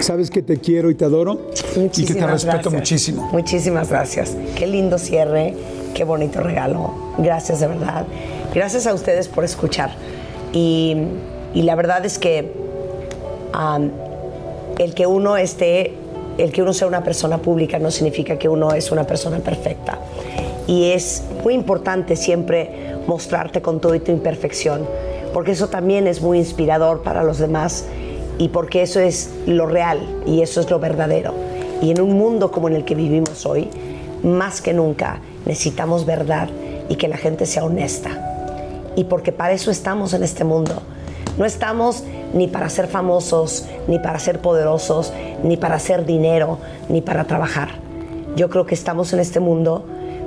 Sabes 0.00 0.30
que 0.30 0.42
te 0.42 0.58
quiero 0.58 0.90
y 0.90 0.94
te 0.94 1.04
adoro 1.04 1.50
y 1.74 2.04
que 2.04 2.14
te 2.14 2.26
respeto 2.26 2.70
muchísimo. 2.70 3.28
Muchísimas 3.32 3.88
gracias. 3.88 4.36
Qué 4.56 4.66
lindo 4.66 4.98
cierre, 4.98 5.54
qué 5.94 6.04
bonito 6.04 6.40
regalo. 6.40 6.94
Gracias 7.18 7.60
de 7.60 7.68
verdad. 7.68 8.06
Gracias 8.56 8.86
a 8.86 8.94
ustedes 8.94 9.28
por 9.28 9.44
escuchar. 9.44 9.90
Y, 10.54 10.96
la 11.52 11.74
verdad 11.74 12.06
es 12.06 12.18
que 12.18 12.54
el 14.78 14.94
que 14.94 15.06
uno 15.06 15.36
esté, 15.36 15.92
el 16.38 16.52
que 16.52 16.62
uno 16.62 16.72
sea 16.72 16.88
una 16.88 17.04
persona 17.04 17.36
pública 17.36 17.78
no 17.78 17.90
significa 17.90 18.38
que 18.38 18.48
uno 18.48 18.72
es 18.72 18.90
una 18.90 19.04
persona 19.04 19.40
perfecta. 19.40 19.98
Y 20.66 20.92
es 20.92 21.22
muy 21.44 21.52
importante 21.52 22.16
siempre 22.16 22.94
mostrarte 23.06 23.60
con 23.60 23.78
toda 23.78 23.98
tu 23.98 24.10
imperfección, 24.10 24.88
porque 25.34 25.50
eso 25.50 25.68
también 25.68 26.06
es 26.06 26.22
muy 26.22 26.38
inspirador 26.38 27.02
para 27.02 27.24
los 27.24 27.36
demás 27.36 27.84
y 28.38 28.48
porque 28.48 28.80
eso 28.80 29.00
es 29.00 29.34
lo 29.44 29.66
real 29.66 30.00
y 30.24 30.40
eso 30.40 30.62
es 30.62 30.70
lo 30.70 30.78
verdadero. 30.78 31.34
Y 31.82 31.90
en 31.90 32.00
un 32.00 32.14
mundo 32.14 32.50
como 32.50 32.68
en 32.68 32.76
el 32.76 32.86
que 32.86 32.94
vivimos 32.94 33.44
hoy, 33.44 33.68
más 34.22 34.62
que 34.62 34.72
nunca 34.72 35.20
necesitamos 35.44 36.06
verdad 36.06 36.48
y 36.88 36.96
que 36.96 37.06
la 37.06 37.18
gente 37.18 37.44
sea 37.44 37.62
honesta 37.62 38.32
y 38.96 39.04
porque 39.04 39.30
para 39.30 39.52
eso 39.52 39.70
estamos 39.70 40.14
en 40.14 40.24
este 40.24 40.42
mundo. 40.42 40.82
No 41.38 41.44
estamos 41.44 42.02
ni 42.32 42.48
para 42.48 42.68
ser 42.70 42.88
famosos, 42.88 43.66
ni 43.86 43.98
para 43.98 44.18
ser 44.18 44.40
poderosos, 44.40 45.12
ni 45.44 45.56
para 45.56 45.76
hacer 45.76 46.06
dinero, 46.06 46.58
ni 46.88 47.02
para 47.02 47.24
trabajar. 47.24 47.68
Yo 48.36 48.48
creo 48.48 48.66
que 48.66 48.74
estamos 48.74 49.12
en 49.12 49.20
este 49.20 49.38
mundo 49.38 49.84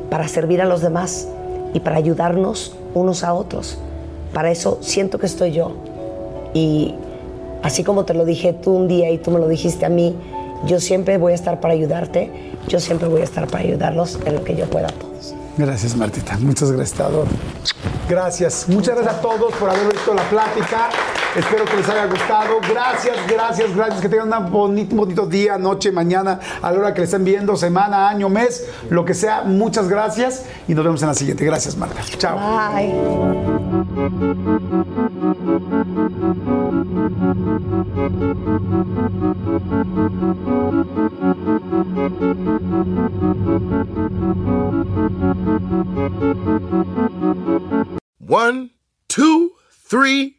para 0.09 0.27
servir 0.27 0.61
a 0.61 0.65
los 0.65 0.81
demás 0.81 1.27
y 1.73 1.79
para 1.79 1.97
ayudarnos 1.97 2.75
unos 2.93 3.23
a 3.23 3.33
otros. 3.33 3.79
Para 4.33 4.51
eso 4.51 4.77
siento 4.81 5.17
que 5.19 5.25
estoy 5.25 5.51
yo. 5.51 5.73
Y 6.53 6.93
así 7.63 7.83
como 7.83 8.05
te 8.05 8.13
lo 8.13 8.25
dije 8.25 8.53
tú 8.53 8.71
un 8.71 8.87
día 8.87 9.09
y 9.09 9.17
tú 9.17 9.31
me 9.31 9.39
lo 9.39 9.47
dijiste 9.47 9.85
a 9.85 9.89
mí, 9.89 10.15
yo 10.65 10.79
siempre 10.79 11.17
voy 11.17 11.31
a 11.31 11.35
estar 11.35 11.59
para 11.59 11.73
ayudarte, 11.73 12.31
yo 12.67 12.79
siempre 12.79 13.07
voy 13.07 13.21
a 13.21 13.23
estar 13.23 13.47
para 13.47 13.63
ayudarlos 13.63 14.19
en 14.25 14.35
lo 14.35 14.43
que 14.43 14.55
yo 14.55 14.65
pueda. 14.65 14.89
Gracias, 15.57 15.95
Martita. 15.95 16.37
Muchas 16.39 16.71
gracias, 16.71 16.97
te 16.97 18.13
Gracias. 18.13 18.65
Muchas 18.67 18.95
gracias 18.95 19.15
a 19.15 19.21
todos 19.21 19.53
por 19.53 19.69
haber 19.69 19.91
visto 19.91 20.13
la 20.13 20.27
plática. 20.29 20.89
Espero 21.35 21.65
que 21.65 21.77
les 21.77 21.89
haya 21.89 22.05
gustado. 22.07 22.59
Gracias, 22.67 23.17
gracias, 23.27 23.75
gracias. 23.75 24.01
Que 24.01 24.09
tengan 24.09 24.45
un 24.45 24.51
bonito, 24.51 24.95
bonito 24.95 25.25
día, 25.25 25.57
noche, 25.57 25.91
mañana, 25.91 26.39
a 26.61 26.71
la 26.71 26.79
hora 26.79 26.93
que 26.93 27.01
le 27.01 27.05
estén 27.05 27.23
viendo, 27.23 27.55
semana, 27.55 28.09
año, 28.09 28.29
mes, 28.29 28.67
lo 28.89 29.05
que 29.05 29.13
sea. 29.13 29.43
Muchas 29.43 29.87
gracias 29.87 30.45
y 30.67 30.73
nos 30.73 30.83
vemos 30.83 31.01
en 31.01 31.07
la 31.07 31.13
siguiente. 31.13 31.45
Gracias, 31.45 31.77
Marta. 31.77 32.01
Chao. 32.17 32.37
Bye. 32.37 32.93
One, 48.27 48.71
two, 49.07 49.51
three, 49.89 50.38